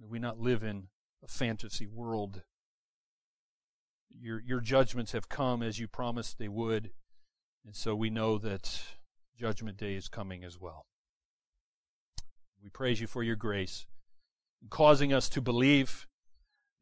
May 0.00 0.06
we 0.08 0.18
not 0.18 0.40
live 0.40 0.64
in 0.64 0.88
a 1.22 1.28
fantasy 1.28 1.86
world. 1.86 2.42
Your 4.10 4.40
your 4.40 4.60
judgments 4.60 5.12
have 5.12 5.28
come 5.28 5.62
as 5.62 5.78
you 5.78 5.86
promised 5.86 6.38
they 6.38 6.48
would, 6.48 6.90
and 7.64 7.76
so 7.76 7.94
we 7.94 8.10
know 8.10 8.36
that 8.38 8.82
Judgment 9.36 9.76
Day 9.76 9.94
is 9.94 10.08
coming 10.08 10.42
as 10.42 10.58
well. 10.58 10.86
We 12.62 12.70
praise 12.70 13.00
you 13.00 13.06
for 13.06 13.22
your 13.22 13.36
grace, 13.36 13.86
causing 14.70 15.12
us 15.12 15.28
to 15.30 15.40
believe 15.40 16.06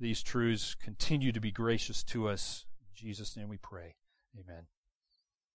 these 0.01 0.23
truths. 0.23 0.75
Continue 0.75 1.33
to 1.33 1.41
be 1.41 1.51
gracious 1.51 2.03
to 2.05 2.29
us. 2.29 2.65
In 2.81 2.87
Jesus' 2.95 3.37
name 3.37 3.49
we 3.49 3.59
pray. 3.59 3.95
Amen. 4.39 4.67